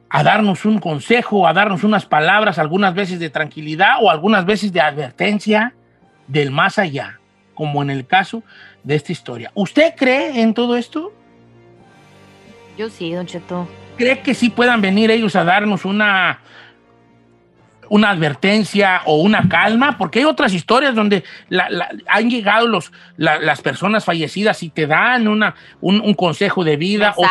a 0.09 0.23
darnos 0.23 0.63
un 0.63 0.79
consejo, 0.79 1.45
a 1.47 1.53
darnos 1.53 1.83
unas 1.83 2.05
palabras, 2.05 2.57
algunas 2.59 2.93
veces 2.95 3.19
de 3.19 3.29
tranquilidad 3.29 3.95
o 4.01 4.09
algunas 4.09 4.45
veces 4.45 4.71
de 4.71 4.79
advertencia 4.79 5.73
del 6.27 6.49
más 6.51 6.79
allá, 6.79 7.19
como 7.53 7.81
en 7.81 7.89
el 7.89 8.07
caso 8.07 8.41
de 8.83 8.95
esta 8.95 9.11
historia. 9.11 9.51
¿Usted 9.53 9.93
cree 9.97 10.41
en 10.41 10.53
todo 10.53 10.77
esto? 10.77 11.11
Yo 12.77 12.89
sí, 12.89 13.11
Don 13.13 13.25
Cheto. 13.25 13.67
¿Cree 13.97 14.19
que 14.21 14.33
sí 14.33 14.49
puedan 14.49 14.79
venir 14.81 15.11
ellos 15.11 15.35
a 15.35 15.43
darnos 15.43 15.83
una, 15.83 16.39
una 17.89 18.09
advertencia 18.11 19.01
o 19.05 19.17
una 19.21 19.47
calma? 19.49 19.97
Porque 19.97 20.19
hay 20.19 20.25
otras 20.25 20.53
historias 20.53 20.95
donde 20.95 21.23
la- 21.49 21.69
la- 21.69 21.89
han 22.07 22.29
llegado 22.29 22.67
los, 22.67 22.91
la- 23.17 23.39
las 23.39 23.61
personas 23.61 24.05
fallecidas 24.05 24.63
y 24.63 24.69
te 24.69 24.87
dan 24.87 25.27
una, 25.27 25.55
un, 25.81 26.01
un 26.01 26.13
consejo 26.13 26.63
de 26.63 26.77
vida 26.77 27.13
o 27.17 27.23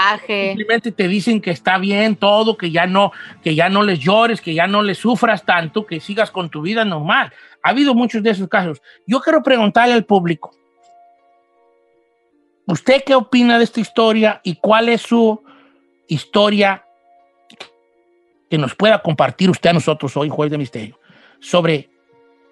simplemente 0.49 0.93
te 0.93 1.09
dicen 1.09 1.41
que 1.41 1.51
está 1.51 1.79
bien 1.79 2.17
todo, 2.17 2.57
que 2.57 2.71
ya 2.71 2.87
no, 2.87 3.13
que 3.43 3.55
ya 3.55 3.69
no 3.69 3.83
les 3.83 3.99
llores, 3.99 4.41
que 4.41 4.55
ya 4.55 4.67
no 4.67 4.83
les 4.83 4.99
sufras 4.99 5.45
tanto, 5.45 5.87
que 5.87 6.01
sigas 6.01 6.31
con 6.31 6.49
tu 6.51 6.63
vida 6.63 6.85
normal. 6.85 7.33
Ha 7.63 7.71
habido 7.71 7.95
muchos 7.95 8.23
de 8.23 8.31
esos 8.31 8.49
casos. 8.49 8.81
Yo 9.07 9.21
quiero 9.21 9.43
preguntarle 9.43 9.95
al 9.95 10.05
público, 10.05 10.53
¿usted 12.67 13.03
qué 13.05 13.15
opina 13.15 13.59
de 13.59 13.65
esta 13.65 13.81
historia 13.81 14.41
y 14.45 14.57
cuál 14.57 14.89
es 14.89 15.03
su 15.03 15.43
historia 16.09 16.86
que 18.51 18.59
nos 18.59 18.75
pueda 18.75 19.03
compartir 19.03 19.51
usted 19.51 19.71
a 19.71 19.75
nosotros 19.75 20.17
hoy, 20.17 20.29
Jueves 20.29 20.53
de 20.53 20.59
Misterio, 20.59 21.01
sobre 21.41 21.91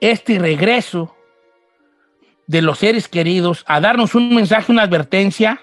este 0.00 0.38
regreso 0.38 1.14
de 2.46 2.62
los 2.62 2.78
seres 2.78 3.08
queridos 3.08 3.64
a 3.66 3.80
darnos 3.80 4.14
un 4.14 4.32
mensaje, 4.34 4.72
una 4.72 4.82
advertencia 4.82 5.60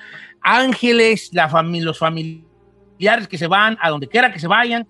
ángeles, 0.42 1.30
la 1.32 1.48
los 1.80 1.98
familiares 1.98 3.28
que 3.28 3.38
se 3.38 3.46
van, 3.46 3.78
a 3.80 3.88
donde 3.88 4.08
quiera 4.08 4.30
que 4.30 4.38
se 4.38 4.46
vayan, 4.46 4.86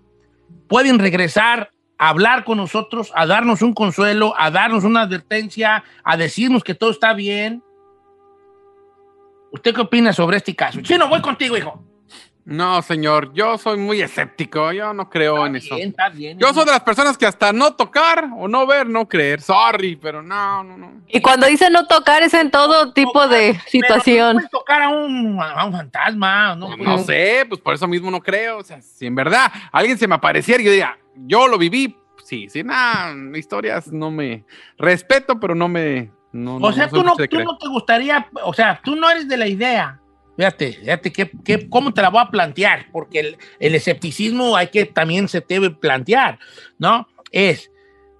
pueden 0.66 0.98
regresar 0.98 1.70
a 1.96 2.08
hablar 2.08 2.42
con 2.42 2.58
nosotros, 2.58 3.12
a 3.14 3.26
darnos 3.26 3.62
un 3.62 3.72
consuelo, 3.72 4.34
a 4.36 4.50
darnos 4.50 4.82
una 4.82 5.02
advertencia, 5.02 5.84
a 6.02 6.16
decirnos 6.16 6.64
que 6.64 6.74
todo 6.74 6.90
está 6.90 7.12
bien? 7.12 7.62
¿Usted 9.52 9.72
qué 9.74 9.80
opina 9.80 10.12
sobre 10.12 10.38
este 10.38 10.56
caso? 10.56 10.80
Chino, 10.80 11.08
voy 11.08 11.20
contigo, 11.20 11.56
hijo. 11.56 11.84
No, 12.50 12.80
señor, 12.80 13.34
yo 13.34 13.58
soy 13.58 13.76
muy 13.76 14.00
escéptico, 14.00 14.72
yo 14.72 14.94
no 14.94 15.10
creo 15.10 15.44
en 15.44 15.56
eso. 15.56 15.74
Bien, 15.74 15.90
está 15.90 16.08
bien. 16.08 16.38
Yo 16.38 16.54
soy 16.54 16.64
de 16.64 16.70
las 16.70 16.80
personas 16.80 17.18
que 17.18 17.26
hasta 17.26 17.52
no 17.52 17.74
tocar 17.74 18.30
o 18.38 18.48
no 18.48 18.66
ver, 18.66 18.86
no 18.86 19.06
creer. 19.06 19.42
Sorry, 19.42 19.96
pero 19.96 20.22
no, 20.22 20.64
no, 20.64 20.78
no. 20.78 20.92
Y 21.08 21.20
cuando 21.20 21.46
dice 21.46 21.68
no 21.68 21.86
tocar 21.86 22.22
es 22.22 22.32
en 22.32 22.50
todo 22.50 22.94
tipo 22.94 23.28
de 23.28 23.48
Pero 23.50 23.58
no 23.58 23.68
situación. 23.70 24.32
puedes 24.36 24.50
tocar 24.50 24.80
a 24.80 24.88
un, 24.88 25.38
a 25.38 25.62
un 25.66 25.72
fantasma, 25.72 26.54
¿no? 26.56 26.74
No 26.74 26.96
sé, 26.96 27.44
pues 27.46 27.60
por 27.60 27.74
eso 27.74 27.86
mismo 27.86 28.10
no 28.10 28.22
creo. 28.22 28.56
O 28.56 28.64
sea, 28.64 28.80
si 28.80 29.04
en 29.04 29.14
verdad 29.14 29.52
alguien 29.70 29.98
se 29.98 30.08
me 30.08 30.14
apareciera 30.14 30.62
y 30.62 30.64
yo 30.64 30.72
diga, 30.72 30.98
yo 31.16 31.48
lo 31.48 31.58
viví, 31.58 31.98
sí, 32.24 32.48
sí, 32.48 32.64
nada, 32.64 33.14
historias 33.36 33.92
no 33.92 34.10
me 34.10 34.46
respeto, 34.78 35.38
pero 35.38 35.54
no 35.54 35.68
me. 35.68 36.10
No, 36.32 36.56
O 36.56 36.72
sea, 36.72 36.88
tú 36.88 37.02
no, 37.04 37.14
tú 37.14 37.40
no 37.44 37.58
te 37.58 37.68
gustaría, 37.68 38.26
o 38.42 38.54
sea, 38.54 38.80
tú 38.82 38.96
no 38.96 39.10
eres 39.10 39.28
de 39.28 39.36
la 39.36 39.46
idea. 39.46 40.00
Fíjate, 40.38 40.72
fíjate 40.74 41.12
qué, 41.12 41.30
qué- 41.44 41.68
cómo 41.68 41.92
te 41.92 42.00
la 42.00 42.10
voy 42.10 42.22
a 42.24 42.30
plantear, 42.30 42.86
porque 42.92 43.18
el, 43.20 43.36
el 43.58 43.74
escepticismo 43.74 44.56
hay 44.56 44.68
que 44.68 44.84
también 44.86 45.26
se 45.28 45.44
debe 45.46 45.68
plantear, 45.70 46.38
¿no? 46.78 47.08
Es, 47.32 47.70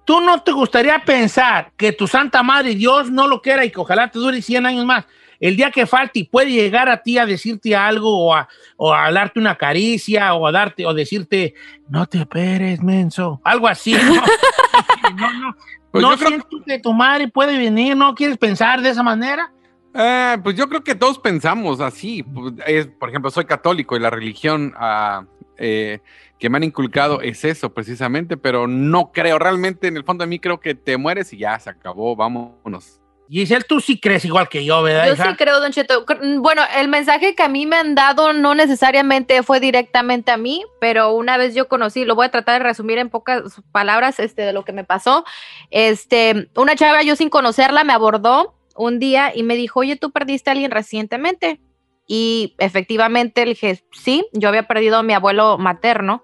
tú 0.05 0.19
no 0.19 0.41
te 0.43 0.51
gustaría 0.51 0.99
pensar 1.05 1.71
que 1.77 1.93
tu 1.93 2.07
Santa 2.07 2.43
Madre 2.43 2.75
Dios 2.75 3.09
no 3.09 3.25
lo 3.25 3.41
quiera 3.41 3.63
y 3.63 3.71
que 3.71 3.79
ojalá 3.79 4.09
te 4.11 4.19
dure 4.19 4.41
100 4.41 4.65
años 4.65 4.85
más. 4.85 5.05
El 5.39 5.55
día 5.55 5.71
que 5.71 5.85
falte 5.85 6.19
y 6.19 6.23
puede 6.25 6.51
llegar 6.51 6.89
a 6.89 7.01
ti 7.01 7.17
a 7.17 7.25
decirte 7.25 7.73
algo 7.73 8.25
o 8.25 8.35
a, 8.35 8.49
o 8.75 8.93
a 8.93 9.09
darte 9.13 9.39
una 9.39 9.55
caricia 9.55 10.33
o 10.33 10.45
a 10.45 10.51
darte 10.51 10.85
o 10.85 10.93
decirte, 10.93 11.53
no 11.87 12.05
te 12.05 12.17
esperes, 12.17 12.83
menso. 12.83 13.39
Algo 13.45 13.69
así, 13.69 13.93
¿no? 13.93 14.15
no, 15.15 15.33
no. 15.39 15.55
Pues 15.91 16.01
¿No 16.01 16.17
creo- 16.17 16.27
sientes 16.27 16.49
que 16.67 16.79
tu 16.79 16.91
madre 16.93 17.29
puede 17.29 17.57
venir? 17.57 17.95
¿No 17.95 18.13
quieres 18.13 18.37
pensar 18.37 18.81
de 18.81 18.89
esa 18.89 19.01
manera? 19.03 19.53
Eh, 19.93 20.37
pues 20.43 20.55
yo 20.55 20.69
creo 20.69 20.83
que 20.83 20.95
todos 20.95 21.19
pensamos 21.19 21.79
así. 21.81 22.23
Pues, 22.23 22.53
es- 22.67 22.87
por 22.87 23.09
ejemplo, 23.09 23.31
soy 23.31 23.45
católico 23.45 23.95
y 23.95 23.99
la 23.99 24.09
religión 24.09 24.73
ah, 24.77 25.23
eh, 25.57 25.99
que 26.37 26.49
me 26.49 26.57
han 26.57 26.63
inculcado 26.63 27.21
es 27.21 27.43
eso 27.43 27.73
precisamente, 27.73 28.37
pero 28.37 28.67
no 28.67 29.11
creo. 29.11 29.39
Realmente, 29.39 29.87
en 29.87 29.97
el 29.97 30.03
fondo 30.03 30.23
de 30.23 30.29
mí, 30.29 30.39
creo 30.39 30.59
que 30.59 30.75
te 30.75 30.97
mueres 30.97 31.33
y 31.33 31.37
ya 31.39 31.59
se 31.59 31.69
acabó. 31.69 32.15
Vámonos. 32.15 33.01
Giselle, 33.31 33.63
tú 33.63 33.79
sí 33.79 33.99
crees 33.99 34.25
igual 34.25 34.49
que 34.49 34.65
yo, 34.65 34.81
¿verdad? 34.81 35.05
Yo 35.07 35.13
hija? 35.13 35.29
sí 35.29 35.35
creo, 35.37 35.59
Don 35.59 35.71
Cheto. 35.71 36.03
Cr- 36.03 36.41
Bueno, 36.41 36.63
el 36.75 36.87
mensaje 36.87 37.35
que 37.35 37.43
a 37.43 37.47
mí 37.47 37.67
me 37.67 37.75
han 37.75 37.93
dado 37.93 38.33
no 38.33 38.55
necesariamente 38.55 39.43
fue 39.43 39.59
directamente 39.59 40.31
a 40.31 40.37
mí, 40.37 40.63
pero 40.81 41.11
una 41.13 41.37
vez 41.37 41.53
yo 41.53 41.67
conocí, 41.67 42.05
lo 42.05 42.15
voy 42.15 42.25
a 42.25 42.31
tratar 42.31 42.59
de 42.59 42.67
resumir 42.67 42.97
en 42.97 43.09
pocas 43.09 43.61
palabras 43.71 44.19
este, 44.19 44.41
de 44.41 44.53
lo 44.53 44.65
que 44.65 44.71
me 44.73 44.83
pasó. 44.83 45.25
Este, 45.69 46.49
una 46.55 46.75
chava, 46.75 47.03
yo 47.03 47.15
sin 47.15 47.29
conocerla, 47.29 47.83
me 47.83 47.93
abordó 47.93 48.55
un 48.79 48.99
día 48.99 49.31
y 49.35 49.43
me 49.43 49.55
dijo, 49.55 49.81
oye, 49.81 49.95
tú 49.95 50.11
perdiste 50.11 50.49
a 50.49 50.53
alguien 50.53 50.71
recientemente. 50.71 51.59
Y 52.07 52.55
efectivamente 52.57 53.45
le 53.45 53.51
dije, 53.51 53.83
sí, 53.91 54.25
yo 54.33 54.49
había 54.49 54.67
perdido 54.67 54.97
a 54.97 55.03
mi 55.03 55.13
abuelo 55.13 55.57
materno. 55.57 56.23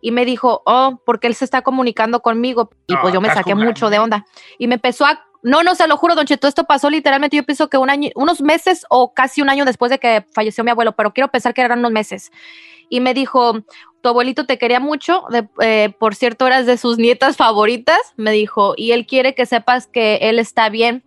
Y 0.00 0.10
me 0.10 0.24
dijo, 0.24 0.62
oh, 0.66 1.00
porque 1.06 1.28
él 1.28 1.34
se 1.34 1.44
está 1.44 1.62
comunicando 1.62 2.20
conmigo. 2.20 2.70
Y 2.86 2.94
No, 2.94 3.00
pues 3.02 3.14
yo 3.14 3.20
me 3.20 3.28
saqué 3.28 3.52
jugando. 3.52 3.64
mucho 3.66 3.90
de 3.90 3.98
onda. 3.98 4.26
Y 4.58 4.66
me 4.66 4.74
empezó 4.74 5.04
a 5.06 5.24
no, 5.46 5.62
no, 5.62 5.74
se 5.74 5.86
lo 5.86 5.98
juro, 5.98 6.14
Don 6.14 6.24
Cheto, 6.24 6.48
esto 6.48 6.64
pasó 6.64 6.88
literalmente, 6.88 7.36
yo 7.36 7.42
pienso 7.44 7.68
que 7.68 7.76
un 7.76 7.90
año, 7.90 8.08
unos 8.14 8.40
meses 8.40 8.86
o 8.88 9.12
casi 9.12 9.42
un 9.42 9.50
año 9.50 9.66
después 9.66 9.90
de 9.90 9.98
que 9.98 10.24
falleció 10.32 10.64
mi 10.64 10.70
abuelo, 10.70 10.92
pero 10.96 11.12
quiero 11.12 11.28
pensar 11.30 11.52
que 11.52 11.60
eran 11.60 11.80
unos 11.80 11.92
meses. 11.92 12.32
Y 12.88 13.00
me 13.00 13.12
dijo, 13.12 13.58
tu 14.00 14.08
abuelito 14.08 14.46
te 14.46 14.56
quería 14.56 14.80
mucho, 14.80 15.24
de- 15.28 15.46
eh, 15.60 15.92
por 16.00 16.14
cierto, 16.14 16.46
eras 16.46 16.64
de 16.64 16.78
sus 16.78 16.96
nietas 17.04 17.36
favoritas, 17.36 17.98
me 18.16 18.30
dijo, 18.32 18.72
y 18.74 18.92
él 18.92 19.06
quiere 19.06 19.34
que 19.34 19.44
sepas 19.44 19.86
que 19.86 20.16
él 20.22 20.38
está 20.38 20.70
bien. 20.70 21.04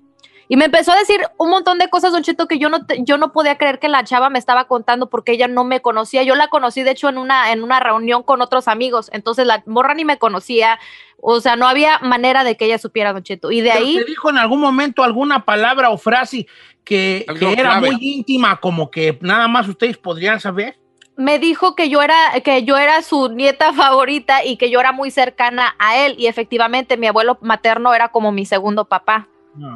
Y 0.49 0.55
me 0.55 0.65
empezó 0.65 0.93
a 0.93 0.97
decir 0.97 1.19
un 1.37 1.49
montón 1.49 1.77
de 1.77 1.89
cosas, 1.89 2.13
Don 2.13 2.23
Cheto, 2.23 2.47
que 2.47 2.57
yo 2.57 2.69
no, 2.69 2.85
te- 2.85 3.03
yo 3.03 3.17
no 3.17 3.33
podía 3.33 3.57
creer 3.57 3.79
que 3.79 3.89
la 3.89 4.03
chava 4.05 4.29
me 4.29 4.39
estaba 4.39 4.65
contando 4.65 5.09
porque 5.09 5.33
ella 5.33 5.47
no 5.49 5.65
me 5.65 5.81
conocía. 5.81 6.23
Yo 6.23 6.35
la 6.35 6.47
conocí, 6.47 6.83
de 6.83 6.91
hecho, 6.91 7.09
en 7.09 7.17
una, 7.17 7.51
en 7.51 7.63
una 7.63 7.79
reunión 7.81 8.23
con 8.23 8.41
otros 8.41 8.67
amigos. 8.69 9.09
Entonces 9.11 9.45
la 9.45 9.61
morra 9.65 9.93
ni 9.93 10.05
me 10.05 10.17
conocía. 10.17 10.79
O 11.19 11.41
sea, 11.41 11.55
no 11.57 11.67
había 11.67 11.99
manera 11.99 12.43
de 12.45 12.55
que 12.55 12.65
ella 12.65 12.77
supiera, 12.77 13.11
Don 13.11 13.23
Cheto. 13.23 13.51
Y 13.51 13.59
de 13.61 13.71
Pero 13.71 13.85
ahí... 13.85 13.97
¿Te 13.97 14.05
dijo 14.05 14.29
en 14.29 14.37
algún 14.37 14.61
momento 14.61 15.03
alguna 15.03 15.43
palabra 15.43 15.89
o 15.89 15.97
frase 15.97 16.47
que, 16.85 17.25
que 17.37 17.51
era 17.51 17.71
clave. 17.71 17.91
muy 17.91 17.97
íntima, 17.99 18.57
como 18.61 18.89
que 18.89 19.17
nada 19.21 19.49
más 19.49 19.67
ustedes 19.67 19.97
podrían 19.97 20.39
saber? 20.39 20.77
me 21.19 21.39
dijo 21.39 21.75
que 21.75 21.89
yo 21.89 22.03
era 22.03 22.15
que 22.43 22.63
yo 22.63 22.77
era 22.77 23.01
su 23.01 23.29
nieta 23.29 23.73
favorita 23.73 24.45
y 24.45 24.55
que 24.55 24.69
yo 24.69 24.79
era 24.79 24.91
muy 24.91 25.09
cercana 25.09 25.75
a 25.79 25.97
él 25.97 26.13
y 26.19 26.27
efectivamente 26.27 26.95
mi 26.95 27.07
abuelo 27.07 27.39
materno 27.41 27.91
era 27.95 28.09
como 28.09 28.31
mi 28.31 28.45
segundo 28.45 28.85
papá. 28.85 29.27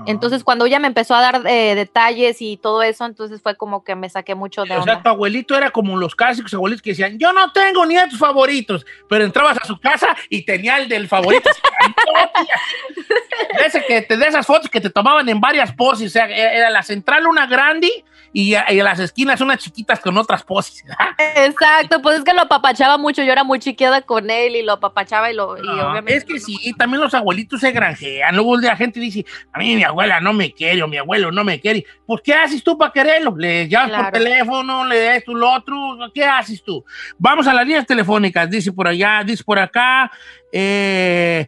Entonces, 0.06 0.44
cuando 0.44 0.66
ella 0.66 0.80
me 0.80 0.88
empezó 0.88 1.16
a 1.16 1.22
dar 1.22 1.48
eh, 1.48 1.76
detalles 1.76 2.42
y 2.42 2.58
todo 2.58 2.84
eso, 2.84 3.06
entonces 3.06 3.42
fue 3.42 3.56
como 3.56 3.84
que 3.84 3.96
me 3.96 4.10
saqué 4.10 4.36
mucho 4.36 4.64
de 4.64 4.78
O 4.78 4.84
sea, 4.84 5.02
tu 5.02 5.10
abuelito 5.10 5.56
era 5.56 5.72
como 5.72 5.98
los 5.98 6.16
clásicos 6.16 6.54
abuelitos 6.54 6.82
que 6.82 6.92
decían, 6.92 7.18
yo 7.18 7.34
no 7.34 7.52
tengo 7.52 7.86
nietos 7.86 8.18
favoritos, 8.18 8.86
pero 9.08 9.24
entrabas 9.24 9.58
a 9.62 9.66
su 9.66 9.80
casa 9.80 10.16
y 10.30 10.44
tenía 10.44 10.78
el 10.78 10.88
del 10.88 11.08
favorito. 11.08 11.50
de, 13.58 13.66
ese 13.66 13.84
que 13.86 14.02
te, 14.02 14.18
de 14.18 14.28
esas 14.28 14.46
fotos 14.46 14.70
que 14.70 14.82
te 14.82 14.90
tomaban 14.90 15.28
en 15.30 15.40
varias 15.40 15.74
poses, 15.74 16.08
o 16.08 16.12
sea, 16.12 16.26
era 16.26 16.62
era 16.62 16.70
la 16.70 16.84
central 16.84 17.28
una 17.28 17.48
grande 17.48 18.06
y, 18.34 18.56
a- 18.56 18.72
y 18.72 18.78
las 18.82 19.00
esquinas 19.00 19.42
unas 19.42 19.58
chiquitas 19.60 20.00
con 20.00 20.18
otras 20.18 20.44
poses. 20.44 20.84
Exacto, 21.36 22.02
pues 22.02 22.20
es 22.20 22.24
que 22.24 22.34
lo 22.34 22.42
apapachaba 22.42 22.98
mucho, 22.98 23.24
yo 23.24 23.32
era 23.32 23.44
muy 23.44 23.60
chiquita 23.60 24.02
con 24.02 24.30
él 24.30 24.56
y 24.56 24.64
lo 24.64 24.74
apapachaba 24.74 25.32
y 25.32 25.36
lo... 25.36 25.58
y 25.58 25.62
No, 25.62 25.74
obviamente 25.74 26.16
es 26.16 26.26
que 26.26 26.40
sí, 26.40 26.74
también 26.78 27.02
los 27.02 27.14
abuelitos 27.14 27.60
se 27.62 27.72
granjean. 27.72 28.36
Luego 28.36 28.58
la 28.58 28.76
gente 28.76 29.00
dice, 29.00 29.26
a 29.52 29.60
mí 29.60 29.76
mi 29.76 29.84
abuela 29.84 30.20
no 30.20 30.34
me 30.34 30.52
quiere 30.52 30.82
o 30.84 30.88
mi 30.88 30.98
abuelo 30.98 31.32
no 31.32 31.44
me 31.44 31.60
quiere. 31.60 31.86
Pues, 32.06 32.22
¿qué 32.24 32.34
haces 32.34 32.64
tú 32.64 32.78
para 32.78 32.92
quererlo? 32.92 33.36
Le 33.38 33.68
llamas 33.68 34.04
por 34.04 34.12
teléfono, 34.14 34.86
le 34.86 35.04
das 35.04 35.24
tú 35.24 35.36
lo 35.36 35.52
otro. 35.52 35.76
¿Qué 36.14 36.24
haces 36.26 36.64
tú? 36.64 36.84
Vamos 37.18 37.48
a 37.48 37.54
las 37.54 37.66
líneas 37.66 37.86
telefónicas, 37.86 38.50
dice 38.50 38.72
por 38.72 38.88
allá, 38.88 39.24
dice 39.26 39.44
por 39.44 39.60
acá. 39.60 40.12
eh, 40.52 41.48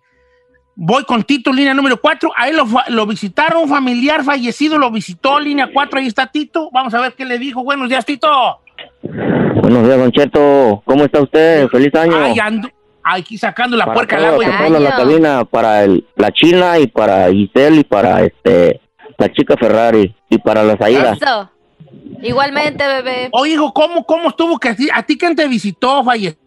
voy 0.75 1.03
con 1.05 1.23
Tito, 1.23 1.51
línea 1.51 1.73
número 1.73 1.97
4. 1.99 2.31
Ahí 2.35 2.53
lo, 2.53 2.65
fa- 2.65 2.85
lo 2.89 3.05
visitaron, 3.05 3.63
un 3.63 3.69
familiar 3.69 4.23
fallecido 4.23 4.77
lo 4.77 4.91
visitó, 4.91 5.39
línea 5.39 5.69
4. 5.73 5.99
Ahí 5.99 6.07
está 6.07 6.27
Tito. 6.27 6.69
Vamos 6.71 6.93
a 6.93 7.01
ver 7.01 7.13
qué 7.13 7.25
le 7.25 7.37
dijo. 7.39 7.63
Buenos 7.63 7.89
días, 7.89 8.05
Tito. 8.05 8.29
Buenos 9.61 9.83
días, 9.85 9.97
Don 9.97 10.11
Cheto. 10.11 10.81
¿Cómo 10.85 11.05
está 11.05 11.21
usted? 11.21 11.67
Feliz 11.69 11.93
año. 11.95 12.15
Ay, 12.17 12.37
ando 12.39 12.69
aquí 13.03 13.37
sacando 13.37 13.75
la 13.77 13.85
para 13.85 13.95
puerca 13.95 14.17
al 14.17 14.25
agua. 14.25 14.45
para 14.45 14.79
la 14.79 14.95
cabina, 14.95 15.45
para 15.45 15.83
el- 15.83 16.05
la 16.15 16.31
China 16.31 16.79
y 16.79 16.87
para 16.87 17.29
Giselle 17.31 17.81
y 17.81 17.83
para 17.83 18.23
este 18.23 18.79
la 19.17 19.31
chica 19.31 19.55
Ferrari 19.57 20.13
y 20.29 20.37
para 20.37 20.63
la 20.63 20.77
Saída. 20.77 21.13
Eso. 21.13 21.49
Igualmente, 22.21 22.85
bebé. 22.85 23.29
Oye, 23.31 23.53
hijo, 23.53 23.73
¿cómo, 23.73 24.05
cómo 24.05 24.29
estuvo 24.29 24.57
que 24.57 24.69
a 24.69 24.75
ti, 24.75 24.87
a 24.93 25.03
ti 25.03 25.17
quién 25.17 25.35
te 25.35 25.47
visitó, 25.47 26.03
falleció? 26.03 26.39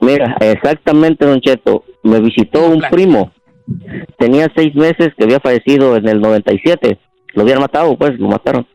Mira, 0.00 0.36
exactamente, 0.40 1.24
Don 1.26 1.40
Cheto. 1.40 1.84
Me 2.02 2.18
visitó 2.20 2.66
un 2.66 2.80
primo. 2.90 3.30
Tenía 4.18 4.48
seis 4.54 4.74
meses 4.74 5.10
que 5.16 5.24
había 5.24 5.40
fallecido 5.40 5.96
en 5.96 6.08
el 6.08 6.20
97. 6.20 6.98
Lo 7.34 7.42
habían 7.42 7.60
matado, 7.60 7.96
pues, 7.96 8.18
lo 8.18 8.28
mataron. 8.28 8.66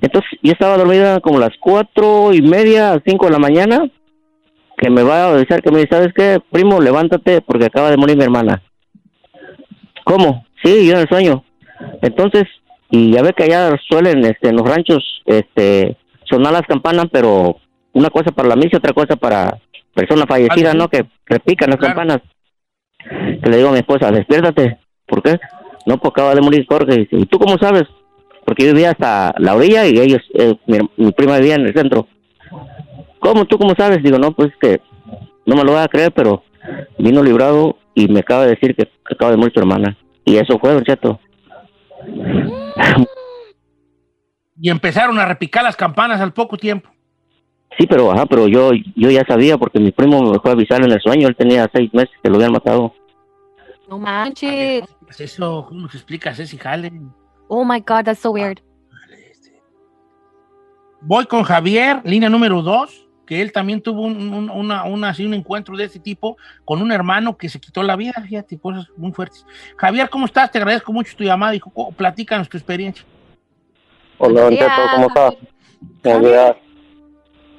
Entonces, 0.00 0.30
yo 0.42 0.52
estaba 0.52 0.76
dormida 0.76 1.20
como 1.20 1.38
las 1.38 1.56
cuatro 1.60 2.32
y 2.32 2.42
media, 2.42 3.00
cinco 3.06 3.26
de 3.26 3.32
la 3.32 3.38
mañana, 3.38 3.90
que 4.78 4.90
me 4.90 5.02
va 5.02 5.24
a 5.24 5.34
avisar 5.34 5.62
que 5.62 5.70
me 5.70 5.78
dice, 5.78 5.90
¿sabes 5.90 6.12
qué? 6.14 6.40
Primo, 6.50 6.80
levántate 6.80 7.40
porque 7.40 7.66
acaba 7.66 7.90
de 7.90 7.96
morir 7.96 8.16
mi 8.16 8.24
hermana. 8.24 8.62
¿Cómo? 10.04 10.44
Sí, 10.62 10.86
yo 10.86 10.94
en 10.94 11.00
el 11.00 11.08
sueño. 11.08 11.44
Entonces, 12.02 12.44
y 12.90 13.12
ya 13.12 13.22
ve 13.22 13.32
que 13.32 13.44
allá 13.44 13.76
suelen, 13.88 14.24
este, 14.24 14.48
en 14.48 14.56
los 14.56 14.68
ranchos, 14.68 15.22
este, 15.26 15.96
sonar 16.24 16.52
las 16.52 16.62
campanas, 16.62 17.06
pero 17.10 17.56
una 17.92 18.10
cosa 18.10 18.32
para 18.32 18.48
la 18.48 18.56
misa 18.56 18.78
otra 18.78 18.92
cosa 18.92 19.16
para 19.16 19.58
persona 19.94 20.26
fallecida, 20.26 20.74
¿no? 20.74 20.88
Que 20.88 21.04
repican 21.26 21.70
las 21.70 21.78
campanas. 21.78 22.20
Que 23.42 23.50
le 23.50 23.56
digo 23.56 23.68
a 23.68 23.72
mi 23.72 23.78
esposa, 23.78 24.10
despiértate. 24.10 24.78
¿Por 25.06 25.22
qué? 25.22 25.38
No, 25.86 25.98
pues 25.98 26.10
acaba 26.10 26.34
de 26.34 26.40
morir 26.40 26.66
Jorge. 26.68 27.00
Dice, 27.00 27.16
¿y 27.16 27.26
tú 27.26 27.38
cómo 27.38 27.58
sabes? 27.58 27.84
Porque 28.44 28.64
yo 28.66 28.72
vivía 28.72 28.90
hasta 28.90 29.34
la 29.38 29.54
orilla 29.54 29.86
y 29.86 29.98
ellos, 29.98 30.22
eh, 30.34 30.54
mi, 30.66 30.78
mi 30.96 31.12
prima 31.12 31.38
vivía 31.38 31.56
en 31.56 31.66
el 31.66 31.74
centro. 31.74 32.06
¿Cómo? 33.18 33.44
¿Tú 33.44 33.58
cómo 33.58 33.74
sabes? 33.76 34.02
Digo, 34.02 34.18
no, 34.18 34.32
pues 34.32 34.50
es 34.50 34.56
que 34.58 34.80
no 35.46 35.56
me 35.56 35.64
lo 35.64 35.72
voy 35.72 35.80
a 35.80 35.88
creer, 35.88 36.12
pero 36.12 36.42
vino 36.98 37.22
librado 37.22 37.76
y 37.94 38.08
me 38.08 38.20
acaba 38.20 38.44
de 38.44 38.50
decir 38.50 38.74
que 38.74 38.88
acaba 39.04 39.30
de 39.30 39.36
morir 39.36 39.52
tu 39.52 39.60
hermana. 39.60 39.96
Y 40.24 40.36
eso 40.36 40.58
fue, 40.58 40.72
Don 40.72 40.84
Cheto. 40.84 41.20
Y 44.60 44.70
empezaron 44.70 45.18
a 45.18 45.26
repicar 45.26 45.64
las 45.64 45.76
campanas 45.76 46.20
al 46.20 46.32
poco 46.32 46.56
tiempo. 46.56 46.88
Sí, 47.78 47.86
pero 47.86 48.12
ajá, 48.12 48.26
pero 48.26 48.48
yo 48.48 48.70
yo 48.94 49.10
ya 49.10 49.24
sabía 49.26 49.56
porque 49.56 49.80
mi 49.80 49.92
primo 49.92 50.20
me 50.30 50.38
fue 50.38 50.50
a 50.50 50.54
avisar 50.54 50.84
en 50.84 50.92
el 50.92 51.00
sueño. 51.00 51.26
Él 51.26 51.36
tenía 51.36 51.70
seis 51.72 51.92
meses 51.92 52.14
que 52.22 52.28
lo 52.28 52.36
habían 52.36 52.52
matado. 52.52 52.94
No 53.92 53.98
manches. 53.98 54.84
Eso, 55.18 55.66
¿cómo 55.68 55.86
te 55.86 55.98
explicas 55.98 56.38
ese 56.38 56.56
jale? 56.56 56.90
Oh 57.48 57.62
my 57.62 57.78
God, 57.80 58.04
that's 58.06 58.20
so 58.20 58.30
weird. 58.30 58.58
Voy 61.02 61.26
con 61.26 61.42
Javier, 61.42 62.00
línea 62.02 62.30
número 62.30 62.62
dos, 62.62 63.06
que 63.26 63.42
él 63.42 63.52
también 63.52 63.82
tuvo 63.82 64.00
un, 64.00 64.32
un- 64.32 64.48
una, 64.48 64.84
una- 64.84 65.10
así, 65.10 65.26
un 65.26 65.34
encuentro 65.34 65.76
de 65.76 65.84
este 65.84 65.98
tipo 65.98 66.38
con 66.64 66.80
un 66.80 66.90
hermano 66.90 67.36
que 67.36 67.50
se 67.50 67.60
quitó 67.60 67.82
la 67.82 67.94
vida, 67.96 68.14
fíjate, 68.26 68.58
cosas 68.58 68.86
muy 68.96 69.12
fuertes. 69.12 69.44
Javier, 69.76 70.08
¿cómo 70.08 70.24
estás? 70.24 70.50
Te 70.50 70.56
agradezco 70.56 70.90
mucho 70.90 71.14
tu 71.14 71.24
llamada 71.24 71.54
y 71.54 71.60
platícanos 71.94 72.48
tu 72.48 72.56
experiencia. 72.56 73.04
Hola, 74.16 74.40
Don 74.42 74.56
¿cómo 74.94 75.06
estás? 75.08 75.34
Buenos 76.02 76.22
días. 76.30 76.56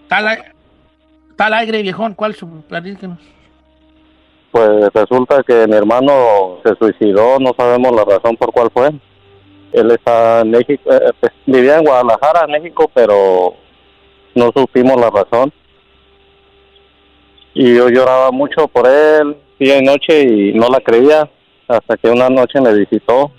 Tal, 0.08 0.46
tal 1.36 1.54
aire, 1.54 1.84
viejón, 1.84 2.16
¿cuál 2.16 2.32
es 2.32 2.38
su 2.38 2.50
platícanos? 2.64 3.20
Pues 4.54 4.70
resulta 4.93 5.41
que 5.41 5.66
mi 5.66 5.76
hermano 5.76 6.60
se 6.64 6.76
suicidó, 6.76 7.39
no 7.39 7.56
sabemos 7.58 7.91
la 7.91 8.06
razón 8.06 8.38
por 8.38 8.51
cuál 8.54 8.70
fue. 8.72 8.91
Él 9.72 9.89
está 9.89 10.41
en 10.41 10.51
México, 10.51 10.93
eh, 10.93 11.10
pues, 11.20 11.32
vivía 11.47 11.80
en 11.80 11.86
Guadalajara, 11.86 12.45
México, 12.45 12.88
pero 12.93 13.56
no 14.36 14.51
supimos 14.56 15.01
la 15.01 15.10
razón. 15.10 15.51
Y 17.56 17.76
yo 17.76 17.89
lloraba 17.89 18.30
mucho 18.30 18.68
por 18.68 18.88
él, 18.88 19.36
día 19.58 19.80
y 19.80 19.82
noche, 19.82 20.22
y 20.22 20.54
no 20.54 20.68
la 20.70 20.82
creía, 20.82 21.28
hasta 21.68 21.97
que 21.97 22.12
una 22.12 22.30
noche 22.30 22.62
me 22.62 22.76
visitó. 22.76 23.32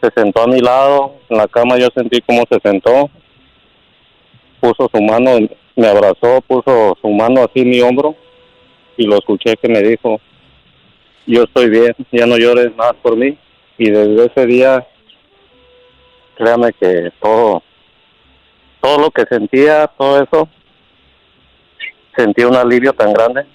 Se 0.00 0.08
sentó 0.16 0.44
a 0.44 0.46
mi 0.46 0.60
lado, 0.60 1.16
en 1.28 1.36
la 1.36 1.46
cama 1.46 1.76
yo 1.76 1.88
sentí 1.94 2.22
cómo 2.22 2.44
se 2.50 2.58
sentó. 2.60 3.10
Puso 4.60 4.88
su 4.90 5.02
mano, 5.02 5.46
me 5.76 5.88
abrazó, 5.88 6.40
puso 6.48 6.96
su 7.02 7.08
mano 7.10 7.42
así 7.42 7.60
en 7.60 7.68
mi 7.68 7.82
hombro 7.82 8.16
y 9.00 9.06
lo 9.06 9.16
escuché 9.16 9.56
que 9.56 9.68
me 9.68 9.80
dijo, 9.82 10.20
yo 11.26 11.44
estoy 11.44 11.70
bien, 11.70 11.94
ya 12.12 12.26
no 12.26 12.36
llores 12.36 12.74
más 12.76 12.92
por 13.02 13.16
mí. 13.16 13.38
Y 13.78 13.90
desde 13.90 14.26
ese 14.26 14.46
día, 14.46 14.86
créame 16.36 16.72
que 16.74 17.10
todo, 17.20 17.62
todo 18.82 18.98
lo 19.00 19.10
que 19.10 19.24
sentía, 19.24 19.86
todo 19.98 20.22
eso, 20.22 20.48
sentí 22.14 22.44
un 22.44 22.56
alivio 22.56 22.92
tan 22.92 23.14
grande. 23.14 23.46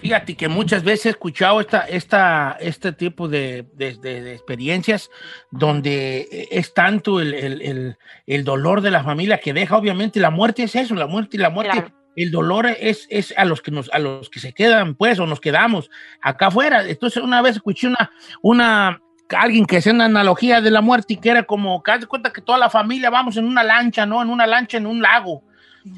Fíjate 0.00 0.36
que 0.36 0.48
muchas 0.48 0.84
veces 0.84 1.06
he 1.06 1.10
escuchado 1.10 1.60
esta, 1.60 1.80
esta, 1.88 2.56
este 2.60 2.92
tipo 2.92 3.26
de, 3.28 3.64
de- 3.74 3.94
de- 3.94 4.22
de 4.22 4.32
experiencias 4.34 5.10
donde 5.50 6.48
es 6.50 6.74
tanto 6.74 7.20
el, 7.20 7.32
el- 7.34 7.62
el- 7.62 7.96
el 8.26 8.44
dolor 8.44 8.80
de 8.82 8.90
la 8.90 9.02
familia 9.02 9.38
que 9.38 9.52
deja, 9.54 9.76
obviamente, 9.78 10.20
la 10.20 10.30
muerte 10.30 10.64
es 10.64 10.74
eso, 10.76 10.94
la 10.94 11.06
muerte 11.06 11.36
y 11.36 11.40
la 11.40 11.50
muerte. 11.50 11.78
El 12.18 12.32
dolor 12.32 12.66
es, 12.66 13.06
es 13.10 13.32
a 13.36 13.44
los 13.44 13.62
que 13.62 13.70
nos, 13.70 13.88
a 13.92 14.00
los 14.00 14.28
que 14.28 14.40
se 14.40 14.52
quedan, 14.52 14.96
pues, 14.96 15.20
o 15.20 15.26
nos 15.26 15.40
quedamos 15.40 15.88
acá 16.20 16.48
afuera. 16.48 16.84
Entonces, 16.84 17.22
una 17.22 17.40
vez 17.42 17.56
escuché 17.56 17.86
una, 17.86 18.10
una, 18.42 19.00
alguien 19.36 19.64
que 19.66 19.76
hacía 19.76 19.92
una 19.92 20.06
analogía 20.06 20.60
de 20.60 20.72
la 20.72 20.80
muerte 20.80 21.14
y 21.14 21.16
que 21.18 21.30
era 21.30 21.44
como, 21.44 21.80
que 21.80 21.92
haz 21.92 22.00
de 22.00 22.06
cuenta 22.06 22.32
que 22.32 22.40
toda 22.40 22.58
la 22.58 22.70
familia 22.70 23.08
vamos 23.08 23.36
en 23.36 23.44
una 23.44 23.62
lancha, 23.62 24.04
¿no? 24.04 24.20
En 24.20 24.30
una 24.30 24.48
lancha 24.48 24.78
en 24.78 24.86
un 24.86 25.00
lago. 25.00 25.44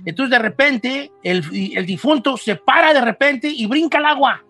Entonces, 0.04 0.30
de 0.30 0.38
repente, 0.38 1.10
el, 1.22 1.42
el 1.74 1.86
difunto 1.86 2.36
se 2.36 2.56
para 2.56 2.92
de 2.92 3.00
repente 3.00 3.48
y 3.48 3.64
brinca 3.64 3.96
al 3.96 4.04
agua. 4.04 4.44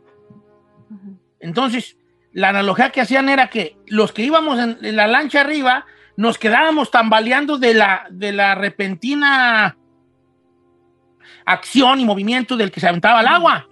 Entonces, 1.38 1.96
la 2.32 2.48
analogía 2.48 2.90
que 2.90 3.00
hacían 3.00 3.28
era 3.28 3.48
que 3.48 3.76
los 3.86 4.10
que 4.10 4.22
íbamos 4.22 4.58
en, 4.58 4.76
en 4.82 4.96
la 4.96 5.06
lancha 5.06 5.42
arriba 5.42 5.86
nos 6.16 6.36
quedábamos 6.36 6.90
tambaleando 6.90 7.58
de 7.58 7.74
la, 7.74 8.06
de 8.10 8.32
la 8.32 8.56
repentina 8.56 9.76
acción 11.52 12.00
y 12.00 12.04
movimiento 12.04 12.56
del 12.56 12.70
que 12.70 12.80
se 12.80 12.88
aventaba 12.88 13.20
al 13.20 13.28
agua. 13.28 13.66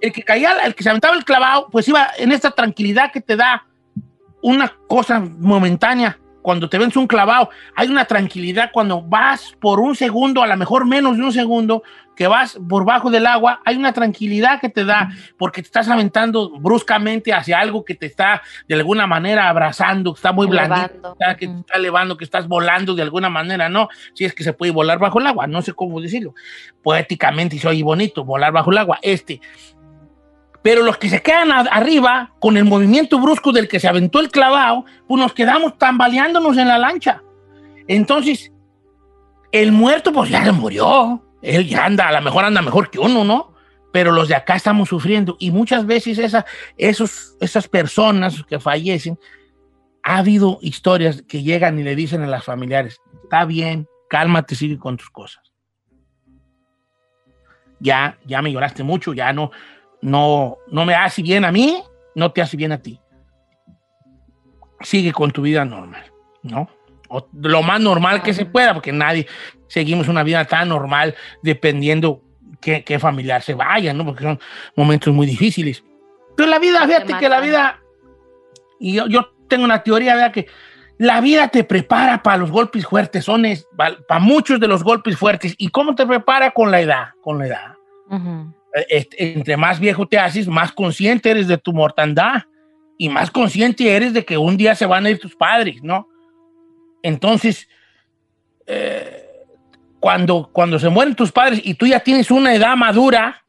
El 0.00 0.12
que 0.12 0.22
caía, 0.22 0.52
el 0.64 0.74
que 0.74 0.82
se 0.82 0.90
aventaba 0.90 1.16
el 1.16 1.24
clavado, 1.24 1.68
pues 1.70 1.88
iba 1.88 2.08
en 2.18 2.32
esta 2.32 2.50
tranquilidad 2.50 3.12
que 3.12 3.20
te 3.20 3.36
da 3.36 3.66
una 4.42 4.76
cosa 4.86 5.20
momentánea. 5.20 6.18
Cuando 6.44 6.68
te 6.68 6.76
ves 6.76 6.94
un 6.94 7.06
clavado, 7.06 7.48
hay 7.74 7.88
una 7.88 8.04
tranquilidad 8.04 8.68
cuando 8.70 9.00
vas 9.00 9.56
por 9.60 9.80
un 9.80 9.96
segundo, 9.96 10.42
a 10.42 10.46
lo 10.46 10.54
mejor 10.58 10.84
menos 10.84 11.16
de 11.16 11.22
un 11.22 11.32
segundo, 11.32 11.82
que 12.14 12.26
vas 12.26 12.58
por 12.68 12.84
bajo 12.84 13.10
del 13.10 13.26
agua, 13.26 13.62
hay 13.64 13.76
una 13.76 13.94
tranquilidad 13.94 14.60
que 14.60 14.68
te 14.68 14.84
da 14.84 15.08
porque 15.38 15.62
te 15.62 15.68
estás 15.68 15.88
aventando 15.88 16.50
bruscamente 16.58 17.32
hacia 17.32 17.58
algo 17.58 17.82
que 17.82 17.94
te 17.94 18.04
está 18.04 18.42
de 18.68 18.74
alguna 18.74 19.06
manera 19.06 19.48
abrazando, 19.48 20.12
que 20.12 20.18
está 20.18 20.32
muy 20.32 20.46
blandito, 20.46 21.16
que 21.38 21.46
te 21.48 21.60
está 21.60 21.78
elevando, 21.78 22.18
que 22.18 22.24
estás 22.24 22.46
volando 22.46 22.94
de 22.94 23.00
alguna 23.00 23.30
manera, 23.30 23.70
¿no? 23.70 23.88
Si 24.12 24.26
es 24.26 24.34
que 24.34 24.44
se 24.44 24.52
puede 24.52 24.70
volar 24.70 24.98
bajo 24.98 25.20
el 25.20 25.26
agua, 25.26 25.46
no 25.46 25.62
sé 25.62 25.72
cómo 25.72 25.98
decirlo. 25.98 26.34
Poéticamente, 26.82 27.58
soy 27.58 27.82
bonito, 27.82 28.22
volar 28.22 28.52
bajo 28.52 28.70
el 28.70 28.76
agua. 28.76 28.98
Este, 29.00 29.40
pero 30.64 30.82
los 30.82 30.96
que 30.96 31.10
se 31.10 31.20
quedan 31.20 31.52
a- 31.52 31.60
arriba, 31.60 32.32
con 32.40 32.56
el 32.56 32.64
movimiento 32.64 33.20
brusco 33.20 33.52
del 33.52 33.68
que 33.68 33.78
se 33.78 33.86
aventó 33.86 34.18
el 34.18 34.30
clavado, 34.30 34.86
pues 35.06 35.20
nos 35.20 35.34
quedamos 35.34 35.76
tambaleándonos 35.76 36.56
en 36.56 36.68
la 36.68 36.78
lancha. 36.78 37.22
Entonces, 37.86 38.50
el 39.52 39.72
muerto, 39.72 40.10
pues 40.10 40.30
ya 40.30 40.42
se 40.42 40.52
murió. 40.52 41.22
Él 41.42 41.68
ya 41.68 41.84
anda, 41.84 42.08
a 42.08 42.12
lo 42.12 42.22
mejor 42.22 42.46
anda 42.46 42.62
mejor 42.62 42.88
que 42.88 42.98
uno, 42.98 43.24
¿no? 43.24 43.52
Pero 43.92 44.10
los 44.10 44.26
de 44.28 44.36
acá 44.36 44.56
estamos 44.56 44.88
sufriendo. 44.88 45.36
Y 45.38 45.50
muchas 45.50 45.84
veces 45.84 46.16
esa, 46.16 46.46
esos, 46.78 47.36
esas 47.42 47.68
personas 47.68 48.42
que 48.48 48.58
fallecen 48.58 49.18
ha 50.02 50.16
habido 50.16 50.58
historias 50.62 51.22
que 51.28 51.42
llegan 51.42 51.78
y 51.78 51.82
le 51.82 51.94
dicen 51.94 52.22
a 52.22 52.26
las 52.26 52.42
familiares, 52.42 53.02
está 53.22 53.44
bien, 53.44 53.86
cálmate, 54.08 54.54
sigue 54.54 54.78
con 54.78 54.96
tus 54.96 55.10
cosas. 55.10 55.42
Ya, 57.80 58.16
ya 58.24 58.40
me 58.40 58.50
lloraste 58.50 58.82
mucho, 58.82 59.12
ya 59.12 59.30
no, 59.34 59.50
no, 60.04 60.58
no 60.68 60.84
me 60.84 60.94
hace 60.94 61.22
bien 61.22 61.46
a 61.46 61.50
mí, 61.50 61.82
no 62.14 62.30
te 62.30 62.42
hace 62.42 62.58
bien 62.58 62.72
a 62.72 62.78
ti. 62.78 63.00
Sigue 64.82 65.12
con 65.12 65.30
tu 65.30 65.40
vida 65.40 65.64
normal, 65.64 66.12
¿no? 66.42 66.68
O 67.08 67.26
lo 67.32 67.62
más 67.62 67.80
normal 67.80 68.22
que 68.22 68.34
se 68.34 68.44
pueda, 68.44 68.74
porque 68.74 68.92
nadie 68.92 69.26
seguimos 69.66 70.06
una 70.08 70.22
vida 70.22 70.44
tan 70.44 70.68
normal 70.68 71.14
dependiendo 71.42 72.20
qué, 72.60 72.84
qué 72.84 72.98
familiar 72.98 73.40
se 73.40 73.54
vaya, 73.54 73.94
¿no? 73.94 74.04
Porque 74.04 74.24
son 74.24 74.38
momentos 74.76 75.14
muy 75.14 75.26
difíciles. 75.26 75.82
Pero 76.36 76.50
la 76.50 76.58
vida, 76.58 76.86
fíjate 76.86 77.14
que 77.18 77.28
la 77.30 77.40
vida, 77.40 77.80
y 78.78 78.92
yo, 78.92 79.06
yo 79.06 79.32
tengo 79.48 79.64
una 79.64 79.82
teoría, 79.82 80.16
¿verdad? 80.16 80.32
Que 80.32 80.48
la 80.98 81.22
vida 81.22 81.48
te 81.48 81.64
prepara 81.64 82.22
para 82.22 82.36
los 82.36 82.50
golpes 82.50 82.84
fuertes, 82.84 83.24
son 83.24 83.44
para, 83.74 84.20
muchos 84.20 84.60
de 84.60 84.68
los 84.68 84.84
golpes 84.84 85.16
fuertes. 85.16 85.54
¿Y 85.56 85.68
cómo 85.68 85.94
te 85.94 86.06
prepara 86.06 86.50
con 86.50 86.70
la 86.70 86.82
edad? 86.82 87.08
Con 87.22 87.38
la 87.38 87.46
edad. 87.46 87.74
Este, 88.10 88.54
entre 88.74 89.56
más 89.56 89.78
viejo 89.78 90.06
te 90.06 90.18
haces, 90.18 90.48
más 90.48 90.72
consciente 90.72 91.30
eres 91.30 91.46
de 91.46 91.58
tu 91.58 91.72
mortandad 91.72 92.42
y 92.98 93.08
más 93.08 93.30
consciente 93.30 93.94
eres 93.94 94.12
de 94.12 94.24
que 94.24 94.36
un 94.36 94.56
día 94.56 94.74
se 94.74 94.86
van 94.86 95.06
a 95.06 95.10
ir 95.10 95.18
tus 95.18 95.36
padres, 95.36 95.82
¿no? 95.82 96.08
Entonces, 97.02 97.68
eh, 98.66 99.26
cuando, 100.00 100.50
cuando 100.52 100.78
se 100.78 100.88
mueren 100.88 101.14
tus 101.14 101.30
padres 101.30 101.60
y 101.62 101.74
tú 101.74 101.86
ya 101.86 102.00
tienes 102.00 102.30
una 102.30 102.54
edad 102.54 102.76
madura, 102.76 103.44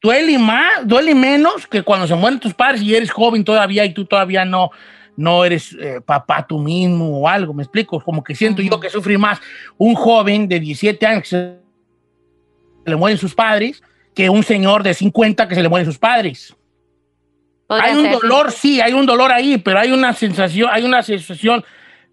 duele 0.00 0.38
más, 0.38 0.86
duele 0.86 1.14
menos 1.14 1.66
que 1.66 1.82
cuando 1.82 2.06
se 2.06 2.14
mueren 2.14 2.38
tus 2.38 2.54
padres 2.54 2.82
y 2.82 2.94
eres 2.94 3.10
joven 3.10 3.42
todavía 3.42 3.84
y 3.84 3.94
tú 3.94 4.04
todavía 4.04 4.44
no, 4.44 4.70
no 5.16 5.44
eres 5.44 5.76
eh, 5.80 6.00
papá 6.04 6.46
tú 6.46 6.58
mismo 6.58 7.20
o 7.20 7.28
algo, 7.28 7.52
me 7.52 7.62
explico, 7.62 8.00
como 8.00 8.22
que 8.22 8.34
siento 8.34 8.62
yo 8.62 8.78
que 8.78 8.90
sufrí 8.90 9.16
más 9.18 9.40
un 9.76 9.94
joven 9.94 10.46
de 10.46 10.60
17 10.60 11.06
años 11.06 11.22
que 11.22 11.28
se 11.28 11.56
le 12.84 12.96
mueren 12.96 13.18
sus 13.18 13.34
padres 13.34 13.82
que 14.14 14.28
un 14.30 14.42
señor 14.42 14.82
de 14.82 14.94
50 14.94 15.48
que 15.48 15.54
se 15.54 15.62
le 15.62 15.68
mueren 15.68 15.86
sus 15.86 15.98
padres. 15.98 16.54
Podría 17.66 17.86
Hay 17.86 17.96
un 17.96 18.02
ser. 18.04 18.12
dolor, 18.20 18.50
sí, 18.52 18.80
hay 18.80 18.92
un 18.92 19.06
dolor 19.06 19.30
ahí, 19.30 19.58
pero 19.58 19.78
hay 19.78 19.92
una 19.92 20.12
sensación, 20.12 20.68
hay 20.72 20.82
una 20.84 21.02
sensación 21.02 21.64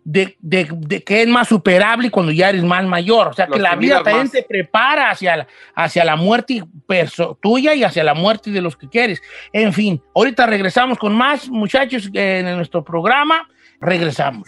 de, 0.03 0.37
de- 0.39 0.69
de 0.71 1.03
que 1.03 1.23
es 1.23 1.27
más 1.27 1.47
superable 1.49 2.09
cuando 2.11 2.31
ya 2.31 2.49
eres 2.49 2.63
más 2.63 2.85
mayor. 2.85 3.27
O 3.29 3.33
sea, 3.33 3.47
que 3.47 3.59
la 3.59 3.75
vida 3.75 4.03
también 4.03 4.25
más. 4.25 4.31
te 4.31 4.43
prepara 4.43 5.09
hacia 5.09 5.35
la, 5.37 5.47
hacia 5.75 6.05
la 6.05 6.15
muerte 6.15 6.63
perso- 6.87 7.37
tuya 7.41 7.73
y 7.73 7.83
hacia 7.83 8.03
la 8.03 8.13
muerte 8.13 8.51
de 8.51 8.61
los 8.61 8.77
que 8.77 8.87
quieres. 8.87 9.21
En 9.51 9.73
fin, 9.73 10.01
ahorita 10.15 10.45
regresamos 10.45 10.97
con 10.97 11.13
más 11.15 11.49
muchachos 11.49 12.09
en 12.13 12.55
nuestro 12.55 12.83
programa. 12.83 13.49
Regresamos. 13.81 14.47